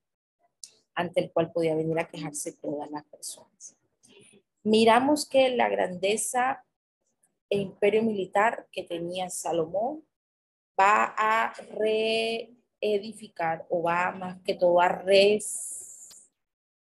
ante 0.93 1.21
el 1.21 1.31
cual 1.31 1.51
podía 1.51 1.75
venir 1.75 1.97
a 1.99 2.07
quejarse 2.07 2.53
todas 2.53 2.89
las 2.91 3.03
personas. 3.05 3.75
Miramos 4.63 5.27
que 5.27 5.49
la 5.49 5.69
grandeza 5.69 6.65
e 7.49 7.57
imperio 7.57 8.03
militar 8.03 8.67
que 8.71 8.83
tenía 8.83 9.29
Salomón 9.29 10.03
va 10.79 11.13
a 11.17 11.53
re 11.71 12.56
edificar 12.81 13.65
o 13.69 13.83
va 13.83 14.11
más 14.11 14.41
que 14.43 14.53
todo 14.55 14.81
a, 14.81 15.03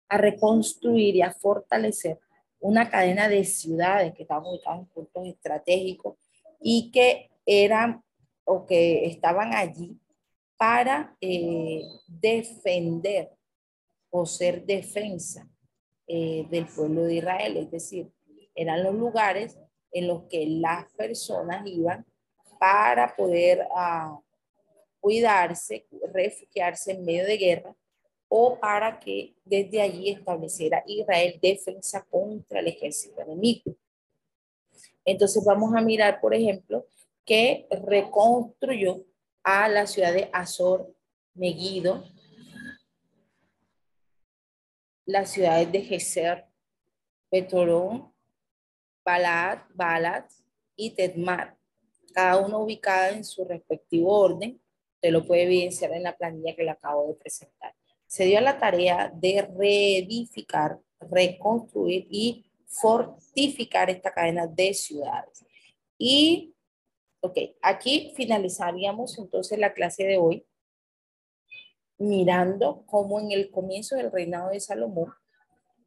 a 0.08 0.18
reconstruir 0.18 1.16
y 1.16 1.22
a 1.22 1.32
fortalecer 1.32 2.18
una 2.60 2.88
cadena 2.88 3.28
de 3.28 3.44
ciudades 3.44 4.14
que 4.14 4.22
estaban 4.22 4.46
ubicadas 4.46 4.80
en 4.80 4.86
puntos 4.86 5.26
estratégicos 5.26 6.16
y 6.60 6.90
que 6.90 7.30
eran 7.44 8.02
o 8.44 8.64
que 8.64 9.06
estaban 9.06 9.54
allí 9.54 9.98
para 10.56 11.14
eh, 11.20 11.82
defender 12.06 13.30
o 14.10 14.24
ser 14.24 14.64
defensa 14.64 15.46
eh, 16.06 16.46
del 16.50 16.66
pueblo 16.66 17.04
de 17.04 17.16
Israel. 17.16 17.56
Es 17.58 17.70
decir, 17.70 18.10
eran 18.54 18.82
los 18.82 18.94
lugares 18.94 19.58
en 19.92 20.08
los 20.08 20.22
que 20.24 20.46
las 20.46 20.90
personas 20.94 21.66
iban 21.66 22.06
para 22.58 23.14
poder 23.14 23.66
uh, 23.70 24.23
cuidarse, 25.04 25.86
refugiarse 26.14 26.92
en 26.92 27.04
medio 27.04 27.26
de 27.26 27.36
guerra 27.36 27.76
o 28.26 28.58
para 28.58 28.98
que 28.98 29.36
desde 29.44 29.82
allí 29.82 30.08
estableciera 30.08 30.82
Israel 30.86 31.38
defensa 31.42 32.02
contra 32.08 32.60
el 32.60 32.68
ejército 32.68 33.20
enemigo. 33.20 33.76
Entonces 35.04 35.44
vamos 35.44 35.74
a 35.74 35.82
mirar, 35.82 36.22
por 36.22 36.32
ejemplo, 36.32 36.86
que 37.22 37.66
reconstruyó 37.86 39.04
a 39.42 39.68
la 39.68 39.86
ciudad 39.86 40.14
de 40.14 40.30
Azor, 40.32 40.90
Megido, 41.34 42.02
las 45.04 45.32
ciudades 45.32 45.70
de 45.70 45.82
Geser, 45.82 46.46
Petorón, 47.28 48.10
Balat, 49.04 49.68
Balat 49.74 50.30
y 50.74 50.94
Tedmar, 50.94 51.58
cada 52.14 52.38
una 52.38 52.56
ubicada 52.56 53.10
en 53.10 53.22
su 53.22 53.44
respectivo 53.44 54.18
orden, 54.18 54.63
Usted 55.04 55.12
lo 55.12 55.26
puede 55.26 55.42
evidenciar 55.42 55.92
en 55.92 56.02
la 56.02 56.16
planilla 56.16 56.56
que 56.56 56.62
le 56.62 56.70
acabo 56.70 57.08
de 57.08 57.14
presentar. 57.16 57.74
Se 58.06 58.24
dio 58.24 58.38
a 58.38 58.40
la 58.40 58.58
tarea 58.58 59.12
de 59.14 59.46
reedificar, 59.54 60.80
reconstruir 60.98 62.06
y 62.10 62.46
fortificar 62.66 63.90
esta 63.90 64.14
cadena 64.14 64.46
de 64.46 64.72
ciudades. 64.72 65.44
Y, 65.98 66.54
ok, 67.20 67.36
aquí 67.60 68.14
finalizaríamos 68.16 69.18
entonces 69.18 69.58
la 69.58 69.74
clase 69.74 70.04
de 70.04 70.16
hoy 70.16 70.46
mirando 71.98 72.86
cómo 72.86 73.20
en 73.20 73.30
el 73.30 73.50
comienzo 73.50 73.96
del 73.96 74.10
reinado 74.10 74.52
de 74.52 74.60
Salomón, 74.60 75.12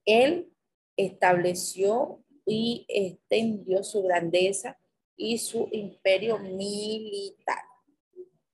él 0.06 0.54
estableció 0.96 2.24
y 2.46 2.86
extendió 2.88 3.84
su 3.84 4.04
grandeza 4.04 4.78
y 5.16 5.40
su 5.40 5.70
imperio 5.72 6.38
militar. 6.38 7.67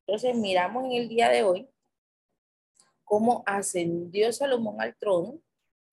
Entonces 0.06 0.36
miramos 0.36 0.86
en 0.86 0.91
el 0.93 1.10
día 1.10 1.30
de 1.30 1.43
hoy 1.43 1.70
cómo 3.04 3.43
ascendió 3.45 4.32
Salomón 4.34 4.82
al 4.82 4.95
trono, 4.95 5.39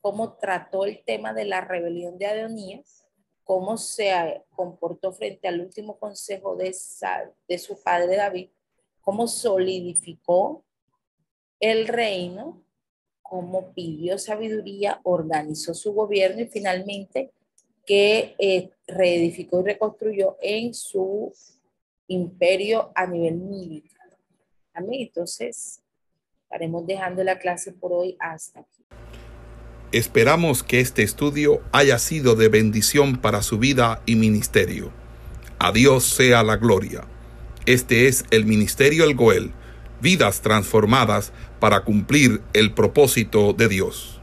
cómo 0.00 0.34
trató 0.34 0.84
el 0.84 1.04
tema 1.04 1.32
de 1.32 1.44
la 1.44 1.60
rebelión 1.60 2.18
de 2.18 2.26
Adonías, 2.26 3.04
cómo 3.44 3.76
se 3.76 4.44
comportó 4.50 5.12
frente 5.12 5.48
al 5.48 5.60
último 5.60 5.98
consejo 5.98 6.56
de, 6.56 6.74
de 7.48 7.58
su 7.58 7.82
padre 7.82 8.16
David, 8.16 8.50
cómo 9.00 9.28
solidificó 9.28 10.64
el 11.60 11.86
reino, 11.86 12.64
cómo 13.22 13.72
pidió 13.72 14.18
sabiduría, 14.18 15.00
organizó 15.04 15.74
su 15.74 15.92
gobierno 15.92 16.42
y 16.42 16.46
finalmente 16.46 17.32
que 17.86 18.34
eh, 18.38 18.70
reedificó 18.86 19.60
y 19.60 19.64
reconstruyó 19.64 20.36
en 20.40 20.74
su 20.74 21.32
imperio 22.08 22.90
a 22.94 23.06
nivel 23.06 23.36
militar. 23.36 23.99
Amén. 24.74 25.00
Entonces, 25.00 25.80
estaremos 26.44 26.86
dejando 26.86 27.24
la 27.24 27.38
clase 27.38 27.72
por 27.72 27.92
hoy 27.92 28.16
hasta 28.18 28.60
aquí. 28.60 28.84
Esperamos 29.92 30.62
que 30.62 30.78
este 30.80 31.02
estudio 31.02 31.62
haya 31.72 31.98
sido 31.98 32.36
de 32.36 32.48
bendición 32.48 33.16
para 33.16 33.42
su 33.42 33.58
vida 33.58 34.02
y 34.06 34.14
ministerio. 34.14 34.92
A 35.58 35.72
Dios 35.72 36.04
sea 36.04 36.44
la 36.44 36.56
gloria. 36.56 37.04
Este 37.66 38.06
es 38.06 38.24
el 38.30 38.46
Ministerio 38.46 39.04
El 39.04 39.14
Goel, 39.14 39.52
vidas 40.00 40.42
transformadas 40.42 41.32
para 41.58 41.84
cumplir 41.84 42.40
el 42.52 42.72
propósito 42.72 43.52
de 43.52 43.68
Dios. 43.68 44.19